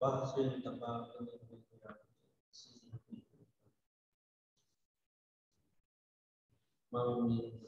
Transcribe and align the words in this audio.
පහසුවෙන් 0.00 0.60
තබාගෙන 0.62 1.26
මම 6.92 7.28
මේ 7.28 7.67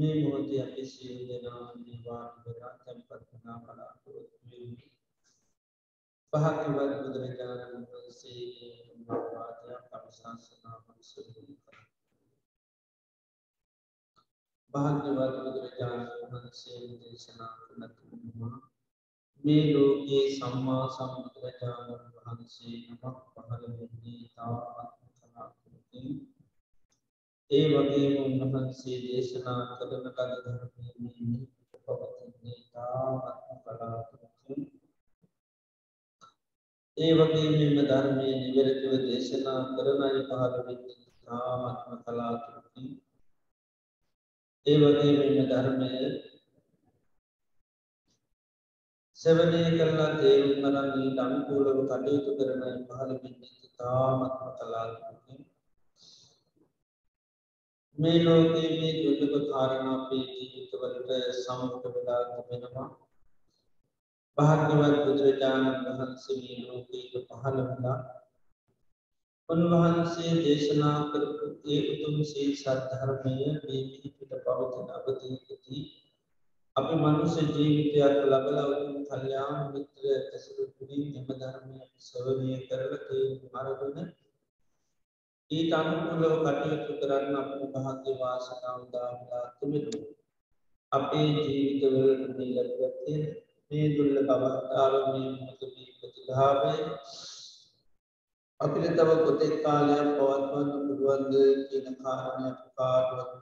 මොහොතේ 0.00 0.60
අපි 0.62 0.82
සියලු 0.86 1.22
දෙනා 1.28 1.66
නිවාඩු 1.76 2.50
කරා 2.50 2.74
තැන්පත් 2.78 3.10
වුණා 3.28 3.58
බලාපොරොත්තු 3.60 4.44
වෙමි. 4.50 4.86
භාග්‍යවත් 6.32 6.92
බුදුරජාණන් 7.00 7.86
වහන්සේගේ 7.86 8.70
මාවාදයක් 9.02 9.92
අනුශාසනාවක් 9.92 10.98
සිදු 11.02 11.42
කරා. 11.58 11.86
භාග්‍යවත් 14.74 15.36
බුදුරජාණන් 15.38 16.10
වහන්සේ 16.32 16.82
දේශනා 17.00 17.52
කළ 17.58 17.84
තුන්මා 17.96 18.58
මේ 19.44 19.64
ලෝකයේ 19.72 20.24
සම්මා 20.32 20.84
සම්බුදුරජාණන් 20.90 22.10
වහන්සේ 22.16 22.74
නමක් 22.80 23.02
පහළ 23.26 23.64
වෙන්නේ 23.72 24.22
තාමත් 24.34 24.98
කලාතුරකින් 25.20 26.08
ඒ 27.50 27.66
වගේම 27.68 28.12
උන්වහන්සේ 28.24 28.98
දේශනා 29.02 29.62
කරන 29.70 29.92
ලද 29.94 30.06
ධර්මයේ 30.44 31.40
පවතින්නේ 31.86 32.58
තාමත් 32.72 33.24
කලාතුරකින් 33.64 34.60
ඒ 36.96 37.12
වගේ 37.14 37.48
මෙම 37.52 37.78
ධර්මය 37.82 38.26
නිවැරදිව 38.36 38.94
දේශනා 39.02 39.60
කරන 39.70 40.02
අය 40.02 40.16
පහළ 40.22 40.56
වෙන්නේ 40.60 41.10
තාමත්ම 41.24 41.92
කලාතුරකින් 42.04 42.88
ඒ 44.66 44.76
වගේ 44.78 45.12
මෙම 45.18 45.48
ධර්මය 45.48 45.90
සෙවනය 49.18 49.62
කරලා 49.72 50.12
තේරුම් 50.18 50.68
අරන් 50.68 51.18
අනුකූලව 51.20 51.80
කටයුතු 51.88 52.30
කරන 52.38 52.62
අය 52.64 52.76
පහළ 52.84 53.12
වෙන්නේ 53.16 53.72
තාමත්ම 53.78 54.48
කලාතුරකින්. 54.58 55.19
මේ 57.98 58.18
ලෝකයේ 58.20 58.68
මේ 58.72 58.92
දුර්ලභ 58.98 59.46
කාරණා 59.48 59.96
අපේ 59.96 60.24
ජීවිතවලට 60.28 61.10
සමුඛ 61.38 61.86
වෙලා 61.86 62.20
තිබෙනවා. 62.28 62.88
භාග්‍යවත් 64.38 64.96
බුදුරජාණන් 65.00 65.84
වහන්සේ 65.88 66.36
මේ 66.38 66.58
ලෝකයට 66.62 67.14
පහළ 67.30 67.58
වුණා. 67.60 67.98
උන්වහන්සේ 69.48 70.32
දේශනා 70.38 70.98
කරපු 71.08 71.46
ඒ 71.68 71.80
උතුම් 71.92 72.16
සීල් 72.24 72.52
සද්ධර්මය 72.54 73.34
මේ 73.58 73.82
පිට 73.92 74.16
පවතින 74.28 74.88
අවධියකදී 74.96 75.82
අපි 76.76 76.94
මනුෂ්‍ය 76.96 77.42
ජීවිතයක් 77.48 78.16
ලබලා 78.24 78.66
උතුම් 78.72 78.98
කල්යාණ 79.08 79.66
මිත්‍ර 79.72 80.04
ඇසුරු 80.12 80.64
තුලින් 80.72 81.04
එම 81.14 81.28
ධර්මය 81.34 81.78
ශ්‍රවණය 82.00 82.56
කරලා 82.64 83.00
තේරුම් 83.02 83.60
අරගෙන 83.60 83.96
ඊට 85.50 85.72
අනුකූලව 85.72 86.34
කටයුතු 86.46 86.92
කරන්න 87.00 87.34
අප 87.34 87.50
භාග්‍ය 87.74 88.12
වාසනාව 88.18 88.80
දාලා 88.92 89.46
තුමිනු. 89.58 89.92
අපේ 90.92 91.28
ජීවිතවලට 91.36 92.22
මේ 92.36 92.50
ලැබගත්තේ 92.56 93.20
මේ 93.70 93.86
දුර්ලභ 93.94 94.30
අවස්ථාවේ 94.36 95.26
මොහොතේ 95.30 95.88
ප්‍රතිභාවය 95.96 96.74
අපිට 98.60 98.86
තව 98.92 99.10
කොතෙක් 99.20 99.54
කාලයක් 99.64 100.08
පවත්වන්න 100.16 100.70
පුළුවන්ද 100.78 101.34
කියන 101.68 101.86
කාරණය 101.98 102.50
කාටවත් 102.76 103.32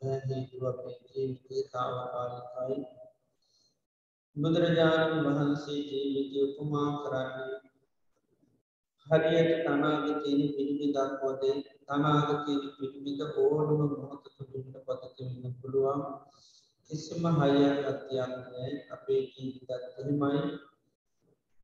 කියන්න 0.00 0.28
හේතුව 0.28 0.62
අපේ 0.64 0.96
ජීවිතේ 1.06 1.62
తాවකාලිකයි. 1.72 2.76
බුදුරජාණන් 4.36 5.24
වහන්සේ 5.26 5.80
ජීවිතය 5.82 6.38
උපමා 6.46 6.90
කරන්නේ 7.02 7.69
හරියට 9.10 9.52
තනාගතයන 9.64 10.40
පිළිමිදක් 10.54 10.98
වදේ 11.20 11.54
තනාගතයන 11.84 12.60
පිළිමිද 12.76 13.20
ඕනම 13.36 13.70
මොහොතක 13.92 14.26
පිට 14.38 14.76
පතකවෙන්න 14.86 15.54
පුළුවන්. 15.60 16.00
කිසිම 16.90 17.24
හයක් 17.38 17.84
අත්‍යයන්නයි 17.84 18.66
අපේ 18.90 19.20
ජීවිතත් 19.28 19.70
එහෙමයි. 19.76 20.40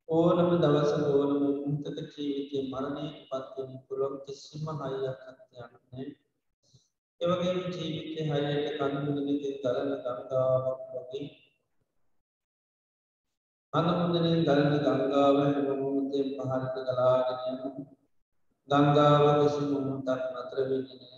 ඕනම 0.09 0.51
දවස 0.61 0.91
ඕනම 1.09 1.41
මුහතක 1.63 1.97
ජීවිතය 2.13 2.57
මරණයට 2.65 3.17
පත්වෙන 3.29 3.71
පුළුවන් 3.85 4.15
කිසිම 4.25 4.65
හයක් 4.81 5.19
අත්‍යයන්නයි 5.31 6.05
එවගේම 7.21 7.59
ජීවිතය 7.67 8.21
හයට 8.25 8.75
කඳුමුදනති 8.77 9.49
දලන 9.61 9.91
ගංගාවක් 9.95 10.81
වගේ. 10.91 11.25
අනමුදනින් 13.73 14.43
ගලන 14.45 14.75
ගංගාව 14.75 15.37
හැමමුහතේ 16.07 16.23
පහරට 16.37 16.75
ගලාගෙන 16.87 17.55
ගංගාව 18.69 19.23
කිසි 19.39 19.61
මොහොතක් 19.65 20.23
නතර 20.33 20.59
වෙන්නේ 20.61 21.17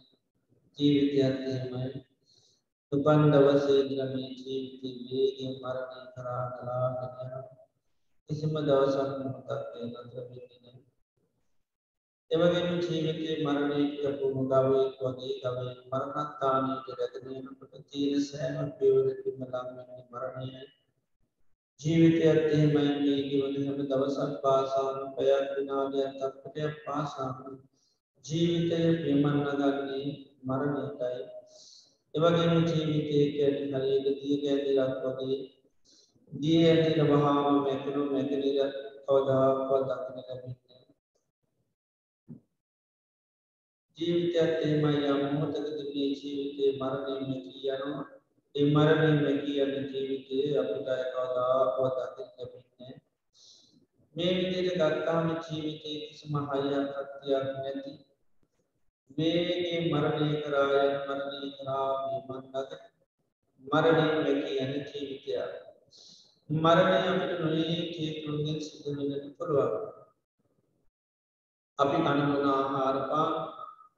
ජීවිතයත් 0.78 1.38
එහෙමයි. 1.46 2.00
උපන් 2.92 3.22
දවසේ 3.34 3.80
ඉඳලා 3.82 4.10
ජීවිතේ 4.14 4.94
වේගයෙන් 5.02 5.54
මරණය 5.58 6.02
කරා 6.14 6.46
ගලාගෙන 6.56 7.34
කිසිම 8.30 8.54
දවසක් 8.60 9.10
මොහොතක් 9.20 9.74
නතර 9.84 10.18
වෙන්නේ 10.26 10.60
නැහැ. 10.64 10.84
එවැගේම 12.32 12.80
ජීවිතේ 12.82 13.38
මරණයට 13.44 14.04
යපුණු 14.04 14.42
ගවයෙක් 14.52 14.98
වගේ 15.02 15.40
ගවයෙක් 15.44 15.80
මරණස්ථානයට 15.88 16.88
රැගෙන 16.94 17.32
යනකොට 17.34 17.74
තියෙන 17.88 18.22
සෑම 18.24 18.68
පියවරකින්ම 18.78 19.42
ලං 19.44 19.68
වෙන්නේ 19.70 20.04
මරණයයි. 20.08 20.79
ජීවිතයත් 21.80 22.24
එහෙමයි 22.48 22.72
මේ 22.74 23.20
ගෙවන 23.26 23.54
හැම 23.58 23.78
දවසක් 23.82 24.32
පාසාම 24.44 24.98
පැයක් 25.16 25.46
විනාඩයක් 25.52 26.18
තත්පරයක් 26.18 26.74
පාසාම 26.86 27.38
ජීවිතය 28.26 28.80
පියමන්නගන්නේ 28.98 30.10
මරණයටයි. 30.44 31.22
එවගේම 32.16 32.68
ජීවිතය 32.68 33.20
කැට 33.32 33.60
හරියට 33.74 34.20
දිය 34.20 34.36
ගැදිලක් 34.44 35.00
වගේ 35.06 35.40
දිය 36.32 36.60
ඇතිල 36.66 37.00
වහාම 37.08 37.40
මැකනු 37.60 38.02
මැකනිර 38.12 38.70
කවදාවත් 39.06 39.88
දකින 39.88 40.20
ලැබින්නේ 40.20 40.84
ජීවිතයත් 43.98 44.38
එහෙමයි. 44.60 44.96
යම් 45.08 45.20
මොහොතකදී 45.26 45.90
මේ 45.90 46.14
ජීවිතේ 46.14 46.78
මරණය 46.78 47.20
මෙකී 47.26 47.70
යනවා. 47.72 48.09
ඒ 48.56 48.66
මරණය 48.68 49.10
මෙකී 49.18 49.62
යන 49.64 49.74
ජීවිතයේ 49.88 50.58
අපිට 50.58 50.88
කවදාවත් 51.10 51.98
දකින්න 51.98 52.32
ලැබෙන්නේ 52.36 52.94
මේ 54.16 54.32
විදිහට 54.38 54.78
ගත්තාම 54.78 55.28
ජීවිතයේ 55.40 56.06
කිසිම 56.06 56.36
හයියක් 56.48 56.98
අත්‍යක් 56.98 57.50
නැති 57.54 57.94
වේගේ 59.18 59.80
මරණය 59.86 60.30
කරා 60.42 60.82
යන 60.82 60.96
මරණය 61.02 61.50
කරා 61.56 61.90
මේ 62.02 62.22
මන්නක 62.28 62.72
මරණය 63.64 64.04
මෙකී 64.18 64.60
යන 64.60 64.74
ජීවිතයක්. 64.84 65.54
මරණය 66.50 67.00
අපිට 67.04 67.40
නොයේ 67.40 67.80
හේතුන්ගෙන් 67.92 68.60
සිදු 68.62 68.90
වෙන්නට 68.98 69.26
පුළුවන්. 69.38 69.74
අපි 71.80 71.98
කනබුන 72.00 72.48
ආහාර 72.48 72.98
පාන 73.10 73.34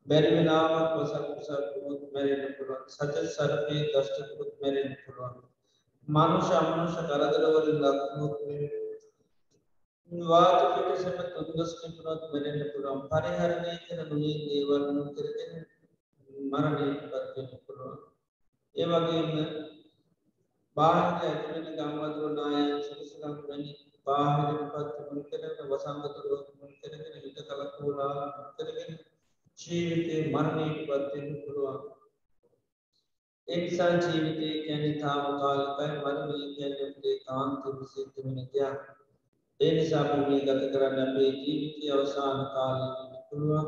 බැරි 0.05 0.29
වෙලාවක් 0.35 0.91
වසක් 0.95 1.25
කුසක් 1.29 1.80
වුණොත් 1.91 2.13
මැරෙන්න 2.13 2.53
පුළුවන් 2.57 2.83
සත 2.89 3.25
සර්පේ 3.29 3.87
දෂ්ටකුත් 3.87 4.51
මැරෙන්න 4.59 4.93
පුළුවන් 5.01 5.35
මනුෂ්‍ය 6.07 6.53
අමනුෂ්‍ය 6.55 7.01
කරදරවලින් 7.05 7.83
ලක්නොත් 7.85 8.35
වාත 10.11 10.59
පිටසම 10.75 11.19
තුන්දස් 11.33 11.71
කිපුණොත් 11.75 12.23
මැරෙන්න 12.29 12.71
පුළුවන්. 12.71 13.03
පරිහරණය 13.09 13.73
කර 13.83 13.99
නොයේ 14.05 14.39
දේවල් 14.43 14.83
නොකරගෙන 14.89 15.53
මරණයට 16.47 17.03
පත් 17.03 17.35
වෙන්න 17.35 17.61
පුළුවන් 17.65 17.99
ඒ 18.75 18.85
වගේම 18.87 19.31
බාහිර 20.77 21.05
ඇතුළෙන 21.21 21.77
ගම්වතුර 21.77 22.33
නායන් 22.33 22.73
සුදුසුකම් 22.81 23.37
වැනි 23.43 23.71
බාහිර 24.07 24.59
පත් 24.69 24.95
මුල් 25.05 25.23
කරගෙන 25.25 25.71
වසංගත 25.71 26.15
රෝග 26.23 26.45
මුල් 26.57 26.73
කරගෙන 26.79 27.23
හිත 27.23 27.41
කලකෝලා 27.47 28.13
මුල් 28.33 28.49
කරගෙන 28.57 28.99
ජීවිතේ 29.61 30.21
මරණයට 30.27 30.79
පත්වෙන්න 30.83 31.35
පුළුවන්. 31.41 31.79
එනිසා 33.47 33.89
ජීවිතය 33.97 34.49
කැනෙ 34.65 34.89
තාම 34.99 35.23
කාලකයි 35.39 35.89
මරණය 35.97 36.39
කැනටේ 36.55 37.15
කාන්තම 37.25 37.77
සිද්ධ 37.91 38.17
වෙන 38.17 38.41
දෙයක්. 38.47 38.81
ඒ 39.59 39.71
නිසා 39.71 40.03
මේ 40.19 40.41
ගත 40.41 40.61
කරන්න 40.73 41.01
අපේ 41.03 41.29
ජීවිතය 41.37 41.91
අවසාන 41.91 42.39
කාලය 42.53 42.87
පුළුවන්. 43.29 43.67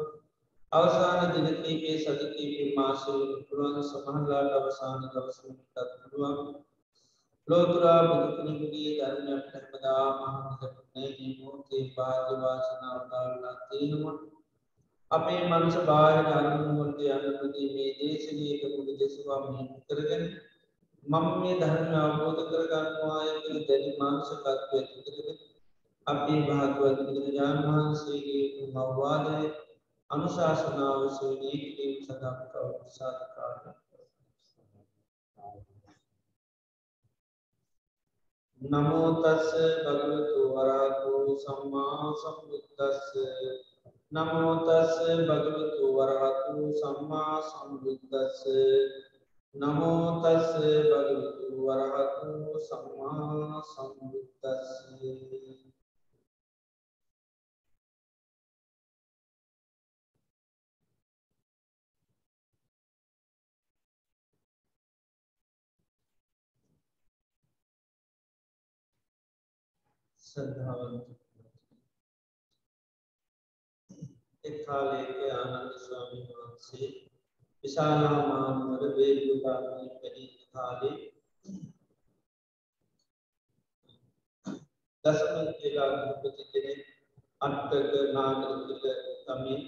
අවසාන 0.72 1.34
දින 1.34 1.48
කීපේ 1.58 1.98
සති 2.00 2.28
කීපේ 2.32 2.70
මාසවල 2.76 3.24
පුළුවන්. 3.48 3.84
සමහරලාට 3.84 4.54
අවසාන 4.54 5.02
දවසවලටත් 5.06 5.92
පුළුවන්. 6.02 6.54
ලෝතුරා 7.48 8.02
බුදු 8.04 8.28
කෙනෙකුගේ 8.36 8.92
ධර්මයක් 8.98 9.50
හැමදාම 9.52 10.22
අහන්නට 10.26 10.64
මේ 10.92 11.34
මොහොතේ 11.38 11.84
භාග්‍ය 11.96 12.38
වාසනාව 12.42 13.02
දාලා 13.12 13.58
තියෙනවා. 13.66 14.33
අපේ 15.14 15.42
මනස 15.46 15.76
බාහිර 15.84 16.28
අරමුණු 16.32 16.74
වලට 16.78 17.02
යන්නදී 17.36 17.68
මේ 17.72 17.90
දේශනීය 17.98 18.60
කරුණු 18.60 18.94
දෙසවා 19.00 19.40
මෙහෙම 19.44 19.68
කරගෙන 19.88 20.24
මම 21.04 21.26
මේ 21.38 21.58
ධර්මය 21.58 21.98
අවබෝධ 21.98 22.42
කරගන්නවාය 22.46 23.30
කියලා 23.36 23.66
දැඩි 23.66 23.92
මානසිකත්වයක් 23.98 24.72
ඇති 24.72 25.04
කරගෙන 25.06 25.40
අපේ 26.08 26.40
භාග්‍යවත් 26.44 27.00
බුදුරජාණන් 27.02 27.68
වහන්සේගේ 27.68 28.46
මවවාදය 28.70 29.52
අනුශාසනාව 30.10 31.02
සේනී 31.12 31.60
කිරීම 31.60 32.00
සඳහා 32.02 32.34
කවුරු 32.48 32.90
සාධකාරණය 32.92 33.72
නමෝතස්ස 38.62 39.54
භගවතු 39.84 40.42
වරහතු 40.52 41.14
සම්මා 41.40 42.10
සම්බුද්දස්ස 42.16 43.14
නමෝතස්ස 44.14 44.98
භගවතු 45.28 45.86
වරහතු 45.96 46.58
සම්මා 46.74 47.38
සම්බුද්දස්ස. 47.44 48.42
නමෝතස්ස 49.56 50.52
භගවතු 50.92 51.48
වරහතු 51.60 52.30
සම්මා 52.62 53.62
සම්බුද්දස්ස. 53.64 54.70
සද්ධාවන්ත 70.24 71.23
එක් 74.44 74.56
කාලයක 74.66 75.20
ආනන්ද 75.32 75.74
ස්වාමීන් 75.80 76.28
වහන්සේ 76.32 76.88
විශාලා 77.64 78.20
මානුවර 78.24 78.82
වේළුගාමී 78.96 79.92
වැඩි 79.92 80.26
කාලේ 80.52 80.98
දසම 85.04 85.48
කියලා 85.54 85.92
ගෘහපති 85.94 86.44
කෙනෙක් 86.52 86.82
අට්ටක 87.42 87.94
නාගරකිල 88.14 88.84
තමේ 89.26 89.62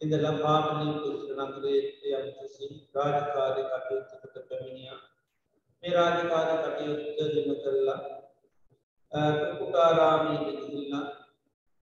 ඉඳලා 0.00 0.34
පාටලී 0.36 0.94
පුත්‍ර 0.96 1.38
නගරයේ 1.44 2.18
යම්කිසි 2.18 2.66
රාජකාරී 2.94 3.66
කටයුත්තකට 3.68 4.36
පැමිණියා. 4.48 5.00
මේ 5.82 5.92
රාජකාරී 5.92 6.58
කටයුත්ත 6.64 7.18
දින 7.32 7.50
කරලා 7.60 8.00
කුකුටාරාමීට 9.40 10.48
ගිහිල්ලා 10.60 11.06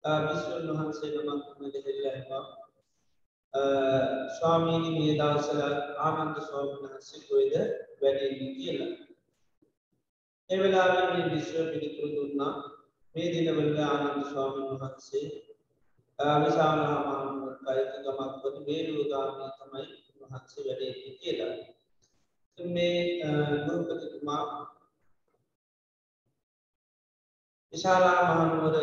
විශ්වන් 0.04 0.66
වහන්සේ 0.70 1.10
නමක් 1.18 1.46
මෙදෙහෙල්ලවා 1.60 2.42
ස්වාමීනි 4.34 4.90
මේ 4.96 5.14
දවසල 5.20 5.60
ආනන්ද 5.98 6.40
ස්වාමීන් 6.40 6.82
වහන්සේ 6.84 7.20
කොයිද 7.28 7.54
වැඩෙන්නේ 8.02 8.50
කියලා. 8.54 8.92
ඒ 10.50 10.58
වෙලාවේ 10.58 11.06
මේ 11.10 11.30
විශ්ව 11.30 11.56
පිළිතුරු 11.70 12.10
දුන්නා. 12.16 12.52
මේ 13.14 13.32
දිනවල 13.32 13.80
ආනන්ද 13.84 14.20
ස්වාමීන් 14.32 14.68
වහන්සේ 14.74 15.26
විශාලා 16.42 16.98
මහනුවර 17.06 17.56
කයික 17.62 17.90
ගමක් 18.04 18.42
වන 18.44 18.56
වේලුවගාමී 18.66 19.50
තමයි 19.58 19.84
වහන්සේ 20.20 20.64
වැඩෙන්නේ 20.66 21.16
කියලා. 21.20 21.54
මේ 22.58 22.96
ගෘහපතිතුමා 23.64 24.44
විශාලා 27.75 28.19
මහනුවර 28.31 28.75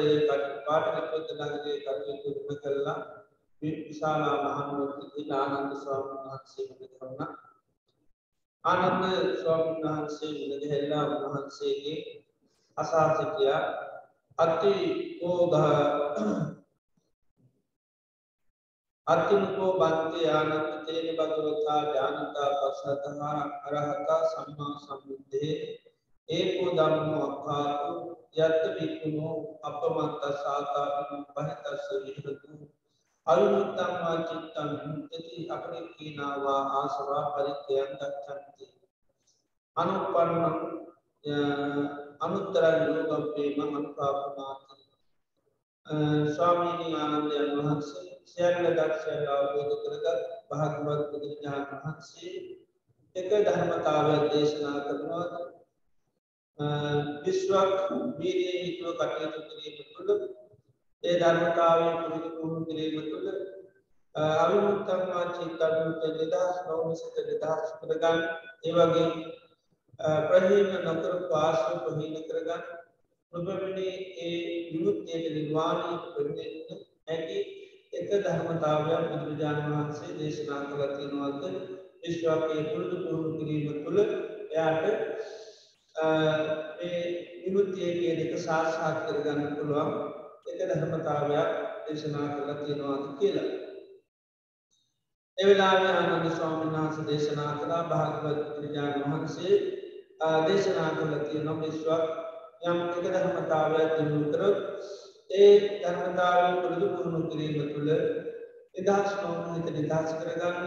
පාටලිපොත් 0.68 1.28
නගරයේ 1.34 1.78
කටයුතු 1.82 2.30
උප 2.32 2.50
කරලා 2.62 3.00
විශාලා 3.62 4.38
මහනුවරදී 4.46 5.26
ආනන්ද 5.34 5.72
ස්වාමීන් 5.76 6.24
වහන්සේ 6.24 6.66
මුණ 6.70 6.90
කරන 6.94 7.20
ආනන්ද 8.64 9.04
ස්වාමීන් 9.38 9.86
වහන්සේ 9.86 10.32
මුණ 10.32 10.62
ගැහිලා 10.62 11.06
උන්වහන්සේගේ 11.10 12.00
අසා 12.78 13.08
සිටියා 13.18 13.62
අති 14.38 14.74
ඕඝ 15.24 15.56
අතිමුකෝ 19.08 19.72
බන්තේ 19.76 20.28
ආනන්ද 20.32 20.68
තේන 20.86 21.08
භගවතා 21.16 21.80
ඥානතා 21.86 22.50
පස්සතහා 22.58 23.40
අරහතා 23.66 24.22
සම්මා 24.28 24.74
සම්බුද්ධේ 24.80 25.56
ඒකෝ 26.32 26.72
ධම්මෝ 26.78 27.24
අක්ඛාතු 27.28 27.94
යත්ත 28.38 28.64
වික්කුණෝ 28.76 29.36
අපමත්ත 29.62 30.24
සාතාපිනු 30.44 31.18
පහිතස්ස 31.30 31.88
විහෙරතු. 32.04 32.50
අවිමුත්තම්වා 33.28 34.18
චිත්තං 34.24 34.70
මුත්තති 34.84 35.38
අපරික්ඛීනාවා 35.50 36.62
ආසවා 36.76 37.24
පරිත්‍යං 37.32 37.92
ගච්ඡanti 37.94 38.66
අනුපන්නං 39.78 40.58
අනුත්තර 42.20 42.64
යෝගප්පේම 42.86 43.60
අනුපාපනාති 43.70 44.76
ස්වාමීනි 46.30 46.88
ආනන්දයන් 46.96 47.50
වහන්සේ 47.58 48.12
සියල්ල 48.26 48.68
දක්ෂයන් 48.72 49.24
අවබෝධ 49.30 49.76
කරගත් 49.82 50.20
භාගවත් 50.50 51.02
බුදුරජාණන් 51.12 51.72
වහන්සේ 51.74 52.36
එක 53.16 53.32
ධර්මතාවයක් 53.46 54.24
දේශනා 54.32 54.80
කරනවා. 54.82 55.26
විශ්වක් 57.24 57.72
වීරයේ 58.18 58.60
හිතුව 58.60 59.00
කටයුතු 59.00 59.40
කිරීම 59.48 59.78
තුළ 59.92 60.12
ඒ 61.04 61.16
ධර්මතාවය 61.18 61.88
පුරුදු 61.98 62.30
පුහුණු 62.32 62.66
කිරීම 62.66 62.96
තුළ 63.06 63.28
අවිමුත්තම්වා 64.16 65.26
චිත්තන්ත 65.32 66.04
නිදහස් 66.14 66.58
නොවනසිත 66.66 67.16
නිදහස් 67.24 67.72
කරගන්න. 67.80 68.20
ඒ 68.64 68.72
වගේ 68.74 69.08
ප්‍රහීන 70.26 70.70
නොකර 70.84 71.14
පාර්ශ්ව 71.30 71.76
ප්‍රහීන 71.84 72.16
කරගන්න. 72.26 72.64
නොබැමිණි 73.34 73.88
ඒ 74.20 74.38
විමුක්තියට 74.68 75.28
නිර්වාණය 75.32 75.94
ප්‍රඥෙන්න 76.08 76.82
හැකි 77.08 77.40
එක 77.94 78.10
ධර්මතාවයක් 78.18 79.06
බුදුරජාණන් 79.12 79.70
වහන්සේ 79.70 80.18
දේශනා 80.18 80.62
කළ 80.66 80.92
තියෙනවාද 80.94 81.44
විශ්වාකයේ 82.02 82.64
පුරුදු 82.66 82.98
පුහුණු 83.02 83.32
කිරීම 83.38 83.84
තුළ 83.84 84.00
එයාට 84.02 84.86
මේ 86.02 87.02
විමුත්තියගේ 87.42 88.14
දෙක 88.20 88.40
සාක්ෂාත් 88.40 88.98
කරගන්න 89.06 89.56
පුළුවන් 89.56 89.92
එක 90.52 90.60
ධර්මතාවයක් 90.62 91.50
දේශනා 91.86 92.28
කරලා 92.30 92.58
තියෙනවාද 92.58 93.04
කියලා. 93.20 93.50
එවෙලාවේ 95.38 95.94
ආනන්ද 95.94 96.32
ස්වාමීන් 96.32 96.74
වහන්සේ 96.76 97.08
දේශනා 97.08 97.52
කළා 97.56 97.84
භාගවත් 97.86 98.42
බුදුරජාණන් 98.48 99.06
වහන්සේ 99.06 99.56
දේශනා 100.46 100.90
කරලා 100.92 101.24
තියෙන 101.24 101.50
විශ්වක් 101.62 102.04
යම් 102.64 102.82
එක 102.88 103.06
ධර්මතාවයක් 103.08 103.96
දිනු 103.98 104.20
කරොත් 104.28 104.60
ඒ 105.36 105.54
ධර්මතාවය 105.80 106.50
පුරුදු 106.58 106.88
පුහුණු 106.92 107.22
කිරීම 107.28 107.70
තුළ 107.70 107.92
නිදහස් 108.76 109.12
නොවන 109.18 109.50
හිත 109.54 109.70
නිදහස් 109.74 110.12
කරගන්න 110.20 110.60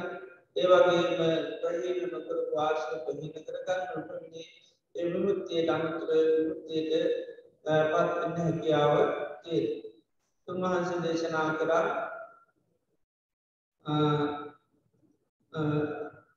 ඒ 0.57 0.67
වගේම 0.71 1.23
ප්‍රහීන 1.61 2.05
නොකර 2.11 2.39
වාර්ෂ 2.53 2.91
ප්‍රහීන 3.03 3.33
කරගන්න 3.41 3.97
උපමිනේ 3.97 4.49
ඒ 4.95 5.07
විමුක්තියට 5.07 5.71
අනුතර 5.71 6.11
විමුක්තියට 6.31 6.93
පත්වෙන්න 7.63 8.37
හැකියාව 8.39 8.95
තියෙන. 9.43 9.67
තුන්වහන්සේ 10.49 11.03
දේශනා 11.03 11.51
කරා 11.55 11.87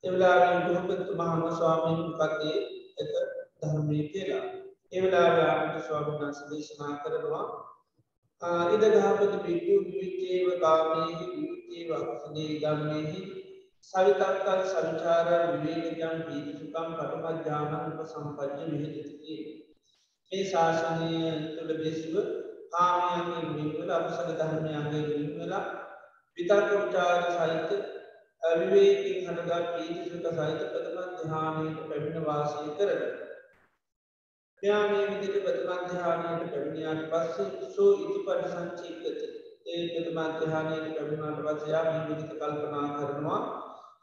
එවලාවෙන් 0.03 0.63
ගෘහපති 0.65 1.13
මහම 1.13 1.43
ස්වාමීන් 1.53 2.11
කතේ 2.15 2.57
එක 2.97 3.11
ධර්මය 3.59 3.99
කියලා. 4.09 4.45
එවලාව 4.91 5.37
ආමට 5.43 5.85
ස්වාමීන් 5.85 6.19
වහන්සේ 6.19 6.49
දේශනා 6.49 6.93
කරනවා 6.97 7.45
ඉද 8.71 8.83
ගහපති 8.93 9.37
පිටු 9.39 9.73
විවිච්චේව 9.83 10.47
කාමයහි 10.61 11.25
විවිච්චේව 11.31 11.89
අකුසලේ 11.93 12.51
ගම්මෙහි 12.59 13.21
සවිතක්කල් 13.83 14.61
සංචාර 14.65 15.27
විවේකජම් 15.55 16.23
පීතිසුකම් 16.23 16.89
පටමජ්‍යාන 16.93 17.91
උප 17.91 17.99
සම්පජ්‍ය 18.05 18.65
විහිදතිති. 18.71 19.35
මේ 20.31 20.43
ශාසනය 20.45 21.11
තුළ 21.51 21.71
බෙසිව 21.75 22.15
කාමයන්ගේ 22.69 23.43
මින්වල 23.49 23.91
අපසල 23.91 24.31
ධර්මයන්ගේ 24.33 25.03
මින්වලා 25.11 25.61
විතර්ක 26.37 26.73
විචාර 26.73 27.21
සහිත 27.29 27.71
අවිවේකින් 28.43 29.23
හටගත් 29.27 29.71
පීතිසුක 29.71 30.25
සහිත 30.31 30.59
ප්‍රථම 30.65 30.97
ධ්‍යානයට 31.21 31.79
පැමිණ 31.85 32.25
වාසය 32.25 32.75
කරන. 32.77 33.01
්‍යාමේ 34.63 35.05
විදිට 35.11 35.39
ප්‍රථම 35.43 35.87
ධ්‍යානයට 35.87 36.51
පැමිණියාට 36.51 37.07
පස්සේ 37.09 37.71
සෝ 37.71 37.89
ඉති 37.95 38.19
පට 38.25 38.51
සංචීකති 38.51 39.13
ඒ 39.67 39.87
ප්‍රථම 39.87 40.19
ධ්‍යානයේ 40.41 40.83
ලැබුණාට 40.83 41.41
පස්සේ 41.47 41.71
යා 41.71 41.85
මේ 41.85 42.03
විදිහට 42.05 42.35
කල්පනා 42.35 42.85
කරනවා 42.93 43.41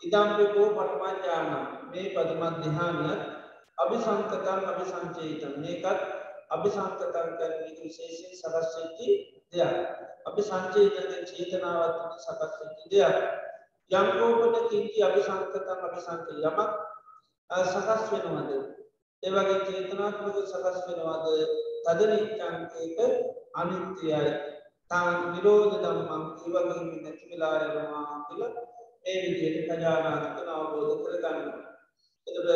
ඉදම්පකෝ 0.03 0.69
පටමජ්ජානම් 0.73 1.53
මේ 1.91 2.07
පදමත් 2.11 2.57
දිහානත් 2.63 3.23
අභිසංකතන් 3.79 4.61
අභිසංචේතන් 4.65 5.55
මේකත් 5.59 6.03
අභිසංකතන් 6.51 7.13
කරනක 7.13 7.41
විශේෂයෙන් 7.79 8.35
සකස්වෙච්චි 8.35 9.09
දෙයක්. 9.53 9.75
අපි 10.27 10.43
සංචේතන 10.43 11.13
චේතනාවත් 11.29 12.19
සකස්වෙච්චි 12.19 12.87
දෙයක්. 12.91 13.17
යම්කෝපට 13.91 14.69
තිංචි 14.71 15.01
අභිසංකතන් 15.03 15.69
අභිසංක 15.81 16.29
යමක් 16.41 16.61
සකස් 17.51 18.03
වෙනවද? 18.13 18.51
ඒවගේ 19.23 19.59
චේතනාත්මක 19.67 20.37
සකස් 20.45 20.79
වෙනවාද? 20.87 21.27
තදනිච්චන්කයක 21.85 22.99
අනිත්‍යයයි. 23.55 24.35
තාන් 24.91 25.19
විරෝධ 25.33 25.77
දම්මම් 25.81 26.25
ඒවගේ 26.37 27.03
නැති 27.03 27.31
වෙලායවා 27.31 28.25
කියලා 28.27 28.74
ඒ 29.06 29.16
විදිහට 29.23 29.68
කජානාතිකන 29.70 30.50
අවබෝධ 30.50 31.02
කරගන්න. 31.04 31.49
එතකොට 32.26 32.50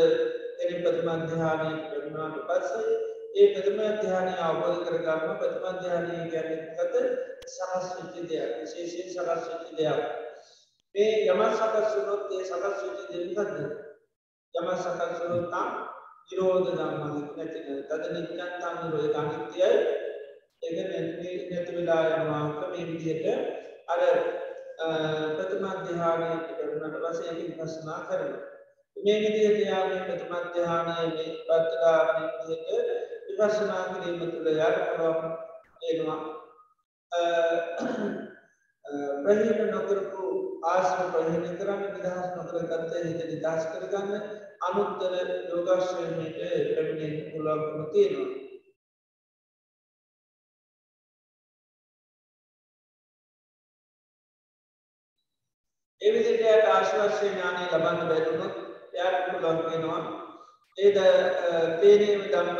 එනි 0.60 0.76
ප්‍රථම 0.82 1.10
ධ්‍යානයේ 1.26 1.74
ලැබුණාට 1.84 2.38
පස්සේ 2.48 2.94
ඒ 3.34 3.48
ප්‍රථම 3.54 3.80
ධ්‍යානය 3.98 4.32
අවබෝධ 4.40 4.80
කරගන්න 4.84 5.36
ප්‍රථම 5.40 5.76
ධ්‍යානය 5.80 6.14
කියන්නේ 6.30 6.62
මොකද? 6.72 6.94
සකස් 7.48 7.90
වෙච්ච 7.96 8.16
දෙයක්. 8.30 8.50
විශේෂයෙන් 8.60 9.10
සකස් 9.10 9.44
වෙච්ච 9.50 9.68
දෙයක්. 9.76 10.00
මේ 10.94 11.12
යම 11.26 11.44
සකස් 11.50 11.92
වුණොත් 11.94 12.32
ඒ 12.32 12.42
සකස් 12.44 12.80
වෙච්ච 12.84 13.02
දේ 13.10 13.28
මොකද්ද? 13.28 13.60
යම 14.54 14.68
සකස් 14.76 15.20
වුණොත් 15.20 15.46
නම් 15.52 15.70
නිරෝධ 16.28 16.70
ධම්ම 16.70 17.14
නැති 17.36 17.60
තද 17.88 18.02
නිත්‍යං 18.12 18.40
තං 18.56 18.74
නිරෝධ 18.80 19.18
අනිත්‍යයි. 19.18 19.70
ඒක 20.62 20.76
නැති 20.82 21.30
නැති 21.50 21.76
වෙලා 21.76 22.02
යනවා 22.10 22.44
මේ 22.66 22.88
විදිහට 22.88 23.26
අර 23.88 24.00
ප්‍රථම 24.78 25.64
ධ්‍යානයට 25.84 26.46
ලැබුණාට 26.58 27.02
පස්සේ 27.04 27.30
ඒක 27.30 27.38
විපස්සනා 27.50 28.00
කරනවා. 28.02 28.42
මේ 28.96 29.18
විදිහට 29.20 29.60
යාමේ 29.64 30.00
ප්‍රථම 30.06 30.34
ධ්‍යානයේ 30.54 31.06
මේ 31.08 31.30
පත්‍රාවනේ 31.40 32.30
විදිහට 32.38 33.08
විපස්සනා 33.28 33.84
කිරීම 33.90 34.30
තුළ 34.32 34.48
යාර 34.54 34.76
පුළුවන් 34.86 35.28
එනවා. 35.84 36.20
ප්‍රහීන 39.24 39.70
නොකරපු 39.70 40.22
ආශ්‍රම 40.64 41.08
ප්‍රහීන 41.12 41.56
කරන්න 41.58 41.82
නිදහස් 41.94 42.28
නොකර 42.36 42.56
ගත්ත 42.64 42.92
හිත 43.04 43.20
නිදහස් 43.26 43.70
කරගන්න 43.72 44.12
අනුත්තර 44.62 45.14
යෝගාශ්‍රමයට 45.48 46.38
පැමිණෙන්න 46.74 47.30
පුළුවන්කම 47.32 47.90
තියෙනවා. 47.92 48.47
එවිදිට 56.08 56.68
ආශ්වාසය 56.68 57.26
ඥානය 57.26 57.64
ලබන්න 57.66 58.08
බැරුණොත් 58.10 58.56
යාට 58.94 59.18
පුළුවන් 59.26 59.60
වෙනවා. 59.66 60.02
ඒද 60.78 60.98
තේනේ 61.80 62.14
ධම්ම 62.24 62.58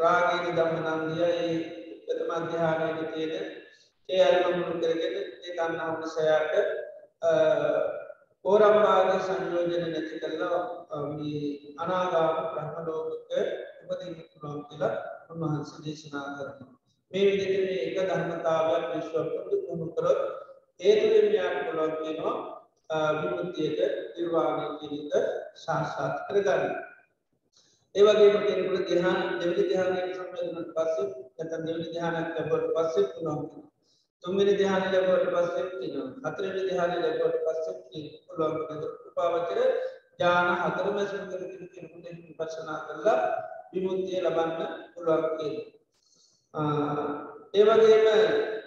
රාගයේ 0.00 0.54
ධම්ම 0.54 0.86
නන්දිය 0.94 1.22
ඒ 1.26 1.54
ප්‍රථම 2.04 2.30
අධ්‍යානයේ 2.32 3.06
තියෙන 3.12 3.46
ඒ 4.08 4.20
අරමුණු 4.24 4.74
කරගෙන 4.74 5.16
ඒ 5.16 5.52
තණ්හාව 5.52 6.02
සයාට 6.08 6.52
ඕරම්භාග 8.44 9.10
සංයෝජන 9.20 9.72
නැති 9.86 10.20
කළා 10.20 10.60
මේ 11.08 11.40
අනාගාම 11.78 12.36
බ්‍රහ්ම 12.52 12.76
ලෝකක 12.86 13.32
උපදින්න 13.82 14.14
පුළුවන් 14.30 14.62
කියලා 14.66 14.94
උන්වහන්සේ 15.30 15.84
දේශනා 15.84 16.28
කරනවා. 16.30 16.72
මේ 17.12 17.26
විදිහට 17.26 17.64
මේ 17.64 17.82
එක 17.84 17.98
ධර්මතාවයක් 18.08 18.84
විශ්වපුරුදු 18.92 19.56
පුහුණු 19.62 19.92
කරොත් 19.94 20.20
ඒ 20.80 20.94
තුළින් 20.96 21.28
යාට 21.34 21.60
පුළුවන් 21.62 22.00
වෙනවා 22.00 22.59
විමුක්තියට 22.90 23.80
නිර්වාණය 24.16 24.66
කියන 24.78 24.94
එක 25.16 25.26
සාක්ෂාත් 25.56 26.14
කරගන්න. 26.26 26.64
ඒ 27.94 28.02
වගේම 28.02 28.36
කෙනෙකුට 28.40 28.88
ධ්‍යාන 28.88 29.18
දෙවෙනි 29.40 29.64
ධ්‍යානයට 29.68 30.16
සම්බන්ධ 30.16 30.72
පස්සේ 30.74 31.06
නැත්නම් 31.36 31.62
දෙවෙනි 31.66 31.88
ධ්‍යානයක් 31.88 32.28
ලැබුවට 32.34 32.74
පස්සේ 32.76 33.10
පුළුවන්. 33.12 33.62
තුන්වෙනි 34.24 34.54
ධ්‍යානය 34.56 34.86
ලැබුවට 34.88 35.30
පස්සේ 35.34 35.64
තියෙනවා. 35.70 36.08
හතරවෙනි 36.26 36.62
ධ්‍යානය 36.68 36.96
ලැබුවට 36.98 37.38
පස්සේ 37.46 37.74
පුළුවන්. 38.26 38.54
උපාවචර 39.08 39.58
ඥාන 40.18 40.48
හතරම 40.62 40.98
සුන් 41.06 41.24
කරගෙන 41.30 41.68
කෙනෙකුට 41.74 42.06
විපස්සනා 42.28 42.78
කරලා 42.86 43.18
විමුක්තිය 43.72 44.20
ලබන්න 44.20 44.60
පුළුවන් 44.92 45.24
කියනවා. 45.38 47.04
ඒ 47.54 47.64
වගේම 47.64 48.06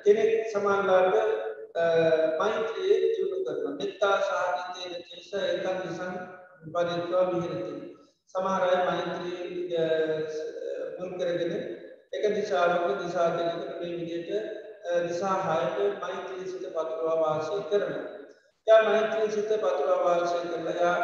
කෙනෙක් 0.04 0.32
සමානලාට 0.52 1.16
මෛත්‍රියේ 2.40 3.13
දියුණු 3.44 3.62
කරන 3.62 3.78
මෙත්තා 3.78 4.18
සාහිතයන 4.22 4.94
චේෂ 5.04 5.32
ඒකන් 5.36 5.78
නිසන් 5.82 6.14
පරිත්වා 6.66 7.26
විහිරති. 7.32 7.74
සමහරය 8.36 8.76
මෛත්‍රී 8.82 9.78
මුල් 10.98 11.12
කරගෙන 11.14 11.54
එක 12.14 12.24
දිශාවක 12.32 12.86
දිසා 13.00 13.30
දෙනකට 13.32 13.72
මේ 13.74 13.92
විදියට 13.92 14.30
දිසා 15.04 15.36
හයට 15.42 16.00
මෛත්‍රී 16.02 16.46
සිත 16.46 16.66
පතුරවා 16.70 17.18
වාසය 17.18 17.60
කරන 17.70 17.94
යා 18.68 18.82
මෛත්‍රී 18.84 19.32
සිත 19.32 19.52
පතුරවා 19.58 20.00
වාසය 20.06 20.40
කරලයා 20.46 20.98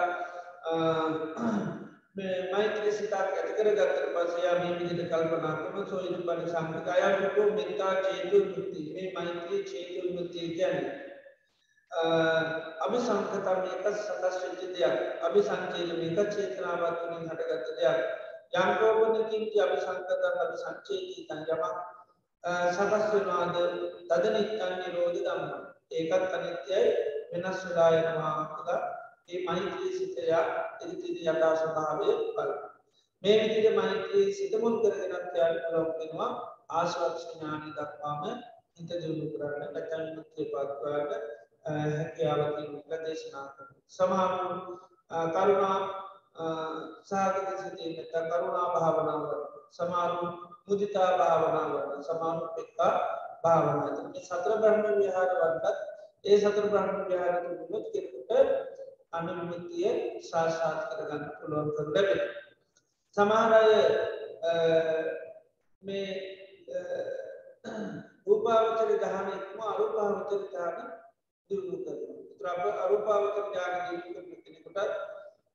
මෛත්‍රී 2.51 2.93
සිතක් 2.93 3.13
ඇතිකර 3.13 3.69
ගත්තර 3.71 4.07
පසයා 4.15 4.55
මේ 4.57 4.73
විදිට 4.79 5.11
කල්පනා 5.11 5.53
කරන 5.59 5.85
සොයිද 5.87 6.17
පනි 6.23 6.45
සම්පික 6.47 6.89
අයටකෝ 6.89 7.51
මෙත්තා 7.51 7.93
චේතු 8.01 8.43
මුක්ති 8.47 8.87
මේ 8.89 9.13
මෛත්‍රී 9.13 9.63
චේතු 9.65 10.07
මුක්තිය 10.11 10.49
කියන්නේ 10.49 11.08
අභිසංකතම 11.91 13.61
එක 13.67 13.85
සකස් 13.87 14.35
වෙච්ච 14.41 14.61
දෙයක්. 14.73 14.95
අභිසංචේත 15.21 15.89
මේක 15.91 16.17
චේතනාවත් 16.29 16.99
තුළින් 16.99 17.25
හටගත්ත 17.25 17.69
දෙයක්. 17.77 17.99
යන්කෝපනකින්ති 18.53 19.57
අභිසංකතන් 19.59 20.37
අභිසංචේති 20.43 21.25
තන් 21.27 21.41
යමක් 21.47 21.65
සකස් 22.69 23.05
වෙනවාද? 23.11 23.57
තද 24.09 24.23
නිත්‍යන් 24.29 24.73
නිරෝධ 24.77 25.17
ධම්ම. 25.17 25.51
ඒකත් 25.91 26.33
අනිත්‍යයි 26.33 26.81
වෙනස් 27.31 27.65
වෙලා 27.65 27.89
යනවා 27.91 28.37
කියලා 28.47 28.81
ඒ 29.29 29.41
මෛත්‍රී 29.45 29.91
සිතයා 29.97 30.43
ඉදිරි 30.83 31.25
යථා 31.25 31.55
ස්වභාවය 31.55 32.13
බල 32.35 32.53
මේ 33.23 33.35
විදිහට 33.41 33.75
මෛත්‍රී 33.75 34.27
සිත 34.33 34.53
මුල් 34.61 34.77
කරගෙනත් 34.81 35.35
යාට 35.35 35.59
පුළුවන් 35.63 35.97
වෙනවා. 35.97 36.31
ආශ්‍රක්ෂ 36.71 37.27
ඥානි 37.29 37.75
දක්වාම 37.75 38.23
හිත 38.75 38.89
දියුණු 38.91 39.27
කරන්න 39.31 39.73
නැත්නම් 39.73 40.09
මුක්තිය 40.15 40.49
පත්වන්න 40.51 40.89
හැකියාව 41.01 41.38
තියෙන 41.69 43.03
දේශනා 43.03 43.47
කරන 43.49 43.73
සමහරු 43.89 44.49
කරුණා 45.31 45.77
සාගත 47.03 47.49
සිතේ 47.59 47.89
නැත්නම් 47.91 48.25
කරුණා 48.31 48.67
භාවනාව 48.73 49.23
සමහරු 49.71 50.27
මුදිතා 50.67 51.09
භාවනාව 51.17 51.71
සමහරු 52.01 52.47
පිටා 52.55 52.93
භාවනාව 53.43 53.97
මේ 54.05 54.23
සතර 54.23 54.53
බ්‍රහ්ම 54.57 54.83
විහාර 54.97 55.31
වලත් 55.35 55.65
ඒ 56.25 56.37
සතර 56.37 56.65
බ්‍රහ්ම 56.67 56.97
විහාර 57.05 57.35
තුනත් 57.61 57.87
කෙනෙකුට 57.91 58.31
අනුමිතිය 59.11 59.91
සාක්ෂාත් 60.21 60.79
කරගන්න 60.89 61.23
පුළුවන් 61.33 61.69
කර 61.73 61.87
ලැබෙන 61.89 62.21
සමහර 63.17 63.53
අය 63.53 63.71
මේ 65.83 66.09
රූපාවචර 68.25 68.89
දහන 68.97 69.29
ඉක්ම 69.33 69.59
අරූපාවචර 69.65 70.43
දාන 70.51 70.77
දියුණු 71.49 71.77
කරනවා. 71.79 72.71
අරූපාවචර 72.79 73.45
ඥාන 73.45 73.73
දියුණු 73.81 74.09
කරන 74.15 74.41
කෙනෙකුට 74.43 74.79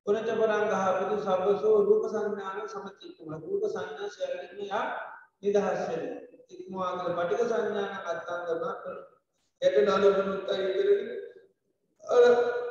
පුනච 0.07 0.29
පරං 0.31 0.65
ගහපති 0.71 1.17
සබ්බසෝ 1.19 1.77
රූප 1.83 2.05
සංඥාන 2.09 2.69
සමචිත්තම 2.69 3.31
රූප 3.43 3.65
සංඥා 3.69 4.09
ශරීරයෙන් 4.11 4.67
යා 4.67 4.85
නිදහස් 5.43 5.83
වෙනවා. 5.83 6.21
ඉක්මවාගල 6.51 7.13
පටික 7.17 7.43
සංඥාන 7.45 7.93
අත්තංගම 8.05 8.63
එට 9.63 9.77
නාලවනුත් 9.83 10.51
ඉදිරියට 10.55 11.25
අර 12.05 12.25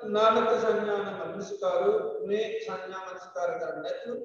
නානක 0.10 0.52
සංඥාන 0.58 1.08
මනසිකාරු 1.30 1.92
මේ 2.26 2.46
සංඥා 2.60 3.04
මනසිකාර 3.06 3.52
කරන්න 3.54 3.82
නැතුව 3.82 4.20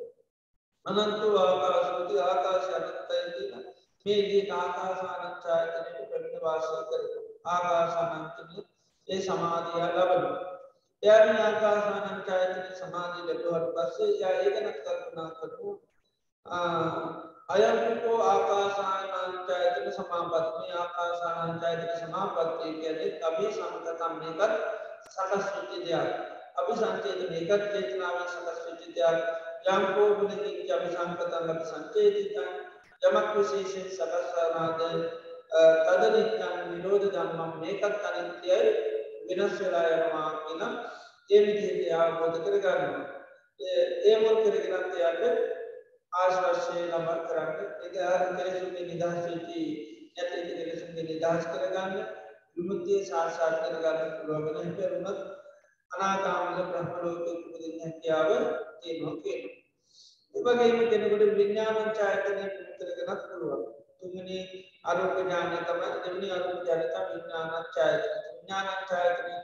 අනන්තු 0.86 1.28
ආකාශෝති 1.38 2.20
ආකාශ 2.22 2.70
අනත්තයි 2.76 3.22
කියන 3.28 3.52
මේ 4.06 4.20
දී 4.22 4.44
ආකාසානච්ඡායතනයට 4.52 6.08
ප්‍රමිත 6.08 6.42
වාසය 6.42 6.74
කරනවා. 6.82 7.24
ආකාසානන්තනිය 7.46 8.64
ඒ 9.08 9.20
සමාධිය 9.20 9.86
ලබන 9.88 10.24
යාන 11.02 11.36
ආකාසානංචායතන 11.38 12.66
සමාධී 12.74 13.26
ලැබුවට 13.26 13.68
පස්සේ 13.76 14.10
යා 14.20 14.34
ඒකනත් 14.38 14.78
කල්පනා 14.80 15.30
කරපු 15.32 15.68
අයම්කෝ 17.48 18.18
ආකාසානංචායතන 18.24 19.92
සමාපත්මි 19.92 20.74
ආකාසානංචායතන 20.78 21.94
සමාපත්තිය 22.00 22.72
කියන්නේ 22.74 23.12
අභි 23.22 23.52
සංකතම් 23.52 24.18
මේකත් 24.18 24.52
සකස් 25.06 25.46
වෙච්ච 25.54 25.72
දෙයක්. 25.84 26.08
අභි 26.56 26.74
සංචේත 26.74 27.20
මේකත් 27.30 27.64
චේතනාවෙන් 27.70 28.28
සකස් 28.28 28.60
වෙච්ච 28.66 28.82
දෙයක්. 28.94 29.18
යම්කෝ 29.68 30.08
බුද්ධික 30.18 30.74
අභි 30.76 30.90
සංකතම් 30.94 31.48
අභි 31.48 31.70
සංචේතිතං. 31.70 32.52
යමක් 33.02 33.32
විශේෂයෙන් 33.34 33.88
සකස් 33.90 34.28
වනාද 34.36 34.80
තද 35.86 36.02
නිත්‍යන් 36.12 36.54
නිරෝධ 36.70 37.06
ධම්මම් 37.08 37.52
මේකත් 37.60 38.08
අනිත්‍යයි. 38.08 38.60
වෙනස් 39.28 39.54
වෙලා 39.60 39.86
යනවා 39.90 40.30
කියන 40.46 40.62
ඒ 41.30 41.40
විදිහට 41.46 41.94
අවබෝධ 41.96 42.38
කරගන්නවා. 42.44 43.06
ඒ 44.04 44.16
මුල් 44.18 44.36
කරගෙනත් 44.44 44.94
එයාට 44.94 45.22
ආශ්වාසය 46.12 46.76
ළමා 46.82 47.16
කරන්න 47.22 47.50
එක 47.86 48.36
කෙලෙසුන්ගේ 48.36 48.84
නිදහස් 48.84 49.18
වෙච්චි 49.24 49.62
නැති 50.14 50.38
කෙලෙසුන්ගේ 50.50 51.04
නිදහස් 51.04 51.44
කරගන්න 51.48 51.92
විමුක්තිය 52.54 53.00
සාක්ෂාත් 53.04 53.56
කරගන්න 53.62 54.14
පුළුවන් 54.16 54.56
වෙන 54.56 54.70
පෙරුණත් 54.76 55.20
අනාගාමී 55.90 56.64
බ්‍රහ්ම 56.66 56.88
ලෝකෙ 56.98 57.30
උපදින්න 57.34 57.82
හැකියාව 57.82 58.30
තියෙනවා 58.80 59.16
කියනවා. 59.22 59.56
ඒ 60.34 60.40
වගේම 60.46 60.78
කෙනෙකුට 60.90 61.36
විඥාන 61.38 61.92
ඡායතනෙ 61.92 62.44
කරගෙනත් 62.78 63.22
පුළුවන්. 63.28 63.62
තුන්වෙනි 63.98 64.38
අරූප 64.84 65.14
ඥානය 65.18 65.60
තමයි 65.62 65.94
දෙවෙනි 65.98 66.28
අරූප 66.30 66.58
ඥානය 66.58 66.86
තමයි 66.88 67.12
විඥාන 67.12 67.70
ඡායතන. 67.74 68.27
විඥාන 68.48 68.68
ඡායතනෙ 68.88 69.34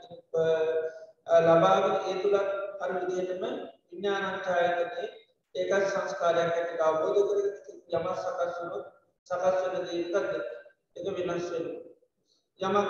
ලබාගෙන 1.47 1.97
ඒ 2.03 2.15
තුලත් 2.23 2.37
අර 2.81 2.91
විදිහටම 2.95 3.43
විඥාන 3.91 4.41
ඡායතනේ 4.41 5.09
ඒකත් 5.55 5.89
සංස්කාරයක් 5.89 6.53
ඇති 6.53 6.79
අවබෝධ 6.81 7.21
කර 7.29 7.39
යම 7.91 8.07
සකස් 8.15 8.55
වුණොත් 8.59 8.87
සකස් 9.27 9.57
වෙන 9.65 9.85
දේ 9.85 10.01
එකක්ද 10.01 10.33
ඒක 10.97 11.07
වෙනස් 11.21 11.47
වෙනවා. 11.51 11.81
යමක් 12.61 12.89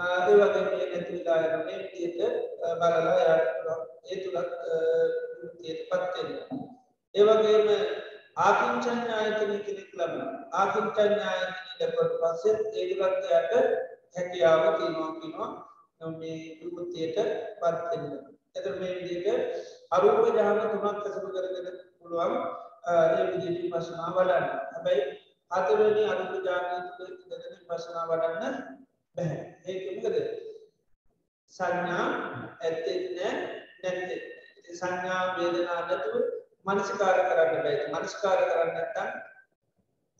ඒ 0.00 0.34
වගේ 0.40 0.62
මේ 0.64 0.86
නැති 0.86 1.12
වෙලා 1.18 1.38
යන 1.48 1.64
මේ 1.66 1.78
විදිහට 1.84 2.18
බලලා 2.74 3.16
යාට 3.20 3.48
ඒ 4.06 4.16
තුලත් 4.22 4.50
විමුක්තියටපත් 5.30 6.14
වෙනවා. 6.16 6.60
ඒ 7.14 7.22
වගේම 7.24 7.68
ආකින්චඤ්ඤායතන 8.42 9.52
කෙනෙක් 9.64 9.90
ලබන 9.98 10.20
ආකින්චඤ්ඤායතන 10.54 11.56
ලැබුවට 11.78 12.22
පස්සේ 12.22 12.54
ඒ 12.76 12.86
තුලත් 12.92 13.32
යාට 13.32 13.92
හැකියාව 14.14 14.62
තියෙනවා 14.76 15.12
කියනවා 15.18 15.50
මේ 16.12 16.58
විමුක්තියට 16.60 17.18
පත් 17.60 17.90
වෙන්න. 17.90 18.06
එතකොට 18.56 18.78
මේ 18.80 18.94
විදිහට 18.98 19.28
අරූප 19.90 20.20
ඥාන 20.26 20.60
තුනක් 20.62 20.84
ඇසුරු 20.84 21.28
කරගෙන 21.28 21.68
පුළුවන් 21.98 22.34
ඒ 22.86 23.24
විදිහට 23.30 23.62
විපස්සනා 23.64 24.10
වඩන්න. 24.10 24.46
හැබැයි 24.72 25.02
හතරවෙනි 25.50 26.02
අරූප 26.06 26.32
ඥානය 26.34 26.76
තුළ 26.96 27.12
ඉඳගෙන 27.12 27.58
විපස්සනා 27.60 28.08
වඩන්න 28.10 28.54
බැහැ. 29.16 29.38
ඒක 29.66 29.82
මොකද? 29.94 30.16
සංඥා 31.52 32.06
ඇත්තේ 32.60 32.96
නැහැ 33.10 33.34
නැත්තේ. 33.82 34.20
ඉතින් 34.58 34.76
සංඥා 34.76 35.22
වේදනා 35.36 35.80
නැතුව 35.82 36.16
මනසිකාර 36.66 37.18
කරන්න 37.20 37.52
බැහැ. 37.56 37.86
මනසිකාර 37.92 38.40
කරන්න 38.42 38.74
නැත්නම් 38.74 39.10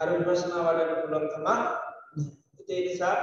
අර 0.01 0.09
විපස්සනා 0.15 0.67
වඩන්න 0.67 1.03
පුළුවන් 1.03 1.29
තමයි. 1.33 1.57
ඒ 2.69 2.81
නිසා 2.81 3.17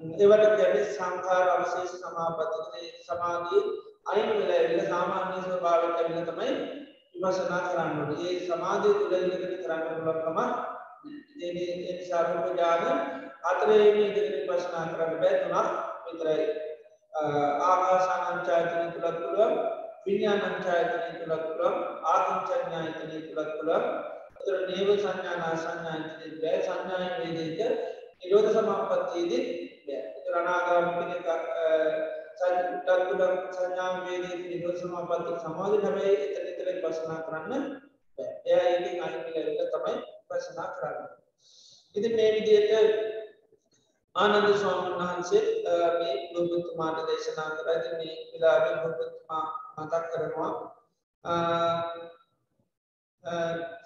ඒවට 0.00 0.56
ගැන 0.56 0.76
සංකාර 0.88 1.48
අවශේෂ 1.50 1.94
සමාපතියේ 1.98 2.88
සමාධී 3.02 3.62
අයින් 4.06 4.28
වෙලා 4.30 4.56
ඇවිල්ලා 4.56 4.88
සාමාන්‍ය 4.88 5.38
ස්වභාවයට 5.42 5.96
ඇවිල්ලා 5.96 6.26
තමයි 6.28 6.52
විපස්සනා 7.14 7.60
කරන්න 7.62 8.00
ඕනේ. 8.00 8.26
ඒ 8.26 8.40
සමාධිය 8.42 8.94
තුළ 8.94 9.16
ඉඳගෙන 9.16 9.54
කරන්න 9.58 9.82
පුළුවන්කම 9.86 10.38
ඒ 11.40 11.50
ඒ 11.62 11.94
නිසා 11.94 12.22
රූප 12.24 12.46
ඥාන 12.50 12.84
හතරේම 13.46 13.98
ඉඳගෙන 13.98 14.30
විපස්සනා 14.34 14.84
කරන්න 14.90 15.18
බෑ 15.18 15.36
තුනක් 15.42 15.68
විතරයි. 16.06 16.46
ආකාසානංචායතන 17.62 18.92
තුලත් 18.94 19.18
පුළුවන් 19.18 19.54
විඤ්ඤාණංචායතන 20.06 21.16
තුලත් 21.20 21.44
පුළුවන් 21.44 21.76
ආකින්චඤ්ඤායතන 22.06 23.14
තුලත් 23.28 23.52
පුළුවන් 23.54 23.84
අතර 24.36 24.58
නේව 24.66 24.90
සංඥානා 24.96 25.54
සංඥායතන 25.58 26.36
බෑ 26.42 26.58
සංඥාය 26.62 27.08
වේදිත 27.14 27.60
නිරෝධ 28.18 28.50
සමාපත්තියේදී 28.54 29.65
බෑ. 30.38 30.56
ඒතර 30.56 30.76
අනාගාමී 30.76 30.94
කෙනෙක් 30.98 31.26
සත්තුලක් 32.36 33.56
සංඥාම් 33.56 33.96
වේදී 34.06 34.36
නිරෝධ 34.42 34.80
සමාපatti 34.80 35.32
සමාධි 35.44 35.78
හැබැයි 35.84 36.16
එතන 36.26 36.46
එතන 36.50 36.66
විපස්සනා 36.68 37.20
කරන්න 37.26 37.52
බෑ. 38.18 38.30
එයා 38.44 38.64
ඒකෙන් 38.64 38.96
අයින් 39.04 39.22
වෙලා 39.26 39.68
තමයි 39.74 39.94
විපස්සනා 40.30 40.68
කරන්නේ. 40.76 41.10
ඉතින් 41.94 42.16
මේ 42.16 42.30
විදිහට 42.34 42.72
ආනන්ද 44.14 44.48
ස්වාමීන් 44.56 44.98
වහන්සේ 44.98 45.42
මේ 45.98 46.14
බුදුතුමාට 46.34 46.98
දේශනා 47.06 47.50
කරා. 47.50 47.76
ඉතින් 47.80 47.94
මේ 47.98 48.14
විලාවේ 48.32 48.76
බුදුතුමා 48.82 49.44
මතක් 49.76 50.04
කරනවා 50.12 50.52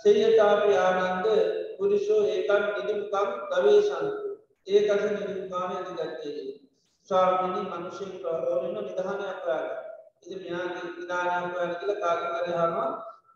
සේයතාපි 0.02 0.76
ආනන්ද 0.76 1.26
පුරුෂෝ 1.78 2.22
ඒකන් 2.26 2.64
නිදිමුකම් 2.74 3.28
ගවේෂන්තු 3.50 4.29
ඒකස 4.66 5.04
නිදිමුකාම 5.04 5.70
ඇතිගත්තේ 5.72 6.42
ස්වාමිනි 7.08 7.60
මනුෂයෙන් 7.64 8.12
ප්‍රහෝලන 8.18 8.74
නිදහනයක් 8.76 8.98
කරාග 8.98 9.66
ඉති 10.22 10.36
මෙයාගේ 10.42 10.84
නිධානයක් 10.88 11.52
කරන 11.54 11.72
කියල 11.78 11.92
කාගකරහම 12.02 12.76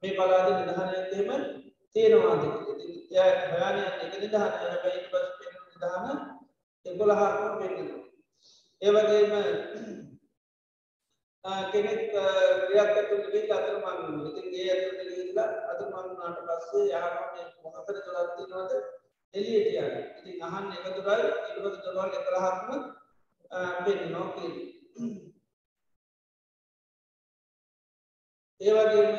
මේ 0.00 0.12
පලාද 0.12 0.48
නිධානයක්හෙම 0.50 1.30
තියෙනවාද 1.96 2.42
හයානය 3.50 3.80
එක 4.02 4.14
නිධානය. 4.14 4.54
හැබැයි 4.62 5.00
පස් 5.06 5.28
පෙන 5.38 5.52
නිධාන 5.64 6.18
එකොළහක්ම 6.86 7.54
පෙන්න්න 7.58 7.88
ඒවගේම 8.82 9.32
කෙනෙක් 11.68 12.00
ක්‍රියක්කතු 12.64 13.14
ලිවී 13.22 13.52
අතරමන් 13.52 14.26
ඉතින් 14.28 14.46
ඒ 14.54 14.68
ඇතුට 14.72 15.00
ලිල්ලා 15.08 15.48
අතුමන්නාට 15.70 16.38
පස්සේ 16.48 16.86
යහම 16.92 17.16
මොහතර 17.64 17.96
තුළත්තිනවද 17.98 18.72
එලියට 19.34 19.68
යන 19.74 19.94
ඉතින් 20.24 20.42
අහන් 20.42 20.66
එක 20.72 20.84
තුරයි 20.96 21.28
ඉල්වද 21.50 21.76
තුරවල් 21.78 22.10
එකොළහක්ම 22.12 22.70
පෙන්නවා 23.84 24.26
කියන. 24.34 24.54
ඒවගේම 28.60 29.12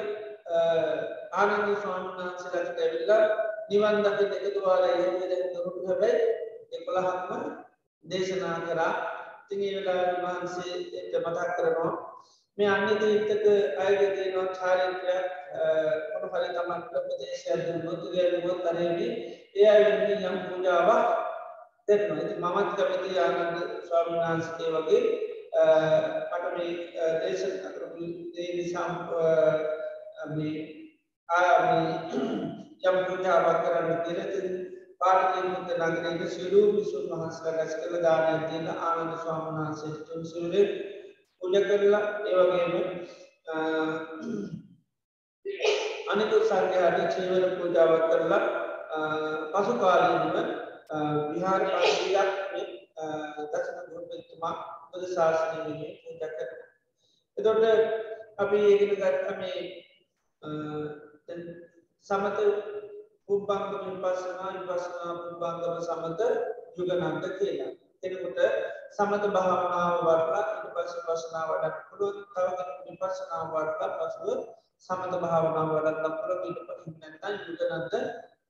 ආනන්ද 1.34 1.76
ස්වාමන්හන්සලට 1.78 2.56
ඇවිල්ලා 2.78 3.24
නිවන් 3.70 4.02
දකිට 4.04 4.34
එකතුවාල 4.40 4.84
ඒම 4.86 5.20
දරුට 5.54 5.86
හැබැයි 5.86 6.24
එකොළහක්ම 6.74 7.46
දේශනා 8.06 8.58
කරා 8.64 8.92
තිඟේලා 9.48 10.04
වහන්සේ 10.24 10.76
මතක් 11.20 11.50
කරනවා 11.58 11.94
මේ 12.58 12.68
අන්‍ය 12.68 12.94
තීර්ථක 12.96 13.46
අයගදීනවා 13.78 14.56
චාරිත්‍රයක් 14.56 15.26
කොන 16.12 16.30
හරි 16.34 16.48
තමන් 16.50 16.82
ප්‍රපදේශයක් 16.90 17.64
මුතුගේලුවොත් 17.82 18.60
තරේවී 18.66 19.14
ඒ 19.56 19.68
අය 19.68 19.84
යම් 20.22 20.38
පූජාවක් 20.46 21.06
දෙන්නවා. 21.88 22.22
ඉති 22.22 22.36
මමත් 22.38 22.70
කැමති 22.78 23.20
ආනන්ද 23.20 23.58
ස්වාමීන් 23.88 24.22
වහන්සේ 24.22 24.70
වගේ 24.76 25.04
මට 26.30 26.46
මේ 26.54 26.72
දේශන 27.20 27.54
කරපු 27.66 28.04
දේ 28.32 28.50
නිසා 28.54 28.90
ආ 31.30 31.52
යම් 32.86 32.98
පූජාවක් 33.06 33.60
කරන්න 33.64 34.02
කියලා. 34.04 34.56
පාර්තියමුත 34.98 35.70
නගරයට 35.78 36.30
සිරු 36.32 36.62
විසුන් 36.74 37.08
වහන්සලා 37.12 37.54
රැස් 37.54 37.74
කළ 37.78 37.96
දානය 38.02 38.44
තියෙන 38.48 38.68
ආනන්ද 38.82 39.16
ස්වාමීන් 39.18 39.58
වහන්සේට 39.60 40.06
තුන් 40.08 40.22
සිරුරේ 40.26 40.68
පූජ 41.46 41.62
කරලා 41.62 42.06
ඒ 42.26 42.36
වගේම 42.42 42.74
අනිකුත් 46.12 46.44
සංඝයාට 46.44 47.14
චීවර 47.14 47.44
පූජාවක් 47.58 48.06
කරලා 48.10 48.44
පසු 49.54 49.74
කාලීනව 49.78 50.38
විහාර 51.30 51.62
පාශීලක් 51.68 52.32
දසන 53.52 53.78
ගුරුපතුමා 53.86 54.56
බුද 54.90 55.04
ශාසනය 55.08 55.58
වෙනුවෙන් 55.58 55.94
පූජා 56.02 56.32
කරනවා. 56.32 56.68
එතොට 57.38 57.64
අපි 58.38 58.58
ඒගෙන 58.64 58.94
ගත්ත 58.96 59.28
මේ 59.40 59.62
සමත 62.08 62.38
පුබ්බංග 63.26 63.72
විපස්සනා 63.86 64.50
විපස්සනා 64.56 65.14
පුබ්බංගම 65.22 65.78
සමත 65.84 66.22
යුගනන්ත 66.78 67.26
කියලා. 67.38 67.85
කෙනෙකුට 68.06 68.40
සමත 68.92 69.24
භාවනාව 69.36 69.94
වඩලා 70.00 70.44
ඊට 70.48 70.74
පස්සේ 70.76 71.02
විපස්සනා 71.04 71.46
වඩන්න 71.50 71.74
පුළුවන්. 71.88 72.18
තව 72.28 72.48
කෙනෙකුට 72.58 72.88
විපස්සනා 72.88 73.42
වඩලා 73.48 73.90
පසුව 74.00 74.30
සමත 74.84 75.14
භාවනාව 75.24 75.70
වඩන්න 75.72 76.18
පුළුවන්. 76.18 76.44
ඊට 76.48 76.60
පස්සේ 76.68 76.94
නැත්නම් 76.96 77.36
යුගනන්ත 77.48 77.94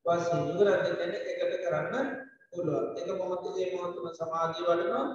වශයෙන් 0.06 0.42
යුගනන්ත 0.50 0.84
කියන්නේ 0.90 1.22
එකට 1.34 1.54
කරන්න 1.64 2.08
පුළුවන්. 2.50 2.86
එක 3.00 3.08
මොහොතේ 3.14 3.54
ඒ 3.60 3.72
මොහොතම 3.74 4.08
සමාධිය 4.14 4.68
වඩනවා. 4.68 5.06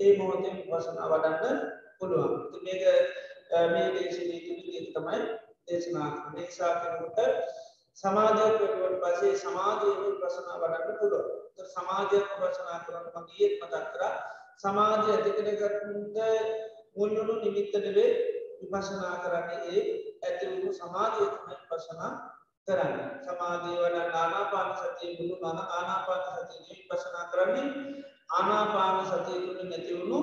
ඒ 0.00 0.12
මොහොතේ 0.18 0.52
විපස්සනා 0.58 1.10
වඩන්න 1.12 1.56
පුළුවන්. 1.98 2.32
ඉතින් 2.46 2.62
මේක 2.66 2.82
මේ 3.70 3.86
දේශනේ 3.94 4.40
තුලින් 4.46 4.86
තමයි 4.94 5.20
දේශනා 5.66 6.08
කරන්නේ. 6.12 6.42
නිසා 6.42 6.72
කෙනෙකුට 6.80 7.18
සමාධිය 7.96 8.50
කෙරුවට 8.58 9.00
පස්සේ 9.02 9.34
සමාධිය 9.36 9.94
විපස්සනා 9.98 10.60
වඩන්න 10.62 10.96
පුළුවන්. 11.00 11.26
ඒත් 11.58 11.68
සමාධිය 11.70 12.22
විපස්සනා 12.22 12.78
කරන 12.84 13.04
මම 13.04 13.26
ඊයේ 13.28 13.58
මතක් 13.60 13.84
කරා. 13.94 14.14
සමාධිය 14.58 15.14
ඇති 15.14 15.30
කරගන්න 15.58 16.18
මුල්නුණු 16.96 17.34
නිමිත්ත 17.40 17.74
නෙවෙයි 17.76 18.12
විපස්සනා 18.62 19.16
කරන්නේ. 19.24 19.60
ඒ 19.70 19.82
ඇති 20.22 20.46
වූ 20.52 20.72
සමාධිය 20.74 21.28
තමයි 21.28 21.56
විපස්සනා 21.62 22.12
කරන්න. 22.68 22.98
සමාධී 23.26 23.76
වඩ 23.78 24.14
ආනාපාන 24.14 24.70
සතිය 24.76 25.12
බුදු 25.18 25.34
මන 25.42 25.58
ආනාපාන 25.70 26.22
සතිය 26.46 26.80
පසනා 26.88 27.24
කරන්නේ. 27.32 27.68
ආනාපාන 28.30 29.06
සතිය 29.06 29.38
තුළ 29.44 29.62
නැතිවුණු 29.64 30.20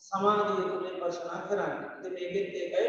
සමාධී 0.00 0.68
තුළේ 0.68 0.96
පශනා 1.00 1.40
කරන්න. 1.48 1.74
මේගෙත් 2.04 2.54
ඒකයි 2.56 2.88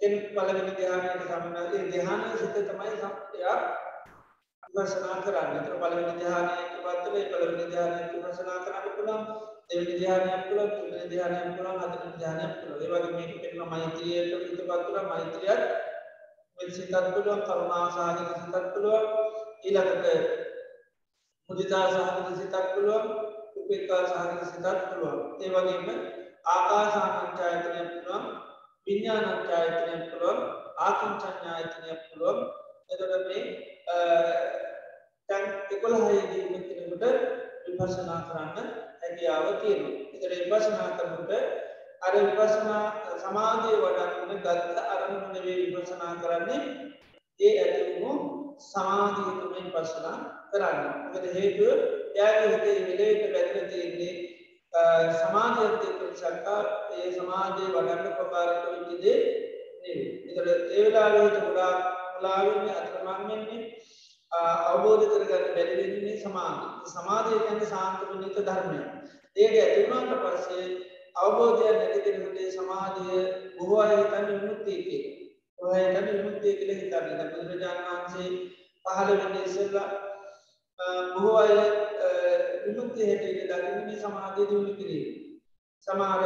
එ 0.00 0.06
පලවෙනි 0.28 0.72
ධ්‍යානයට 0.72 1.24
සමනාගේ 1.24 1.82
ධ්‍යාන 1.86 2.22
සිත 2.34 2.56
තමයි 2.60 2.94
සම්පයක් 2.94 3.60
විපසනා 4.62 5.18
කරන්න. 5.22 5.58
තර 5.60 5.74
පලවෙනි 5.76 6.14
ධ්‍යානයට 6.18 6.72
පත්තරේ 6.78 7.24
පලවෙනි 7.30 7.66
ධ්‍යානයට 7.66 8.12
විපසනා 8.14 8.58
කරන්න 8.60 8.94
පුළන් 8.96 9.22
දෙවනි 9.68 9.94
ධ්‍යානයක් 9.94 10.42
පුළ 10.48 10.62
තුනි 10.70 11.04
ධ්‍යානයක් 11.06 11.46
පුළන් 11.56 11.80
හදන 11.82 12.16
ධ්‍යානයක් 12.16 12.52
පුළ 12.58 12.82
ඒවගේ 12.82 13.12
මේක 13.12 13.32
පෙන්ම 13.42 13.68
මෛත්‍රියයට 13.68 14.32
හිත 14.42 14.60
පත්තුර 14.62 15.04
මෛත්‍රියත් 15.04 15.62
සිතත් 16.70 16.94
පුළුවන්. 17.06 17.40
කරුණා 17.42 17.86
සාහිත 17.90 18.30
සිතත් 18.36 18.68
පුළුවන්. 18.72 19.06
ඊළඟට 19.62 20.06
මුදිතා 21.48 21.84
සහගත 21.88 22.28
සිතක් 22.36 22.66
පුළුවන්. 22.74 23.06
උපේතා 23.56 24.02
සහගත 24.06 24.42
සිතත් 24.46 24.66
පුළුවන් 24.84 25.20
ඒවගේම 25.40 25.88
ආකාසානංචායතනය 26.46 27.80
පුළුවන්. 27.92 28.24
විඤ්ඥානංචායතනය 28.86 29.96
පුළුවන් 30.08 30.40
ආකංචඥායතනය 30.80 31.98
පුළුවන්. 32.04 32.38
එතට 32.88 33.02
මේ 33.28 33.44
තැන් 35.28 35.46
එකොළ 35.70 35.96
හයදී 36.02 36.44
මෙතිනකට 36.50 37.04
විපසනා 37.66 38.20
කරන්න 38.26 38.68
හැකියාව 39.02 39.46
තියෙන 39.60 39.82
එතර 40.14 40.32
විපසනා 40.42 40.90
කරනට 40.96 41.32
අර 42.02 42.14
විපසනා 42.20 42.84
සමාධය 43.18 43.74
වඩන්න 43.76 44.40
ගත්ත 44.40 44.86
අරමුණ 44.86 45.32
නෙවේ 45.32 45.58
විපසනා 45.66 46.14
කරන්නේ. 46.22 46.60
ඒ 47.40 47.54
ඇතිවුණු 47.58 48.12
සමාධීතුමෙන් 48.62 49.68
පසනා 49.72 50.16
කරන්න. 50.50 50.78
මකද 51.04 51.34
හේතුව 51.34 51.70
යාගේ 52.16 52.48
හිතේ 52.52 52.78
විලේට 52.86 53.22
වැැදිල 53.32 53.68
තියෙන්නේ 53.70 54.14
සමාධයත්තය 55.14 55.88
සක්කා 56.14 56.60
ඒ 56.94 57.12
සමාජය 57.12 57.64
වඩන්න 57.66 58.14
ප්‍රකාරක 58.14 58.64
විටිදේ 58.70 59.18
එතට 59.84 60.48
ඒවෙලාවේට 60.72 61.38
ගොඩා 61.40 61.72
ලාවෙන්නේ 62.22 62.76
අත්‍රමන්වෙන්නේ 62.76 63.62
අවබෝධ 64.32 65.04
කරගන්න 65.04 65.54
බැරිවෙන්නේ 65.54 66.16
සමාධ 66.18 66.60
සමාධය. 66.86 67.38
ගැන 67.40 67.62
සාන්තපනිත 67.66 68.36
ධර්මය 68.40 68.80
ඒක 69.36 69.54
ඇතිවුණට 69.56 70.14
පස්සේ 70.24 70.66
අවබෝධය 71.16 71.72
නැතිකෙනටේ 71.72 72.50
සමාධිය 72.52 73.22
බොහෝ 73.56 73.80
අයතන්න 73.82 74.28
විමුත්තයකේ 74.30 75.02
ඔහයතන 75.58 76.08
විමුත්තය 76.08 76.54
කළ 76.54 76.72
හිතන්න 76.74 77.32
බුදුරජාණන් 77.32 77.88
වහන්සේ 77.88 78.30
පහළ 78.84 79.12
වෙන්න 79.14 79.42
ඉස්සල්ලා 79.42 79.88
බොහෝ 81.12 81.36
අය 81.38 81.85
විමුක්ති 82.66 83.06
හැටියට 83.06 83.50
දකින්නේ 83.50 83.98
සමාධය 83.98 84.42
දියුණු 84.44 84.72
කිරීම. 84.74 85.08
සමාර 85.86 86.22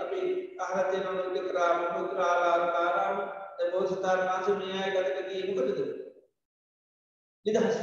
අපි 0.00 0.20
අහතය 0.60 0.96
නොට 0.98 1.38
කරාම 1.46 1.80
පුත්‍රාලාර 1.92 2.62
කාරාම 2.70 3.18
බෝසතාර 3.72 4.20
මාස 4.24 4.48
මේය 4.58 4.92
ගතක 4.92 5.18
කියීමකටද 5.24 5.80
නිදහස් 7.46 7.76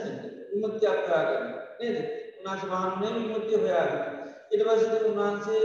විමුක්ති 0.50 0.86
අක්කාගන්න 0.88 1.46
නේද? 1.80 1.98
උනාස 2.40 2.63
මහන්ේ 2.66 3.12
විමුක්තිය 3.16 3.58
හොයාගන්න 3.58 4.18
ඉටවසද 4.52 4.94
උන්වහන්සේ 5.04 5.63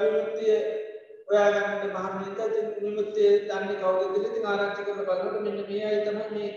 විමුක්තිය 0.00 0.56
ඔයාගන්නට 1.28 1.84
මහන්ත 1.94 2.38
විමුක්තිය 2.78 3.30
දන්න 3.44 3.72
කවද 3.76 4.24
ති 4.26 4.44
ආරංචි 4.44 4.84
කල 4.84 5.00
බලට 5.00 5.40
මෙන්න 5.40 5.62
මේ 5.64 5.84
අයිතම 5.86 6.20
මේ 6.30 6.50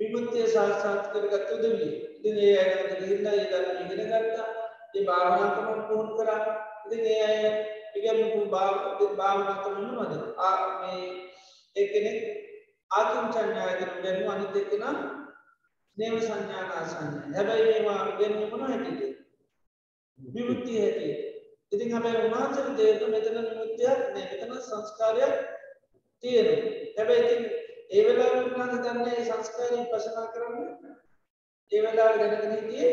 විමුක්තිය 0.00 0.46
සාත්සාත් 0.48 1.12
කරගත්තු 1.12 1.54
දවී 1.58 1.92
ඉතින් 2.16 2.38
ඒ 2.40 2.58
අයට 2.58 2.92
ගිහිල්ලා 2.98 3.34
ඒ 3.34 3.46
ධර්ම 3.46 3.78
ඉගෙන 3.84 4.08
ගත්තා. 4.08 4.48
ඒ 4.94 5.04
භාවනා 5.06 5.50
කරන 5.56 5.82
පුහුණු 5.88 6.14
කරා. 6.16 6.40
ඉතින් 6.84 7.04
ඒ 7.06 7.20
අය 7.24 7.38
ඉගෙනපු 7.96 8.40
භාවනා 8.50 9.56
කරනවද 9.64 10.12
ආ 10.38 10.56
මේ 10.80 11.02
එක්කෙනෙක් 11.76 12.18
ආතුම් 12.90 13.26
සංඥායතන 13.32 13.92
ගැනු 14.02 14.30
අනිත් 14.30 14.56
එක්කෙනා 14.56 14.94
නේව 15.96 16.16
සංඥාන 16.20 16.70
ආසන්න 16.72 17.34
හැබැයි 17.34 17.66
මේවා 17.66 18.00
ඉගෙනීම 18.10 18.50
මොන 18.50 18.64
හැටියට 18.64 19.02
විමුක්තිය 20.18 20.80
හැටියට. 20.80 21.20
ඉතින් 21.72 21.92
හැබැයි 21.92 22.24
උන්වහන්සේ 22.24 22.74
තේරෙන 22.76 23.10
මෙතන 23.10 23.36
විමුක්තියක් 23.42 24.00
නෑ 24.08 24.26
මෙතන 24.32 24.52
සංස්කාරයක් 24.62 25.34
තියෙනවා. 26.22 26.72
හැබැයි 26.96 27.24
ඉතින් 27.26 27.63
ඒ 27.94 28.02
වෙලාවට 28.06 28.46
උන්වහන්සේ 28.46 28.82
දන්නේ 28.86 29.24
සංස්කාරය 29.24 29.82
පසනා 29.90 30.26
කරන්නේ 30.28 30.94
ඒ 31.72 31.82
වෙලාවට 31.82 32.20
දැනගෙන 32.22 32.54
හිටියේ 32.54 32.92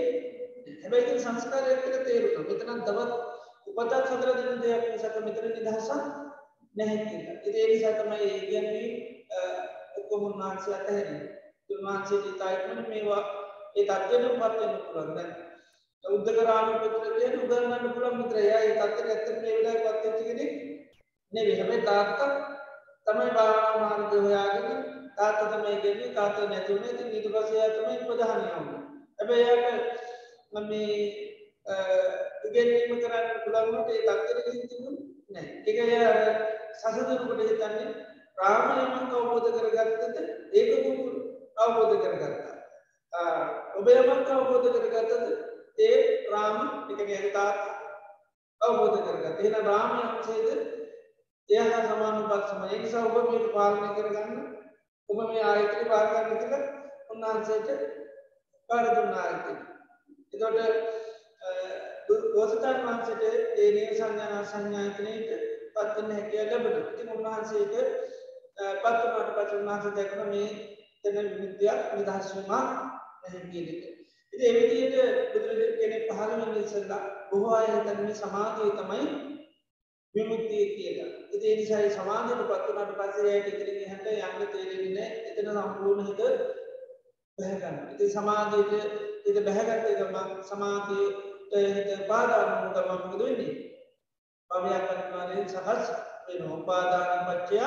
හැබැයි 0.81 1.19
සංස්කාරයක් 1.19 1.79
කියලා 1.83 2.03
තේරුණා. 2.05 2.43
මෙතන 2.49 2.81
තවත් 2.83 3.11
උපතක් 3.69 4.09
හතර 4.11 4.29
දෙන 4.39 4.61
දෙයක් 4.63 4.83
නිසා 4.91 5.21
මෙතන 5.25 5.47
නිදහසක් 5.49 5.91
නැහැ 6.75 7.05
කියලා. 7.05 7.35
ඉතින් 7.39 7.55
ඒ 7.55 7.67
නිසා 7.67 7.93
තමයි 7.93 8.27
ඒ 8.27 8.41
කියන්නේ 8.45 8.89
ඔක්කොම 9.97 10.27
උන්වහන්සේ 10.29 10.75
අතහැරියේ. 10.75 11.25
උන්වහන්සේ 11.71 12.19
ඉතාලි 12.31 12.87
මේවා 12.89 13.23
ඒ 13.75 13.83
තත්ත්වෙට 13.83 14.39
පත් 14.39 14.55
වෙන්න 14.61 14.77
පුළුවන්. 14.83 15.11
දැන් 15.17 15.31
උද්දකරාම 16.15 16.67
පුත්‍ර 16.83 17.11
කියන 17.17 17.35
උගන්වන්න 17.39 17.93
පුළුවන් 17.93 18.17
මිත්‍රයා 18.17 18.61
ඒ 18.61 18.73
තත්ත්වෙට 18.73 19.11
ඇත්තට 19.11 19.41
මේ 19.41 19.57
වෙලාවේ 19.57 19.83
පත් 19.87 20.03
වෙච්ච 20.05 20.25
කෙනෙක් 20.27 20.51
නෙවෙයි. 21.33 21.59
හැබැයි 21.59 21.87
තාත්තා 21.89 22.31
තමයි 23.07 23.31
භාවනා 23.35 23.79
මාර්ගය 23.81 24.17
හොයාගෙන 24.19 24.67
තාත 25.17 25.39
තමයි 25.43 25.81
ගෙන්නේ 25.83 26.13
තාත 26.13 26.37
නැතිවුණ 26.45 26.87
ඉතින් 26.87 27.09
ඊට 27.09 27.27
පස්සේ 27.33 27.57
එයා 27.57 27.75
තමයි 27.75 27.97
ප්‍රධානය 28.03 28.45
වුණේ. 28.49 28.81
හැබැයි 29.17 29.45
එයාට 29.45 29.87
මම 30.53 30.65
මේ 30.69 30.95
ඉගෙනීම 32.45 33.01
කරන්න 33.01 33.27
පුළුවන් 33.43 33.69
වුණේ 33.69 33.97
ඒ 33.97 34.05
තත්ත්වෙට 34.07 34.45
ගිහින් 34.45 34.69
තිබුණේ 34.69 35.05
නැහැ. 35.29 35.53
ඒක 35.67 35.77
එයා 35.87 36.15
සසඳනකොට 36.73 37.41
හිතන්නේ 37.43 37.89
රාමය 38.37 38.83
මම 38.85 39.13
අවබෝධ 39.13 39.49
කරගත්තද 39.55 40.17
ඒක 40.53 40.69
කුමු 40.83 41.05
අවබෝධ 41.57 41.95
කරගත්තා. 42.03 42.55
ඔබ 43.77 43.87
යමක් 43.89 44.29
අවබෝධ 44.31 44.67
කරගත්තද 44.75 45.25
ඒ 45.79 45.97
රාම 46.31 46.57
එක 46.89 46.99
කියන්නේ 46.99 47.33
තාත් 47.33 47.59
අවබෝධ 48.61 48.99
කරගත්තා. 48.99 49.39
එහෙනම් 49.39 49.67
රාමය 49.67 49.99
අංශයේද 50.03 50.80
එයා 51.49 51.81
සමාන 51.85 52.17
පක්ෂම 52.23 52.61
ඒ 52.65 52.79
නිසා 52.79 53.05
ඔබ 53.07 53.15
මේක 53.25 53.47
පාලනය 53.53 53.87
කරගන්න 53.95 54.39
ඔබ 55.09 55.19
මේ 55.23 55.43
ආයතනය 55.45 55.83
පාලනය 55.87 56.35
කියලා 56.35 56.63
උන්වහන්සේට 57.11 57.69
පාර 58.69 58.85
දුන්නා 58.89 59.23
ආයතනය. 59.23 59.55
එතකොට 60.33 60.59
ගෝසතාන් 62.33 62.79
වහන්සේට 62.81 63.23
ඒ 63.57 63.69
නේව 63.71 63.93
සංඥා 63.95 64.43
සංඥායතනයට 64.45 65.29
පත් 65.73 65.95
වෙන්න 65.95 66.11
හැකියාව 66.11 66.51
ලැබුණා. 66.53 66.93
ඉතින් 66.93 67.09
උන්වහන්සේට 67.15 67.73
පත් 68.77 68.97
වුණාට 68.97 69.33
පස්සේ 69.35 69.57
උන්වහන්සේ 69.57 69.95
දැක්කම 69.95 70.29
මේ 70.29 70.49
තන 71.03 71.17
විද්‍යාව 71.35 71.81
නිදහස් 71.95 72.31
වීමක් 72.31 72.49
නැහැ 72.49 73.43
කියන 73.51 73.67
එක. 73.71 73.83
ඉතින් 74.33 74.47
ඒ 74.47 74.53
විදිහට 74.55 74.95
බුදුරජාණන් 75.33 75.77
කෙනෙක් 75.79 76.07
පහළ 76.09 76.33
වෙන 76.41 76.57
ඉස්සෙල්ලා 76.59 77.03
බොහෝ 77.29 77.53
අය 77.55 77.69
හිතන්නේ 77.69 78.15
සමාධිය 78.15 78.71
තමයි 78.77 79.30
විමුක්තිය 80.15 80.65
කියලා. 80.67 81.09
ඉතින් 81.31 81.51
ඒ 81.51 81.55
නිසා 81.55 81.79
ඒ 81.79 81.91
සමාධියට 81.91 82.43
පත් 82.43 82.63
වුණාට 82.67 82.95
පස්සේ 82.97 83.31
ඇයි 83.31 83.51
ඉතින් 83.53 83.77
එහට 83.85 84.05
යන්න 84.07 84.49
තේරෙන්නේ 84.49 84.93
නැහැ. 84.93 85.19
එතන 85.31 85.49
සම්පූර්ණ 85.53 86.07
හිත 86.07 86.21
බැහැ 87.37 87.59
ගන්න. 87.61 87.77
ඉතින් 87.93 88.11
සමාධියට 88.11 88.73
හිත 89.25 89.37
බැහැගත්ත 89.45 89.91
ගමන් 89.99 90.29
සමාධියට 90.43 91.17
හිත 91.69 92.07
බාධා 92.07 92.43
වුණ 92.51 92.73
ගමන් 92.75 92.99
මොකද 93.03 93.21
වෙන්නේ? 93.21 93.53
භවයක් 94.51 94.91
අනිවාර්යෙන් 94.91 95.49
සකස් 95.49 95.91
වෙනවා. 96.27 96.57
උපාදාන 96.57 97.19
පත්‍ය 97.27 97.57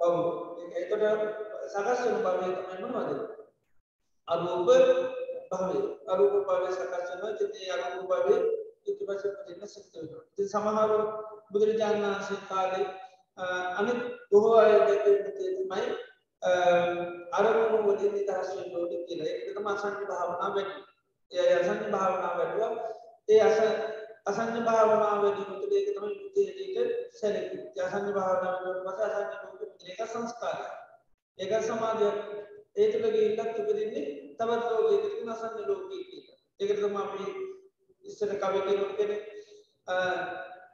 භව. 0.00 0.16
ඒකට 0.72 1.02
සකස් 1.68 2.00
වෙන 2.04 2.22
භවය 2.24 2.48
තමයි 2.58 2.86
මොනවද? 2.86 3.20
අරූප 4.28 4.68
භවය. 5.50 5.78
අරූප 6.08 6.34
භවය 6.46 6.72
සකස් 6.72 7.10
වෙනවා. 7.10 7.36
ඉතින් 7.40 7.70
අරූප 7.76 8.08
භවය 8.08 8.36
ඊට 8.86 9.00
පස්සේ 9.06 9.34
පදින්න 9.36 9.68
සිද්ධ 9.68 9.94
වෙනවා. 9.94 10.24
ඉතින් 10.32 10.48
සමහර 10.48 10.90
බුදුරජාණන් 11.52 12.04
වහන්සේ 12.04 12.40
කාලේ 12.48 12.86
අනිත් 13.74 14.00
බොහෝ 14.30 14.56
අය 14.56 14.72
දැකපු 14.80 15.30
තමයි 15.60 15.84
අරමුණු 17.32 17.78
වලින් 17.86 18.12
නිදහස් 18.12 18.50
වෙන්න 18.56 18.76
ඕනේ 18.76 19.04
කියලා. 19.06 19.28
ඒකට 19.28 19.54
තමයි 19.54 19.72
අසංඥ 19.72 20.06
භාවනාව 20.06 20.54
වැඩි. 20.54 20.74
ඒ 21.30 21.54
අසංඥ 21.54 21.88
භාවනාව 21.90 22.34
වැඩුවා. 22.38 22.72
ඒ 23.28 23.40
අස 23.40 23.58
අසංඥ 24.26 24.60
භාවනාව 24.64 25.22
වැඩි 25.22 25.48
මුතුල 25.48 25.72
ඒක 25.72 25.88
තමයි 25.90 26.14
මුතේට 26.18 26.90
සැලකෙන්නේ. 27.14 27.72
ඒ 27.76 27.82
අසංඥ 27.82 28.12
භාවනාව 28.12 28.56
වලට 28.62 28.84
පස්සේ 28.86 29.08
අසංඥ 29.12 29.36
මුතුල 29.44 29.68
ඒක 29.86 30.00
සංස්කාරය. 30.06 30.66
ඒක 31.38 31.52
සමාධිය 31.62 32.12
ඒ 32.76 32.86
තුළ 32.92 33.06
ගිහිල්ලත් 33.10 33.60
උපදින්නේ 33.60 34.04
තවත් 34.38 34.64
ලෝකයකට 34.70 35.32
අසංඥ 35.36 35.62
ලෝකයක 35.66 36.04
කියලා. 36.10 36.38
ඒකට 36.60 36.78
තමයි 36.78 37.00
අපි 37.00 37.24
ඉස්සර 38.04 38.32
කවි 38.36 38.60
කෙනෙක් 38.66 38.92
කෙනෙක් 38.96 39.22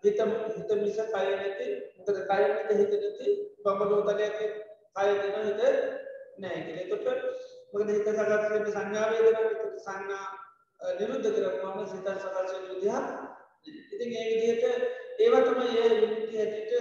හිත 0.07 0.19
හිත 0.57 0.71
මිස 0.81 0.99
කය 1.13 1.29
නැති 1.35 1.69
මොකද 1.99 2.19
කය 2.31 2.43
නැති 2.45 2.81
හිත 2.81 2.93
නැති 2.97 3.37
බඹලෝ 3.63 4.03
තලයක 4.09 4.37
කය 4.97 5.09
දෙන 5.23 5.47
හිත 5.49 5.61
නෑ 6.39 6.59
කියලා. 6.65 6.85
එතකොට 6.85 7.07
මොකද 7.73 7.89
හිත 7.91 8.09
සකස් 8.09 8.51
වෙන්නේ 8.51 8.73
සංඥා 8.73 9.07
වේදනා 9.13 9.47
විතර 9.47 9.71
සංඥා 9.85 10.27
නිරුද්ධ 10.99 11.29
කරපුවම 11.37 11.79
සිත 11.87 12.09
සකස් 12.15 12.53
වෙන 12.53 12.65
විදිහ. 12.71 12.99
ඉතින් 13.93 14.11
ඒ 14.13 14.27
විදිහට 14.31 14.65
ඒවා 15.19 15.43
තමයි 15.43 15.71
ඒ 15.79 15.89
විමුක්තිය 15.95 16.39
හැටියට 16.41 16.73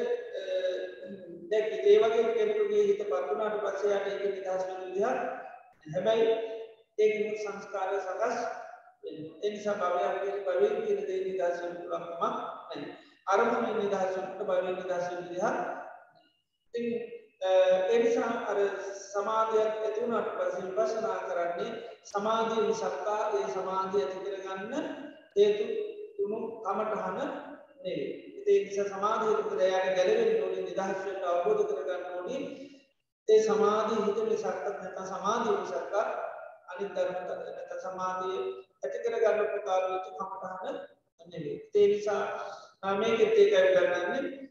දැන් 1.49 1.65
ඒ 1.85 1.97
වගේ 2.01 2.27
කෙනෙකුගේ 2.35 2.83
හිත 2.89 3.01
පතුනාට 3.05 3.57
පස්සේ 3.63 3.91
යාට 3.91 4.07
ඒක 4.09 4.21
නිදහස් 4.27 4.67
වෙන 4.67 4.79
විදිහ. 4.83 5.15
හැබැයි 5.93 6.29
ඒක 6.97 7.15
සංස්කාරය 7.41 7.97
සකස් 8.01 8.37
එනිසා 9.43 9.79
භවයක් 9.81 10.15
කියන 10.21 10.37
භවයෙන් 10.45 10.77
කියන 10.83 11.01
දේ 11.07 11.19
නිදහස් 11.23 11.57
වෙන්න 11.61 11.77
පුළුවන් 11.79 12.05
කමක් 12.05 12.21
නැහැ. 12.21 13.04
අරමුණ 13.27 13.77
නිදහස් 13.77 14.15
වෙන්නට 14.15 14.41
භවයෙන් 14.41 14.75
නිදහස් 14.75 15.05
වෙන්න 15.07 15.23
විදිහ. 15.23 15.53
ඉතින් 16.73 16.85
එනිසා 17.89 18.31
අර 18.45 18.59
සමාධයක් 19.05 19.71
ඇතිවුණට 19.79 20.29
පස්සේ 20.35 20.67
විපස්සනා 20.67 21.17
කරන්නේ 21.23 21.71
සමාධිය 22.05 22.67
මිසක්කා 22.67 23.21
ඒ 23.31 23.47
සමාධිය 23.49 24.03
ඇති 24.03 24.19
කරගන්න 24.25 24.85
හේතු 25.35 25.65
තුනු 26.17 26.37
කමටහන 26.61 27.17
නෙවෙයි. 27.17 28.05
ඒ 28.45 28.59
නිසා 28.59 28.87
සමාධිය 28.87 29.35
තුළ 29.41 29.63
යාට 29.63 29.95
ගැලවෙන්න 29.97 30.43
ඕනේ 30.43 30.63
නිදහස් 30.63 31.01
වෙන්න 31.05 31.27
අවබෝධ 31.29 31.63
කරගන්න 31.69 32.05
ඕනේ. 32.11 32.43
ඒ 33.27 33.39
සමාධිය 33.43 34.05
හිත 34.05 34.19
මිසක්ක 34.25 34.61
නැත්නම් 34.73 35.07
සමාධිය 35.07 35.57
මිසක්කා 35.57 36.05
අනිත් 36.69 36.91
ධර්ම 36.95 37.17
නැත්නම් 37.29 37.81
සමාධිය 37.85 38.37
ඇති 38.83 39.03
කරගන්න 39.03 39.51
ප්‍රකාර 39.51 39.83
වෙච්ච 39.87 40.07
කමටහන 40.13 40.77
නෙවෙයි. 41.25 41.57
ඒ 41.75 41.87
නිසා 41.87 42.23
මේකෙත් 42.93 43.33
ඒකයි 43.35 43.61
ගන්නන්නේ 43.75 44.45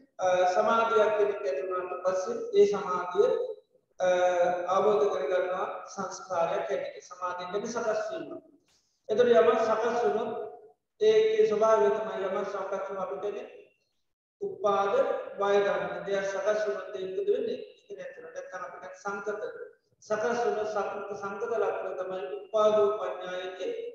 සමාධයක් 0.53 1.11
කෙනෙක් 1.17 1.41
ඇතුනාට 1.43 1.91
පස්සේ 2.03 2.37
ඒ 2.53 2.65
සමාධිය 2.67 3.29
අවබෝධ 4.67 5.05
කරගන්නවා 5.11 5.67
සංස්කාරයක් 5.87 6.69
ඇටි 6.69 7.01
සමාධීන්ට 7.01 7.67
සකස්වීම. 7.67 8.31
එතුර 9.09 9.27
යම 9.27 9.49
සකස් 9.59 10.01
වුණු 10.05 10.25
ඒ 11.01 11.47
ස්වභාවතම 11.47 12.09
යම 12.19 12.37
සකස්ම 12.45 12.97
අපිටන 12.97 13.37
උපාද 14.41 14.93
වයදන්න 15.39 16.03
දෙයක් 16.05 16.25
සකස් 16.25 16.67
වුණත් 16.67 16.95
ඒකද 16.95 17.27
වෙන්නේ? 17.27 17.59
නැතුනට 17.91 18.37
කනපිට 18.51 19.01
සංකත. 19.01 19.29
සකස් 20.03 20.39
වුණ 20.43 20.67
සකත 20.67 21.19
සංකත 21.21 21.51
ලක්න 21.57 21.93
තමයි 21.99 22.23
උපාදූ 22.37 22.89
පඥායකේ 22.99 23.94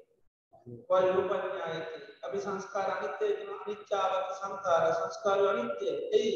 වයූපඥායකේ 0.67 2.01
අපි 2.23 2.39
සංස්කාර 2.39 2.89
අනිත්‍යය 2.91 3.33
වෙන 3.39 3.51
අනිච්චාවත 3.57 4.29
සංකාර 4.39 4.85
සංස්කාර 4.95 5.41
අනිත්‍යය 5.49 5.95
එයි. 6.13 6.35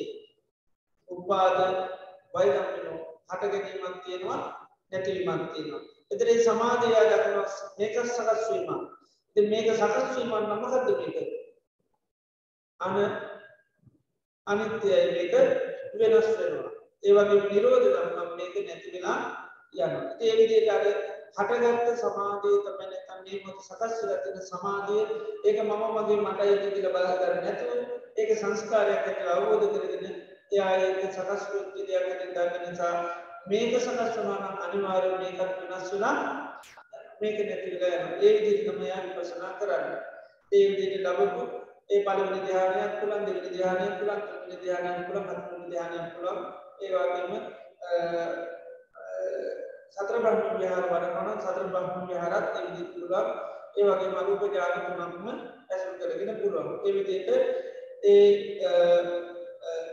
උපාද 1.08 1.58
වෛරම්මනෝ 2.34 2.98
හටගැනීමක් 3.30 3.96
තියෙනවා 4.04 4.40
නැතිවීමක් 4.92 5.52
තියෙනවා. 5.52 5.82
එතරේ 6.10 6.38
සමාධයා 6.44 7.04
දකින 7.10 7.36
මේක 7.78 7.94
සකස්වීම 8.06 8.68
මේක 9.36 9.68
සකස්වීමන් 9.74 10.46
නමකද 10.48 10.86
මේක? 10.98 11.16
අන 12.80 12.96
අනිත්‍යයි 14.46 15.02
මේක 15.12 15.34
වෙනස් 15.98 16.28
වෙනවා. 16.38 16.70
ඒවගේ 17.02 17.40
නිරෝධ 17.48 17.86
දම්නම් 17.86 18.30
මේක 18.36 18.54
නැතිවෙලා 18.62 19.18
යන්න 19.76 19.94
ඒ 20.20 20.32
විදියට 20.38 20.70
අර 20.70 20.84
හටගත්ත 21.36 21.96
සමාධය 22.00 22.52
තමයි 22.60 22.86
නැතන්නේ 22.88 23.38
මත 23.44 23.58
සකස් 23.60 23.94
කරතින 24.00 24.38
සමාධිය. 24.44 25.04
ඒක 25.44 25.58
මම 25.62 25.82
මගේ 25.94 26.18
මට 26.18 26.40
ඇති 26.42 26.68
කියලා 26.70 26.94
බලා 26.94 27.18
කරන්න 27.18 27.44
නැතුව 27.44 27.70
ඒක 28.16 28.30
සංස්කාරයක් 28.36 29.02
ඇතුළ 29.02 29.32
අවබෝධ 29.32 29.66
කරගෙන 29.74 30.04
එයා 30.52 30.72
ඒක 30.78 31.00
සකස් 31.08 31.42
වෙච්ච 31.50 31.74
දෙයක් 31.78 32.02
හැටියට 32.02 32.34
ගන්න 32.36 32.64
නිසා 32.66 32.94
මේක 33.46 33.74
සකස් 33.76 34.16
වුණා 34.16 34.38
නම් 34.40 34.56
අනිවාර්යයෙන් 34.64 35.20
මේකත් 35.20 35.40
වෙනස් 35.62 35.92
වෙනවා 35.92 36.14
මේක 37.20 37.38
නැති 37.40 37.68
වෙලා 37.72 37.92
යනවා. 37.96 38.18
ඒ 38.20 38.32
විදිහට 38.36 38.66
තමයි 38.68 38.88
යා 38.88 39.04
විපස්සනා 39.04 39.52
කරන්නේ. 39.58 40.00
ඒ 40.52 40.64
විදිහට 40.70 41.04
ලැබපු 41.06 41.42
ඒ 41.90 42.00
පළවෙනි 42.04 42.40
ධ්‍යානයක් 42.46 42.92
පුළුවන් 43.00 43.26
දෙවෙනි 43.26 43.50
ධ්‍යානයක් 43.50 43.94
පුළුවන් 43.98 44.22
තුන්වෙනි 44.22 44.56
ධ්‍යානයක් 44.62 45.06
පුළුවන් 45.06 45.28
හතරවෙනි 45.30 45.66
ධ්‍යානයක් 45.70 46.06
පුළුවන්. 46.14 46.40
ඒ 46.80 46.88
වගේම 46.94 47.32
සතර 49.96 50.16
බ්‍රහ්ම 50.18 50.56
විහාර 50.58 50.86
වඩනවන 50.86 51.36
සතර 51.38 51.66
බ්‍රහ්ම 51.68 52.06
විහාරත් 52.08 52.56
එවිදි 52.60 52.84
පුළුවන්. 52.86 53.28
ඒ 53.76 53.84
වගේ 53.84 54.10
මරූප 54.10 54.42
ජාති 54.52 54.80
තුනක්ම 54.88 55.28
ඇසුරු 55.70 55.94
කරගෙන 56.00 56.40
පුළුවන්. 56.40 56.74
ඒ 56.80 56.92
විදිහට 56.92 57.30
ඒ 58.04 58.28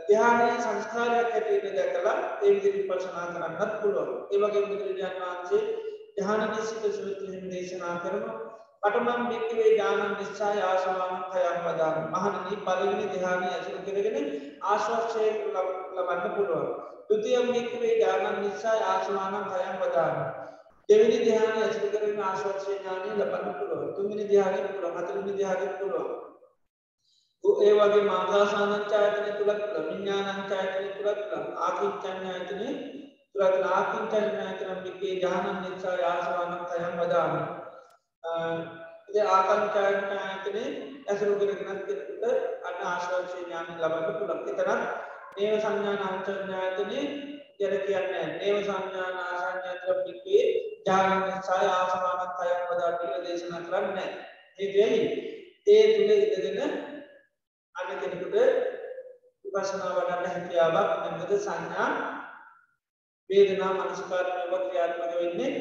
ධ්‍යානයේ 0.08 0.58
සංස්කාරයක් 0.60 1.30
හැටියට 1.34 1.76
දැකලා 1.76 2.18
ඒ 2.42 2.52
විදිහට 2.56 2.78
විපස්සනා 2.80 3.28
කරන්නත් 3.30 3.74
පුළුවන්. 3.82 4.10
ඒ 4.32 4.40
වගේ 4.40 4.64
බුදුරජාණන් 4.66 5.22
වහන්සේ 5.24 5.64
ධ්‍යාන 6.16 6.50
නිසිත 6.50 6.84
සූත්‍රයෙන් 6.94 7.52
දේශනා 7.52 7.96
කරනවා. 8.00 8.51
පටමම් 8.84 9.26
භික්කවේ 9.26 9.66
ඥානං 9.68 10.14
නිශ්චාය 10.14 10.62
ආශවානං 10.62 11.20
කයං 11.32 11.60
වදාන 11.66 11.98
මහණනි 12.08 12.56
පළවෙනි 12.62 13.04
ධ්‍යානය 13.10 13.50
ඇසුරු 13.50 13.82
කරගෙන 13.88 14.32
ආශ්වාසය 14.66 15.26
ලබන්න 15.52 16.32
පුළුවන්. 16.32 16.72
තුතියම් 17.10 17.52
භික්කවේ 17.52 17.92
ඥානං 17.94 18.40
නිශ්චාය 18.40 18.82
ආශවානං 18.88 19.38
කයං 19.52 19.78
වදාන 19.82 20.18
දෙවෙනි 20.90 21.22
ධ්‍යානය 21.22 21.62
ඇසුරු 21.62 21.92
කරගෙන 21.94 22.24
ආශ්වාසය 22.24 22.72
ඥානය 22.74 23.14
ලබන්න 23.16 23.56
පුළුවන්. 23.60 23.94
තුන්වෙනි 23.94 24.28
ධ්‍යානය 24.28 24.66
පුළුවන්. 24.66 24.98
හතරවෙනි 24.98 25.38
ධ්‍යානය 25.38 25.72
පුළුවන්. 25.78 26.12
ඒ 27.62 27.74
වගේ 27.76 28.04
මාගාසානංචායතන 28.04 29.32
තුළත් 29.38 29.64
විඤ්ඥානංචායතන 29.78 30.92
තුළත් 30.96 31.32
ආකිච්චඥායතනය 31.62 32.70
තුළත් 33.34 33.66
ආකින්චඥායතනම් 33.72 34.84
භික්කේ 34.84 35.16
ජානන් 35.22 35.58
නිච්චා 35.62 35.98
ආශවානං 36.08 36.62
කයං 36.68 36.96
වදාන 37.00 37.34
ඉ 37.40 37.61
ආකංචායන 38.24 40.12
ආයතනේ 40.16 40.68
ඇසරු 41.08 41.34
කරගෙනත් 41.36 41.62
කෙනෙකුට 41.82 42.26
අන්න 42.64 42.78
ආශවර්ශය 42.86 43.40
ඥාන 43.40 43.68
ලබන්න 43.76 44.18
පුළක් 44.20 44.50
එතරත් 44.52 44.82
නේව 45.36 45.56
සංඥාන 45.60 46.02
අංචඥායතනය 46.08 47.02
ගැර 47.60 47.74
කියන්න 47.82 48.10
නේව 48.36 48.58
සංඥාන 48.62 49.18
ආසඥාතර 49.22 50.00
පික්වේ 50.04 50.46
ජානන්න 50.86 51.42
සය 51.42 51.60
ආසමානක් 51.70 52.42
අයන් 52.42 52.64
වදාටිය 52.70 53.22
දේශන 53.24 53.66
කරන්න 53.66 54.00
ඒදයි 54.60 55.02
ඒ 55.68 55.84
තුළ 55.92 56.12
ඉදගෙන 56.18 56.60
අන්න 57.76 58.00
කෙනෙකුට 58.00 58.36
විපසනා 59.46 59.94
වඩන්න 59.94 60.28
හැකියාවක් 60.28 60.92
නැමද 61.00 61.32
සංඥා 61.40 61.90
වේදනා 63.30 63.72
මනස්කාරමව 63.76 64.54
ක්‍රියාත්මක 64.60 65.14
වෙන්නේ 65.16 65.54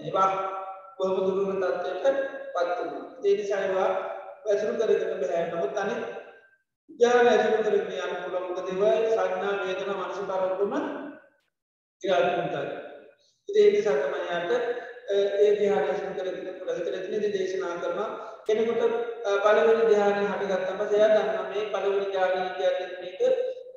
ඒවා. 0.00 0.55
බොහම 0.98 1.16
දුරුණ 1.26 1.64
තත්වයට 1.64 2.20
පත්වන 2.54 2.92
දේනි 3.22 3.44
සයිවා 3.44 3.90
වැසරු 4.44 4.72
කරගෙන 4.76 5.20
බැහැ. 5.20 5.44
නමුත් 5.48 5.78
අන 5.78 5.90
ජාන 6.90 7.26
ඇසරු 7.26 7.58
කරගෙන 7.58 7.90
යන 8.00 8.12
පුළමුක 8.22 8.58
දෙව 8.60 8.82
සංඥා 9.10 9.54
වේදන 9.60 9.90
මනසිකාරක්කම 9.94 10.74
ක්‍රියාත්මකයි 12.02 12.86
ඒ 13.48 13.66
නිසා 13.70 13.96
තමයියාට 13.98 14.52
ඒ 15.14 15.50
දිහානශන් 15.56 16.14
කරගෙන 16.14 16.46
පුළගතරතිනද 16.58 17.26
දේශනා 17.28 17.74
කරන 17.78 18.00
කෙනෙකුට 18.46 18.94
පලවනි 19.42 19.84
ධ්‍යානය 19.84 20.22
හටගත්තම 20.24 20.80
සය 20.84 21.02
දන්න 21.04 21.50
මේ 21.50 21.66
පලවනි 21.72 22.06
ජානී 22.12 22.48
කියන්නේක 22.56 23.20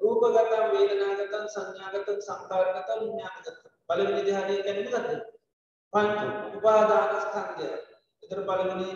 රූපගතම් 0.01 0.65
වේදනාගතන් 0.71 1.45
සංඥාගතන් 1.49 2.23
සංකාරගත 2.23 2.93
විඤ්ඥානගත 2.93 3.51
පලවනි 3.89 4.23
ධ්‍යානය 4.23 4.57
කැනීම 4.61 4.89
ගත 4.89 5.38
පංච 5.93 6.19
උපාදානස්කන්දය 6.55 7.69
එතර 8.23 8.41
පලවනි 8.43 8.89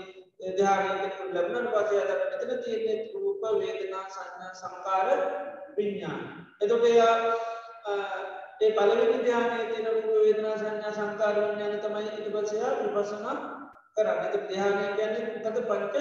ධ්‍යානයකට 0.51 1.19
ලැබනට 1.31 1.71
පසය 1.73 1.95
අත 2.03 2.11
මෙතන 2.31 2.61
තියන්නේ 2.61 2.97
රූප 3.13 3.43
වේදනා 3.55 4.05
සංඥා 4.09 4.53
සංකාර 4.53 5.09
විඤ්ඥාන 5.77 6.21
එතොට 6.61 6.85
එයා 6.85 7.15
ඒ 8.61 8.71
පලවෙනි 8.73 9.17
ධ්‍යානය 9.19 9.65
තින 9.67 9.87
රූප 9.87 10.07
වේදනා 10.17 10.55
සංඥා 10.57 10.93
සංකාර 10.93 11.35
විඤ්ඥාන 11.37 11.79
තමයි 11.79 12.09
ඉට 12.11 12.27
පසයා 12.33 12.71
විපසනා 12.77 13.37
කරන්න. 13.95 14.19
එත 14.27 14.43
ධ්‍යානය 14.49 14.85
කියන්නේ 14.93 15.25
කත 15.37 15.57
පංච 15.63 15.95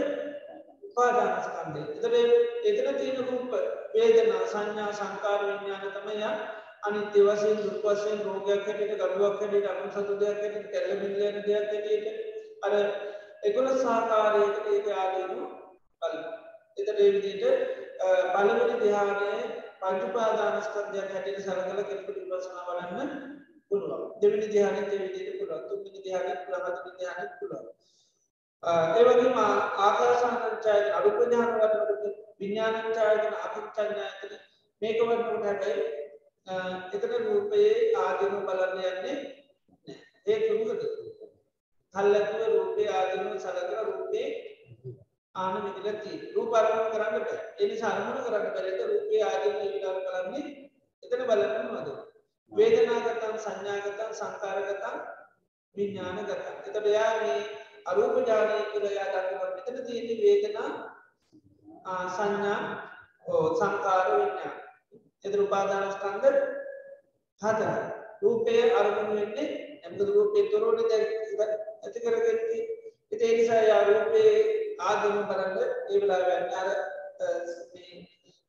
උපාදානස්කන්දය 0.85 1.83
එතර 1.93 2.15
එතන 2.65 2.99
තියෙන 2.99 3.25
රූප 3.27 3.53
වේදනා 3.95 4.45
සංඥා 4.47 4.93
සංකාර 4.93 5.41
විඤ්ඥාන 5.43 5.95
තමයා 5.95 6.35
අනිත්‍ය 6.83 7.21
වසයෙන් 7.23 7.59
දුක් 7.59 7.85
වසයෙන් 7.85 8.23
රෝගයක් 8.23 8.63
හැටියට 8.63 8.95
ගඩුවක් 8.97 9.37
හැටියට 9.37 9.69
අනු 9.69 9.91
සතු 9.91 10.15
දෙයක් 10.17 10.39
හැටියට 10.39 10.71
කැල්ලමිල්ලන 10.73 11.19
දෙයක් 11.41 11.67
හැටියට 11.69 12.07
අර 12.63 12.75
එකොළ 13.43 13.71
සාකාරයකට 13.79 14.71
ඒක 14.71 14.89
ආදීනු 14.97 15.51
බල 16.03 16.17
එතට 16.77 16.99
ඒවිදිට 16.99 17.45
පලවනි 18.33 18.81
දෙහානය 18.81 19.31
පංචුපාදානස්කන්දයක් 19.81 21.09
හැටියට 21.11 21.41
සරකල 21.41 21.81
කෙනෙකුට 21.83 22.19
විපසනා 22.21 22.67
වලන්න 22.69 23.11
පුළුවන්. 23.71 24.03
දෙවිනි 24.21 24.49
ධ්‍යානය 24.49 24.83
දෙවිදිට 24.87 25.39
පුළුවන්. 25.39 25.65
තුන්වෙනි 25.69 26.01
ධ්‍යානය 26.01 26.35
පුළුවන්. 26.41 26.67
හතරවෙනි 26.67 26.99
ධ්‍යානය 26.99 27.25
පුළුවන්. 27.39 27.67
ඒ 28.97 29.03
වගේම 29.07 29.39
ආකාසානංචායතන 29.81 30.95
අරුප 30.95 31.19
ඥාන 31.21 31.51
වලට 31.55 32.15
විඥානංචායතන 32.41 33.35
අකිච්ඡඥායතන 33.41 34.39
මේක 34.83 35.03
වලට 35.03 35.45
හැබැයි 35.45 36.02
එතන 36.47 37.13
රූපයේ 37.21 37.93
ආදීන 37.97 38.35
බලන්න 38.43 38.81
යන්නේ 38.85 39.17
හේතුමකද 40.27 40.83
කල්ලතුව 41.95 42.43
රූපය. 42.49 42.83
ආදීනුව 42.91 43.39
සලකර 43.39 43.85
රූපේ 43.85 44.27
ආන 45.35 45.55
විදිලති 45.67 46.33
රූප 46.35 46.53
අරමුණු 46.53 46.91
කරන්න 46.91 47.15
බෑ 47.21 47.39
එනි 47.59 47.77
සරමුණු 47.77 48.25
කරන්න 48.25 48.55
බැරිත 48.55 48.81
රූපය 48.83 49.23
ආදීන 49.23 49.57
විලාර 49.65 49.99
කරන්නේ 50.03 50.47
එතන 51.03 51.23
බලන්න 51.25 51.69
වද 51.71 51.89
වේදනාගතන් 52.53 53.39
සංඥාගතන් 53.39 54.13
සංකාරගතන් 54.13 54.99
විඤ්ඥානගතන් 55.75 56.43
එතට 56.69 56.89
යා 56.89 57.13
මේ 57.19 57.39
අරූප 57.87 58.19
ජානය 58.25 58.59
කියලයා 58.73 59.07
දක්ව 59.09 59.43
මෙතන 59.53 59.79
තියෙන 59.87 60.21
වේදනා 60.21 60.71
සංඥා 62.11 62.61
සංකාර 63.55 64.13
විඤ්ඥා 65.25 65.31
එද 65.31 65.35
රූපාදානස්කන්ද 65.35 66.25
හතර 67.41 67.73
රූපය 68.23 68.57
අරමුණු 68.73 69.15
වෙන්නේ 69.21 69.49
ඇමද 69.85 70.01
රූපේ 70.09 70.49
තොරෝට 70.51 70.89
දැ 70.89 71.03
ඇති 71.83 71.99
කරගති 72.01 72.59
එතේ 73.13 73.33
නිසා 73.37 73.63
යා 73.63 73.83
රූපයේ 73.85 74.35
ආගම 74.81 75.17
බලන්න 75.27 75.59
ඒවෙලා 75.91 76.23
වැන්න 76.23 76.55
අර 76.55 76.69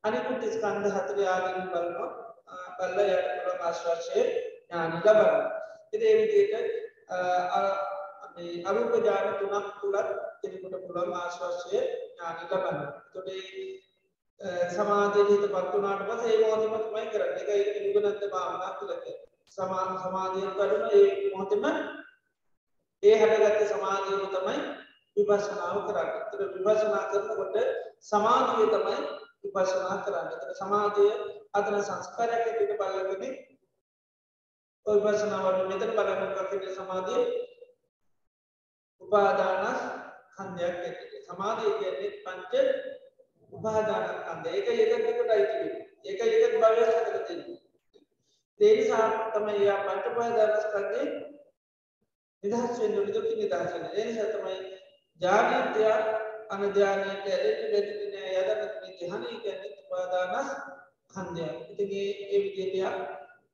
අනිකුට 0.03 0.43
ස්කන්ධ 0.49 0.89
හතර 0.89 1.19
ආගම 1.27 1.67
බලනවා. 1.67 2.09
බල්ල 2.77 2.99
යට 3.01 3.62
ආශ්වාශය 3.62 4.21
ඥාන 4.21 4.91
ලබන්න. 4.97 5.43
එතේ 5.93 6.13
විදියට 6.17 6.53
අරූප 8.65 8.93
ජාන 9.05 9.27
තුනක් 9.39 9.67
තුළත් 9.79 10.09
කෙනෙකුට 10.41 10.75
පුළන් 10.88 11.13
ආශ්වාශය 11.13 11.79
ඥාන 12.09 12.36
ලබන්න. 12.41 12.79
තොටේ 13.13 13.41
සමාධයට 14.69 15.46
පත්වනාට 15.48 16.02
පස 16.04 16.24
ඒ 16.26 16.38
මෝතමත්මයි 16.41 17.06
කරන්න. 17.08 17.38
එක 17.52 17.78
නිගනත්ත 17.78 18.24
භාවනා 18.32 18.72
තුළක 18.80 19.06
සමාන 19.52 20.00
සමාධය 20.00 20.41
කරන 20.52 20.84
ඒ 20.91 21.06
මොහොතම 21.28 21.65
ඒ 23.04 23.15
හැටගත්ත 23.19 23.62
සමාධීම 23.69 24.26
තමයි 24.30 24.58
විපශනාව 25.17 25.78
කරන්න. 25.86 26.10
තර 26.30 26.41
විපශනා 26.56 27.04
කරනකොට 27.08 27.56
සමාධිය 28.02 28.67
තමයි 28.69 28.98
විපශනා 29.43 29.98
කරන්න. 30.00 30.30
තර 30.34 30.52
සමාධය 30.56 31.08
අතන 31.54 31.82
සංස්කාරයක් 31.82 32.43
ඇතිට 32.43 32.78
බලගෙන 32.78 33.24
විපශනාවට 34.86 35.67
මෙතන 35.69 35.91
බලන්න 35.93 36.32
කකට 36.34 36.76
සමාධිය 36.76 37.24
උපාදානස් 39.02 39.82
කන්දයක් 40.36 40.78
ඇති 40.82 41.24
සමාධය 41.24 41.72
කියන්නේ 41.80 42.12
පංච 42.24 42.54
උපාදාන 43.54 44.06
කන්ද 44.22 44.46
ඒක 44.52 44.68
ඒකකට 44.70 45.30
අයිති 45.30 45.68
ඒක 46.06 46.20
ඒකත් 46.24 46.56
භවය 46.58 46.84
හතර 46.88 47.20
තින්නේ 47.28 47.60
තේනිසා 48.60 49.08
තමයි 49.34 49.66
යා 49.66 49.80
පංචපාදානස්කන්දේ 49.86 51.08
නිදහස් 52.44 52.80
වෙන්න 52.80 52.98
දුකින් 53.10 53.38
නිදහස් 53.38 53.74
වෙන 53.74 53.89
ඒ 53.92 54.06
නිසා 54.06 54.30
තමයි 54.32 54.58
ජානීත්‍ය 55.22 55.84
අනධ්‍යානයට 56.50 57.28
ඇලෙට 57.30 57.62
බැඳිලි 57.72 58.08
නෑ 58.12 58.32
යදනත් 58.39 58.74
මේ 58.78 58.96
ධ්‍යානය 58.98 59.28
කියන්නේ 59.38 59.72
උපාදානස් 59.84 60.50
ඛණ්ඩයක්. 61.13 61.54
ඉතින් 61.72 61.89
ඒ 62.26 62.39
විදිහට 62.44 62.76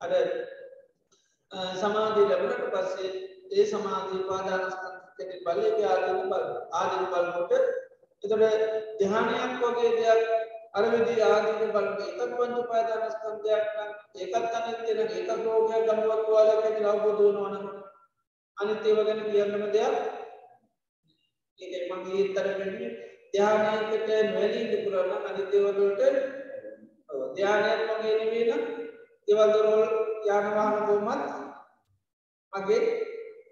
අර 0.01 0.11
සමාධිය 1.75 2.25
ලැබුණට 2.25 2.71
පස්සේ 2.73 3.11
ඒ 3.51 3.65
සමාධි 3.65 4.23
උපාදානස්කන්ධ 4.23 5.37
බලයේ 5.45 5.85
ආදීන 5.87 6.29
බල 6.31 6.45
ආදීන 6.73 7.05
බලකොට 7.07 7.69
එතකොට 8.23 8.43
ධ්‍යානයක් 8.99 9.53
වගේ 9.61 9.91
දෙයක් 9.97 10.21
අර 10.71 10.83
විදි 10.85 11.15
ආදීන 11.23 11.71
බලක 11.73 11.99
එකක් 12.03 12.19
පංච 12.31 12.55
උපාදානස්කන්ධයක් 12.57 13.65
නම් 13.75 13.91
ඒකත් 14.17 14.55
අනිත්‍ය 14.57 14.91
නම් 14.93 15.09
ඒකක් 15.09 15.29
රෝගයක් 15.45 15.85
ගමවත් 15.87 16.25
වාදයක් 16.29 16.59
කියලා 16.65 16.93
අවබෝධ 16.93 17.21
වෙනවා 17.21 17.51
නම් 17.53 17.67
අනිත් 18.57 18.85
ඒවා 18.85 19.07
ගැන 19.07 19.21
කියන්නම 19.25 19.65
දෙයක්. 19.71 19.95
ඒක 21.59 21.85
මගේ 21.91 22.25
තර 22.35 22.47
වෙන්නේ 22.59 22.91
ධානයකට 23.33 24.09
නොවැළී 24.25 24.63
ඉන්න 24.65 24.83
පුළුවන් 24.83 25.09
නම් 25.09 25.25
අනිත් 25.29 25.53
ඒවා 25.55 25.77
වලට 25.77 26.01
ධානයක් 27.35 27.81
මගේ 27.89 28.13
නෙවෙයි 28.19 28.45
නම් 28.47 28.63
ඒවල් 29.27 29.51
දොරවල් 29.53 29.83
යාන 30.27 30.47
වාහන 30.55 30.77
කොහොමත් 30.81 31.25
මගේ 32.53 32.81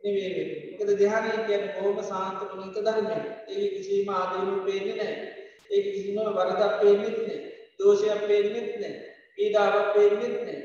නෙවෙයි 0.04 0.32
වෙන්නේ. 0.36 0.67
මොකද 0.80 0.92
ධානය 0.94 1.30
කියන්නේ 1.40 1.74
බොහොම 1.76 2.00
සාන්ත 2.04 2.40
මොනික 2.50 2.78
ධර්මයක්. 2.78 3.24
ඒක 3.50 3.72
කිසිම 3.76 4.10
ආදීනු 4.12 4.56
පේන්නේ 4.66 4.96
නැහැ. 4.96 5.28
ඒක 5.70 5.86
කිසිම 5.88 6.18
වරදක් 6.36 6.74
පේන්නේ 6.82 7.14
නැහැ. 7.18 7.38
දෝෂයක් 7.80 8.22
පේන්නේ 8.28 8.66
නැහැ. 8.76 8.94
පීඩාවක් 9.36 9.94
පේන්නේ 9.94 10.30
නැහැ. 10.30 10.58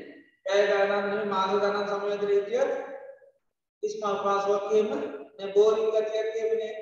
පැය 0.45 0.61
ගණන් 0.63 1.05
නෙවෙයි 1.05 1.29
මාස 1.29 1.51
ගණන් 1.53 1.87
සමය 1.89 2.15
දීතියක් 2.21 2.71
ඉස්මල් 3.83 4.17
පාසුවක්කේම 4.23 4.89
නැ 5.37 5.47
බෝරිං 5.53 5.89
ගතියක්කේමනේ 5.91 6.73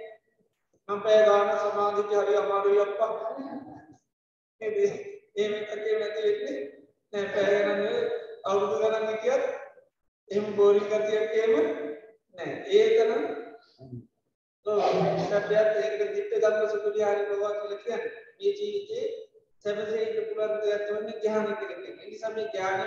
මං 0.90 1.00
පෑ 1.04 1.22
ගාන 1.26 1.52
සමාධික 1.60 2.12
හරි 2.16 2.38
අමාරුයි 2.38 2.82
අප්පා. 2.82 3.12
ඒම 4.62 5.54
එකේ 5.56 5.96
නැති 6.00 6.22
වෙන්නේ 6.26 6.58
නෑ. 7.14 7.26
පෑගනන්න 7.34 7.82
අවුරුදු 8.44 8.76
ගණන් 8.82 9.22
කියත් 9.24 9.44
එම 10.30 10.46
බෝරිං 10.56 10.88
ගතියක්කේම 10.88 11.54
නෑ. 12.36 12.54
ඒකනම් 12.74 13.24
සැපයත් 15.26 15.70
ඒක 15.80 15.94
දිට්ට 16.10 16.34
ගන්න 16.38 16.70
සුදුලි 16.70 17.04
හරි 17.04 17.28
ප්‍රවා 17.28 17.54
කියල 17.58 17.78
කියන්න. 17.80 18.04
මේ 18.36 18.54
ජීවිතේ 18.54 19.06
සැපසේට 19.66 20.16
පුළන් 20.30 20.54
දෙයක් 20.62 20.88
වන්නේ 20.90 21.20
ග්‍යාන 21.20 21.48
කරන්නේ 21.56 22.06
නිසා 22.06 22.32
මේ 22.32 22.48
ඥානය 22.48 22.86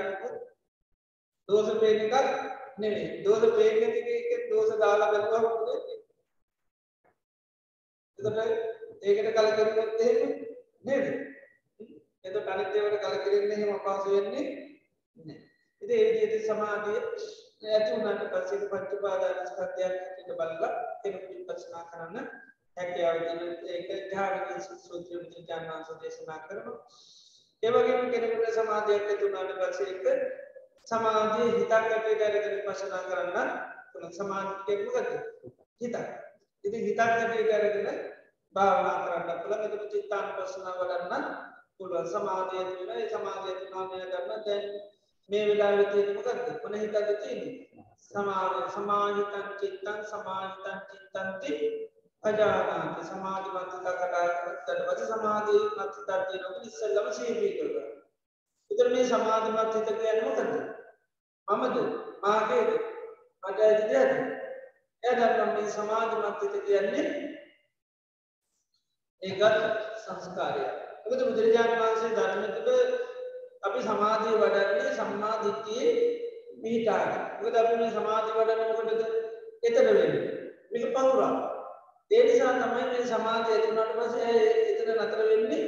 දෝෂ 1.48 1.70
පේන 1.80 2.00
එකක් 2.00 2.16
නෙමේ 2.78 3.06
දෝෂ 3.24 3.44
පේන්නේ 3.52 4.16
එක 4.32 4.42
දෝෂ 4.50 4.72
දාලා 4.78 5.08
බැලුවා 5.08 5.42
මොකද 5.42 5.68
එතකොට 8.18 8.38
ඒකට 9.04 9.30
කලකිරුවොත් 9.36 10.02
එහෙම 10.02 10.30
නේද 10.84 11.06
එතකොට 12.24 12.48
අනිත් 12.48 12.74
ඒවාට 12.74 13.04
කලකිරෙන්නේ 13.04 13.58
එහෙම 13.58 13.72
අපහසු 13.76 14.08
වෙන්නේ 14.10 14.46
නැහැ 15.16 15.38
ඉතින් 15.82 15.98
ඒ 15.98 16.12
විදිහට 16.12 16.46
සමාධිය 16.46 17.00
ඇති 17.66 17.90
වුණාට 17.92 18.30
පස්සේ 18.32 18.68
පංච 18.68 18.90
උපාදානස්කන්ධයන් 18.94 19.94
ටික 20.02 20.30
බලලා 20.34 20.72
ඒක 21.04 21.16
විපස්සනා 21.28 21.84
කරන්න. 21.86 22.30
හැකියාව 22.76 23.18
දෙන 23.22 23.40
ඒක 23.70 23.90
ධාරණී 24.10 24.64
සූත්‍ර 24.80 25.20
විද්‍යාඥාන්ස 25.24 25.92
දේශනා 25.98 26.40
කරනවා 26.40 26.78
ඒ 27.62 27.70
වගේම 27.70 28.10
කෙනෙකුට 28.10 28.54
සමාධියක් 28.54 29.04
ඇති 29.04 29.24
වුණාට 29.24 29.52
පස්සේ 29.60 29.92
ඒක 29.92 30.06
සමාධිය 30.86 31.52
හිතක් 31.52 31.72
ඇටට 31.74 32.24
ඇරගෙන 32.24 32.56
විපස්සනා 32.58 33.02
කරන්න 33.04 33.48
පුළුවන්. 33.92 34.12
සමාධිය 34.12 34.76
මොකද 34.84 35.08
හිතක්. 35.80 35.96
ඉතින් 36.64 36.82
හිතක් 36.86 37.00
ඇටට 37.00 37.54
අරගෙන 37.54 37.88
භාවනා 38.54 38.96
කරන්න 39.04 39.40
පුළුවන්. 39.40 39.64
එතකොට 39.66 39.92
චිත්තානුපස්සනාව 39.92 40.76
වඩන්න 40.80 41.24
පුළුවන්. 41.78 42.08
සමාධිය 42.08 42.64
තුන 42.72 42.92
ඒ 42.92 43.08
සමාධිය 43.08 43.54
තුනම 43.62 43.88
ගන්න 43.90 44.44
දැන් 44.44 44.64
මේ 45.28 45.44
වෙලාවේ 45.48 45.86
තියෙන 45.86 46.14
මොකද්ද 46.16 46.48
මොන 46.62 46.74
හිතද 46.76 46.96
තියෙන්නේ 47.16 47.84
සමාධි 48.04 48.62
සමාහිතං 48.72 49.46
චිත්තං 49.60 50.00
සමාහිතං 50.06 50.78
චිත්තන්ති 50.88 51.52
අජානාති 52.24 53.06
සමාධි 53.06 53.50
මන්ත්‍රක 53.50 53.98
කතා 54.00 54.26
කරද්දී 54.34 54.86
පස්සේ 54.86 55.08
සමාධි 55.08 55.56
මන්ත්‍රය 55.70 56.02
තියෙනවා 56.22 56.62
ඉස්සෙල්ලම 56.62 57.08
සීපී 57.12 57.52
කරගන්න. 57.56 57.88
ඒතර 58.70 58.88
මේ 58.92 59.06
සමාධිමත් 59.06 59.74
හිත 59.74 59.88
කියන්නේ 59.90 60.22
මොකද්ද? 60.22 60.52
මමද 61.48 61.76
මාගේද 62.22 62.70
මට 63.42 63.58
ඇති 63.60 63.84
දෙයක්ද? 63.90 64.14
එදන්න 65.02 65.52
මේ 65.52 65.70
සමාධිමත් 65.70 66.42
හිත 66.42 66.56
කියන්නේ 66.66 67.08
ඒකත් 69.22 69.58
සංස්කාරය. 70.04 70.64
මොකද 71.02 71.20
බුදුරජාණන් 71.22 71.80
වහන්සේ 71.80 72.14
ධර්මය 72.16 72.48
තුළ 72.58 73.03
අපි 73.64 73.78
සමාධිය 73.82 74.36
වඩන්නේ 74.36 74.90
සම්මා 74.94 75.36
දිට්ඨියේ 75.42 75.92
පිහිටාගෙන. 76.62 77.22
මොකද 77.40 77.56
අපි 77.56 77.74
මේ 77.76 77.90
සමාධිය 77.90 78.34
වඩන්නේ 78.38 78.68
මොකටද? 78.70 79.02
එතන 79.62 79.86
වෙන්නේ. 79.88 80.22
මේක 80.70 80.84
පහුරක්. 80.94 81.34
ඒ 82.10 82.22
නිසා 82.24 82.52
තමයි 82.54 82.84
මේ 82.84 83.06
සමාධිය 83.06 83.54
ඇති 83.54 83.68
වුණාට 83.68 83.96
පස්සේ 83.98 84.32
එතන 84.70 84.90
නතර 84.96 85.20
වෙන්නේ 85.30 85.64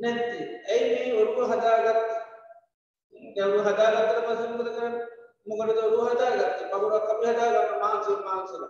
නැත්තේ. 0.00 0.44
ඇයි 0.68 0.86
මේ 0.90 1.08
ඔරුව 1.20 1.38
හදාගත්තේ? 1.50 2.20
ගැව්ව 3.36 3.56
හදාගත්තට 3.66 4.26
පස්සේ 4.26 4.50
මොකද 4.50 4.70
කරන්නේ? 4.70 5.06
මොකටද 5.46 5.78
ඔරුව 5.78 6.02
හදාගත්තේ? 6.08 6.66
පහුරක් 6.70 7.10
අපි 7.12 7.24
හදාගන්න 7.30 7.80
මාංශය 7.80 8.12
මාංශල. 8.26 8.62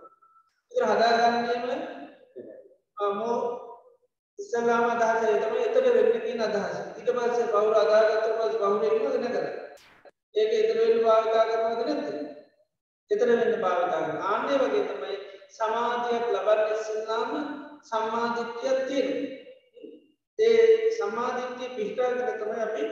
ඉතින් 0.71 0.87
හදාගන්නේම 0.89 1.63
මෝ 3.13 3.37
ඉස්සලාම 4.43 4.85
අදහස 4.87 5.25
ඒ 5.25 5.37
තමයි 5.39 5.65
එතන 5.65 5.85
වෙන්නේ 5.89 6.21
තියෙන 6.21 6.41
අදහස. 6.41 6.75
ඊට 6.93 7.11
පස්සේ 7.11 7.47
පහුර 7.49 7.75
හදාගත්තට 7.77 8.33
පස්සේ 8.37 8.59
පහුර 8.59 8.83
එන්නවද 8.89 9.15
නැකද? 9.23 9.45
ඒක 10.35 10.51
එතන 10.53 10.79
වෙන්න 10.79 11.03
භාවිතා 11.03 11.45
කරනවද 11.45 11.89
නැද්ද? 11.91 12.21
එතන 13.11 13.31
වෙන්න 13.31 13.61
භාවිතා 13.61 14.01
කරනවා. 14.01 14.29
ආන්නේ 14.29 14.59
වගේ 14.59 14.83
තමයි 14.87 15.15
සමාධියක් 15.53 16.29
ලබන්න 16.29 16.73
ඉස්සෙල්ලාම 16.73 17.31
සම්මාදිට්ඨියක් 17.83 18.79
තියෙනවා. 18.87 19.31
ඒ 20.39 20.91
සම්මාදිට්ඨිය 20.97 21.75
පිහිටාගෙන 21.75 22.39
තමයි 22.39 22.63
අපි 22.63 22.87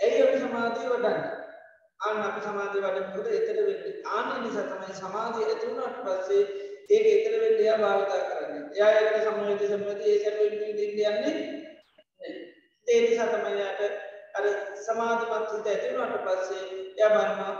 ඇයි 0.00 0.22
අපි 0.22 0.40
සමාධිය 0.40 0.88
වඩන්නේ? 0.88 1.30
ආන්න 2.00 2.22
අපි 2.24 2.40
සමාධිය 2.42 2.82
වඩනකොට 2.82 3.32
එතන 3.32 3.58
වෙන්නේ 3.60 3.94
ආන්න 4.10 4.36
නිසා 4.42 4.68
තමයි 4.68 4.98
සමාධිය 4.98 5.46
ඇති 5.46 5.66
වුණාට 5.66 5.98
පස්සේ 6.04 6.44
ඒක 6.90 7.06
එතන 7.10 7.34
වෙන්නේ 7.36 7.64
එයා 7.64 7.78
භාවිතා 7.78 8.22
කරන්නේ 8.22 8.39
එයා 8.74 8.92
ඒක 8.92 9.16
සම්මෝහිත 9.22 9.66
සම්මති 9.66 10.06
ඒ 10.06 10.18
සර්වෙන් 10.22 10.54
දෙන්නේ 10.78 11.10
යන්නේ 11.10 11.36
ඒ 12.88 13.00
නිසා 13.00 13.28
තමයි 13.28 13.60
යාට 13.60 13.82
අර 14.34 14.46
සමාධිමත් 14.80 15.52
හිත 15.52 15.66
ඇති 15.66 15.88
වුණාට 15.90 16.24
පස්සේ 16.26 16.64
එයා 16.96 17.12
බලනවා 17.12 17.54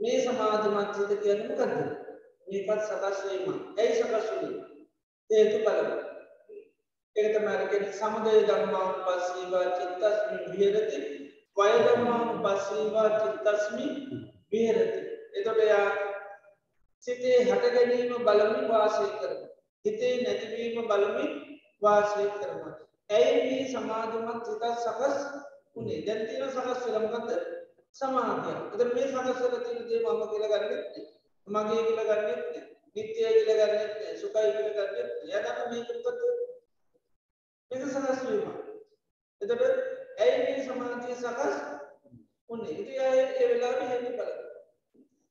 මේ 0.00 0.18
සමාධිමත් 0.22 0.98
හිත 1.00 1.20
කියන්නේ 1.22 1.48
මොකද්ද? 1.50 1.74
මේකත් 2.48 2.82
සකස් 2.82 3.18
වීම. 3.24 3.56
ඇයි 3.78 3.94
සකස් 3.94 4.26
වෙන්නේ 4.32 4.66
හේතු 5.30 5.58
බලන්න 5.64 5.92
ඒක 7.16 7.28
තමයි 7.32 7.52
අර 7.52 7.62
කියන්නේ 7.68 7.92
සමුදය 7.92 8.42
ධම්මානුපස්සීවා 8.48 9.64
චිත්තස්මින් 9.70 10.44
විහෙරති. 10.52 11.00
වය 11.56 11.70
ධම්මානුපස්සීවා 11.84 13.08
චිත්තස්මින් 13.16 13.94
විහෙරති. 14.52 15.00
එතකොට 15.34 15.62
යා 15.64 15.88
සිතේ 17.04 17.38
හට 17.42 17.74
ගැනීම 17.74 18.14
බලමින් 18.20 18.68
වාසය 18.68 19.06
කරනවා. 19.10 19.45
හිතේ 19.86 20.14
නැතිවීම 20.22 20.88
බලමින් 20.88 21.32
වාසය 21.82 22.22
කරනවා. 22.30 22.74
ඇයි 23.10 23.42
මේ 23.42 23.66
සමාධිමත් 23.68 24.48
හිතත් 24.48 24.64
සකස් 24.76 25.18
උනේ 25.76 25.98
දැන් 26.06 26.22
තියෙන 26.28 26.50
සකස් 26.50 26.80
වෙලා 26.86 27.02
මොකද්ද? 27.04 27.30
සමාධිය. 27.94 28.56
එතකොට 28.64 28.94
මේ 28.94 29.06
සකස් 29.08 29.38
වෙලා 29.42 29.60
තියෙන 29.60 29.84
දේ 29.88 30.00
මම 30.04 30.22
කියලා 30.30 30.50
ගන්නෙත් 30.54 30.96
මගේ 31.46 31.82
කියලා 31.88 32.06
ගන්නෙත් 32.10 32.42
නිත්‍යයි 32.96 33.30
කියලා 33.36 33.68
ගන්නෙත් 33.68 33.94
සුඛයි 34.20 34.50
කියලා 34.56 34.86
ගන්නෙත් 34.88 35.10
එයා 35.24 35.42
දන්න 35.46 35.70
මේක 35.70 35.88
මොකද්ද? 35.96 36.20
මේක 37.70 37.82
සකස් 37.86 38.20
වීම. 38.26 38.50
එතකොට 39.40 39.64
ඇයි 40.18 40.36
මේ 40.40 40.64
සමාධිය 40.64 41.16
සකස් 41.16 41.56
උන්නේ? 42.50 42.74
ඉතින් 42.74 43.00
අය 43.02 43.18
ඒ 43.18 43.48
වෙලාවේ 43.50 43.88
හේතු 43.88 44.10
බලන්න. 44.12 44.38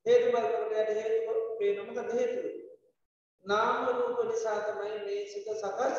හේතු 0.06 0.28
බලනකොට 0.32 0.78
යට 0.80 0.92
හේතු 1.00 1.34
පේන 1.60 1.84
මොකද 1.88 2.14
හේතුව? 2.14 2.55
නාම 3.46 3.86
රූප 3.88 4.20
නිසා 4.26 4.60
තමයි 4.62 5.00
මේ 5.06 5.24
සිත 5.28 5.48
සකස් 5.54 5.98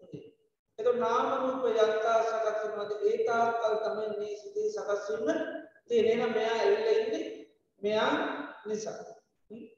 උනේ. 0.00 0.26
එතකොට 0.78 0.98
නාම 0.98 1.26
රූප 1.40 1.64
යත්තා 1.66 2.18
සකස් 2.22 2.62
වෙනවාද 2.62 2.92
ඒ 3.02 3.16
තාක්කල් 3.26 3.76
තමයි 3.84 4.08
මේ 4.18 4.34
සිතේ 4.36 4.68
සකස් 4.68 5.04
වෙන්න 5.26 5.40
තියෙන්නේ. 5.86 6.14
එහෙනම් 6.14 6.32
මෙයා 6.32 6.56
ඇවිල්ලා 6.56 6.96
ඉන්නේ 6.96 7.24
මෙයා 7.82 8.12
නිසා. 8.66 8.98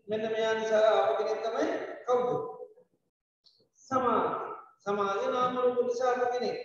මෙන්න 0.08 0.24
මෙයා 0.30 0.54
නිසා 0.54 0.84
ආපු 0.90 1.12
කෙනෙක් 1.18 1.40
තමයි 1.42 1.66
කවුද? 2.06 2.30
සමාධි. 3.88 4.30
සමාධිය 4.84 5.30
නාම 5.30 5.58
රූප 5.58 5.78
නිසා 5.82 6.10
ආපු 6.10 6.26
කෙනෙක්. 6.32 6.58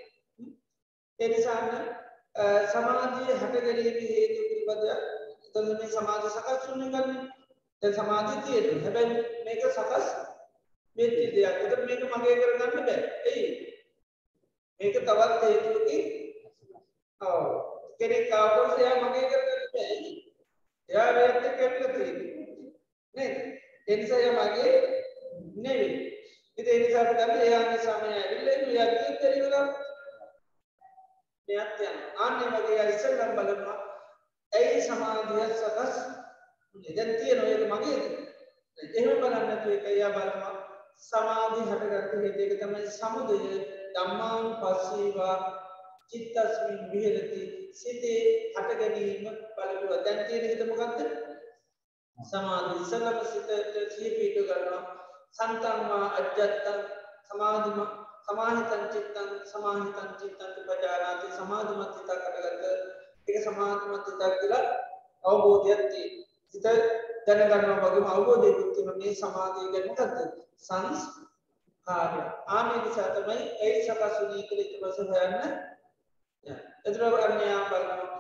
ඒ 1.19 1.27
නිසාම 1.27 1.67
සමාධිය 2.71 3.35
හට 3.35 3.55
ගැනීම 3.59 3.99
හේතු 4.09 4.41
පිළිබඳ 4.41 4.85
එතන 5.45 5.71
මේ 5.71 5.89
සමාධි 5.89 6.29
සකස් 6.29 6.67
වෙන 6.69 6.89
ගන්නේ. 6.89 7.40
දැන් 7.81 7.93
සමාධිය 7.93 8.41
තියෙනවා. 8.43 8.83
හැබැයි 8.83 9.15
මේක 9.45 9.61
සකස් 9.67 10.07
වෙච්ච 10.97 11.15
දෙයක්. 11.17 11.37
ඒකට 11.37 11.85
මේක 11.87 12.01
මගේ 12.11 12.35
කරගන්න 12.35 12.85
බෑ. 12.87 12.99
එයි. 13.25 13.47
මේක 14.79 14.95
තවත් 14.99 15.41
හේතුවකින් 15.43 16.03
ඔව් 17.21 17.43
කෙනෙක් 17.99 18.33
ආවොත් 18.33 18.79
එයා 18.79 19.01
මගේ 19.01 19.25
කරගන්න 19.29 19.65
බෑ. 19.73 20.13
එයා 20.89 21.09
රේත් 21.11 21.43
එක්ක 21.43 21.59
ඇවිල්ලා 21.61 21.93
තියෙන්නේ. 21.95 22.71
නේද? 23.15 23.35
ඒ 23.87 23.95
නිසා 23.97 24.19
එයා 24.19 24.39
මගේ 24.39 24.73
නෙවෙයි. 25.57 26.11
ඉතින් 26.57 26.73
ඒ 26.73 26.79
නිසා 26.79 27.01
අපි 27.01 27.15
දන්නේ 27.15 27.47
එයා 27.47 27.63
මේ 27.63 27.79
සමය 27.79 28.09
ඇවිල්ලා 28.13 28.55
ඉන්නේ 28.55 28.73
එයා 28.73 28.89
කියෙත් 28.89 29.21
දෙරිවලා 29.21 29.65
මෙයත් 31.47 31.79
යන 31.81 31.95
ආන්නේ 32.17 32.49
වගේ 32.49 32.73
එයා 32.73 32.89
ඉස්සෙල්ලම 32.89 33.31
බලනවා 33.37 33.77
ඇයි 34.53 34.81
සමාධිය 34.81 35.47
සකස් 35.53 35.95
දැන් 36.75 37.11
තියෙනවා. 37.19 37.49
ඒක 37.49 37.63
මගේද 37.69 38.21
එහෙම 38.97 39.17
බලන්නේ 39.17 39.45
නැතුව 39.47 39.71
ඒක 39.71 39.85
එයා 39.85 40.11
බලනවා. 40.11 40.53
සමාධි 41.01 41.61
හටගත්ත 41.69 42.13
හේතු 42.23 42.39
ඒක 42.41 42.53
තමයි 42.61 42.91
සමුදය. 42.91 43.39
ධම්මාන් 43.95 44.47
පස්සීවා 44.61 45.35
චිත්තස්මින් 46.09 46.79
විහෙරති. 46.91 47.41
සිතේ 47.73 48.21
හට 48.55 48.79
ගැනීම 48.79 49.27
බලනවා 49.55 49.99
දැන් 50.05 50.25
තියෙන 50.27 50.47
හිත 50.49 50.63
මොකද්ද? 50.69 50.99
සමාධි. 52.17 52.73
ඉස්සලම 52.83 53.19
සිතට 53.25 53.51
සිහි 53.93 54.09
පිටු 54.17 54.47
කරනවා 54.49 54.83
සන්තන්වා 55.31 56.07
අජ්ජත්තං 56.19 56.79
සමාධිම 57.27 57.79
සමාහිතං 58.25 58.83
චිත්තං 58.93 59.29
සමාහිතං 59.51 60.09
චිත්තං 60.19 60.51
උපජානාති. 60.63 61.27
සමාධිමත් 61.37 61.95
හිතක් 61.97 62.11
අටගත්ත 62.11 62.63
ඒක 63.27 63.37
සමාධිමත් 63.45 64.05
හිතක් 64.07 64.35
කියලා 64.41 64.65
අවබෝධයක් 65.23 65.81
තියෙනවා. 65.91 66.30
හිත 66.53 66.65
දැනගන්නවා 67.27 67.89
වගේම 67.89 68.07
අවබෝධයකුත් 68.07 68.71
තියෙනවා 68.73 68.97
මේ 68.97 69.13
සමාධිය 69.15 69.67
ගැන 69.73 69.87
මොකද්ද? 69.87 70.15
සංස්කාරය. 70.59 72.23
ආනේ 72.49 72.79
නිසා 72.79 73.09
තමයි 73.09 73.43
ඒ 73.61 73.75
සකස් 73.79 74.15
වුණේ 74.19 74.47
කියලා 74.47 74.65
ඊට 74.65 74.81
පස්සේ 74.81 75.05
හොයන්න. 75.11 75.35
එතන 76.85 77.01
අන්‍යයන් 77.03 77.63
බලනවා 77.69 78.11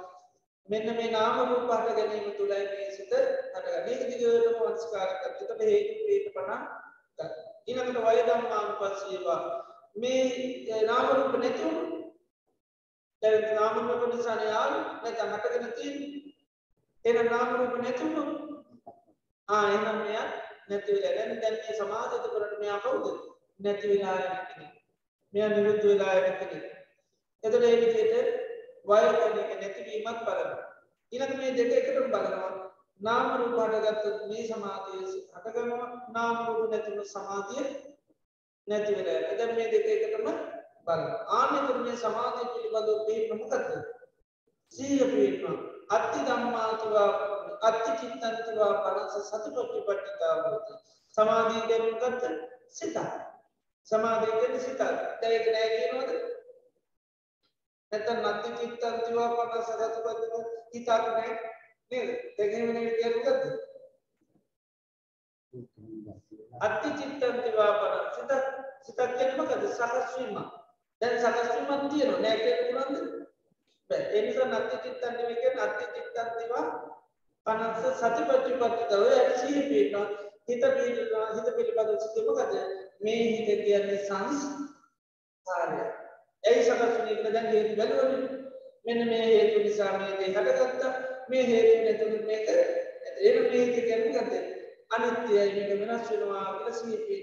මෙන්න 0.69 0.93
මේ 0.95 1.11
නාම 1.11 1.39
රූප 1.41 1.71
හට 1.71 1.95
ගැනීම 1.97 2.31
තුලයි 2.33 2.61
මේ 2.67 2.91
සිත 2.91 3.11
හටගන්නේ. 3.11 3.83
මේක 3.85 4.01
දිගටම 4.09 4.61
වංස්කාර 4.61 5.09
කරද්දී 5.19 5.71
හේතු 5.71 6.07
හේතු 6.07 6.29
පණ 6.35 6.61
ඊළඟට 7.67 7.99
වය 8.05 8.21
ධම්මානුපස්සීවා 8.27 9.39
මේ 9.95 10.81
නාම 10.83 11.07
රූප 11.11 11.35
නැති 11.37 11.63
වුණු 11.65 11.99
දැන් 13.21 13.55
නාම 13.55 13.79
රූප 13.81 14.03
නිසා 14.13 14.37
යාල් 14.45 14.73
නැත්නම් 15.01 15.33
හටගෙන 15.33 15.73
තියෙන්නේ 15.73 16.20
එහෙනම් 17.05 17.27
නාම 17.27 17.49
රූප 17.53 17.75
නැති 17.77 18.03
වුණු 18.05 18.23
ආ 19.49 19.63
එහෙනම් 19.67 19.99
මෙයා 20.01 20.27
නැති 20.69 20.95
වෙලා 20.95 21.13
දැන් 21.17 21.41
දැන් 21.41 21.57
මේ 21.59 21.77
සමාධිත 21.77 22.25
කරට 22.27 22.55
මෙයා 22.59 22.79
කවුද 22.79 23.05
නැති 23.59 23.91
වෙලා 23.91 24.17
යන 24.19 24.33
කෙනෙක් 24.49 24.73
මෙයා 25.33 25.49
නිරුද්ධ 25.49 25.85
වෙලා 25.85 26.17
යන 26.19 26.37
කෙනෙක් 26.41 26.65
එතකොට 27.43 27.63
ඒ 27.63 27.75
විදිහට 27.75 28.27
වය 28.85 28.99
කියන 29.13 29.39
එක 29.43 29.55
නැතිවීමත් 29.55 30.25
බලනවා 30.25 30.65
ඊළඟ 31.11 31.37
මේ 31.37 31.53
දෙක 31.53 31.73
එකටම 31.75 32.09
බලනවා 32.09 32.51
නාම 33.01 33.27
රූප 33.37 33.55
හටගත්තොත් 33.61 34.27
මේ 34.27 34.43
සමාධිය 34.47 35.05
හටගන්නවා 35.35 35.89
නාම 36.11 36.45
රූප 36.47 36.69
නැතිව 36.69 37.01
සමාධිය 37.07 37.65
නැති 38.67 38.95
වෙලා 38.95 39.15
යනවා. 39.15 39.37
දැන් 39.37 39.55
මේ 39.55 39.71
දෙක 39.71 39.87
එකටම 39.87 40.27
බලන්න. 40.85 41.11
ආනෙතර 41.31 41.77
මේ 41.79 41.97
සමාධිය 41.97 42.47
පිළිබඳව 42.53 42.99
පිළිපන 43.07 43.37
මොකද්ද? 43.37 43.69
සීය 44.73 45.05
පිළිපන. 45.05 45.55
අත්ති 45.91 46.19
ධම්මාතුවා 46.27 47.09
අත්ති 47.61 47.91
චිත්තන්තුවා 47.99 48.73
පරස 48.83 49.15
සතිපට්ඨිපට්ඨිතා 49.27 50.35
වූති. 50.43 50.73
සමාධිය 51.15 51.63
කියන්නේ 51.67 51.91
මොකද්ද? 51.93 52.23
සිත. 52.69 52.97
සමාධිය 53.87 54.35
කියන්නේ 54.39 54.59
සිත. 54.59 54.79
දැන් 55.21 55.33
ඒක 55.33 55.47
නෑ 55.53 55.69
කියනවද? 55.73 56.11
නැත්නම් 57.91 58.25
අත්ති 58.25 58.49
චිත්තන්තුවා 58.59 59.29
පරස 59.47 59.67
සතිපට්ඨිපට්ඨිතා 59.69 60.97
හිතක් 60.97 61.09
නෑ. 61.09 61.31
නේද? 61.91 62.09
දෙකේම 62.37 62.73
නෙවෙයි 62.73 62.97
කියන්නේ 62.97 63.17
මොකද්ද? 63.17 63.43
අත්ති 66.61 66.89
චිත්තං 66.99 67.41
දිවාපන 67.43 67.95
සිත 68.15 68.31
සිතක් 68.85 69.17
කියන්නේ 69.17 69.37
මොකද? 69.37 69.63
සකස් 69.69 70.17
වීම. 70.17 70.37
දැන් 71.01 71.17
සකස් 71.19 71.49
වීමක් 71.53 71.89
තියෙනවා 71.91 72.21
නෑ 72.21 72.37
කියන්න 72.43 72.63
පුළුවන්ද? 72.67 73.20
බෑ. 73.91 74.03
ඒ 74.09 74.21
නිසා 74.21 74.47
නත්ති 74.49 74.81
චිත්තං 74.83 75.13
නෙවෙයි 75.13 75.37
කියන්නේ 75.37 75.63
අත්ති 75.63 75.85
චිත්තං 75.93 76.29
දිවා 76.35 76.65
පනස්ස 77.45 77.99
සතිපට්ඨිපට්ඨිත 77.99 78.91
ඔය 78.97 79.13
ඇසිහි 79.15 79.63
පිටන 79.69 80.05
හිත 80.47 80.63
පිළිබඳ 80.69 81.33
හිත 81.35 81.49
පිළිබඳ 81.55 82.03
සිත 82.03 82.17
මොකද? 82.25 82.53
මේ 83.01 83.23
හිත 83.29 83.63
කියන්නේ 83.63 83.99
සංස්කාරය. 84.01 85.81
ඒ 86.43 86.59
සකස් 86.59 86.93
වීම 86.97 87.07
කියලා 87.07 87.33
දැන් 87.33 87.49
හේතු 87.49 87.73
බැලුවනේ. 87.75 88.39
මෙන්න 88.85 89.07
මේ 89.07 89.25
හේතු 89.27 89.59
නිසා 89.59 89.91
මේ 89.97 90.13
දේ 90.17 90.29
හටගත්තා. 90.29 90.93
මේ 91.29 91.43
හේතු 91.45 91.75
නැතුණු 91.83 92.23
මේක 92.25 92.47
ඒක 93.19 93.37
මේ 93.43 93.65
කියන්නේ 93.75 93.99
මොකද 94.07 94.33
අනිත්‍යයි 94.91 95.45
මේක 95.57 95.69
වෙනස් 95.81 96.09
වෙනවා 96.09 96.43
කියලා 96.47 96.73
සිහිපේ 96.73 97.21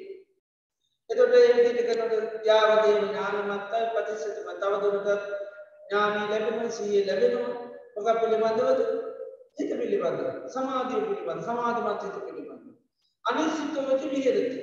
එතකොට 1.11 1.35
ඒ 1.35 1.51
විදිහට 1.57 1.89
කරනකොට 1.89 2.47
යාවදේ 2.47 2.95
ඥානමත්තයි 2.97 3.85
ප්‍රතිසතම 3.93 4.49
තව 4.57 4.73
දුරටත් 4.83 5.29
ඥානි 5.91 6.24
ලැබෙනවා 6.30 6.70
සිහිය 6.70 7.05
ලැබෙනවා. 7.07 7.53
මොකක් 7.97 8.20
පිළිබඳවද? 8.20 8.80
හිත 9.59 9.70
පිළිබඳව. 9.72 10.26
සමාධිය 10.49 11.03
පිළිබඳව 11.03 11.45
සමාධිමත් 11.45 12.03
හිත 12.05 12.18
පිළිබඳව 12.24 12.66
අනිසිතවච 13.24 14.03
විහෙරති 14.07 14.61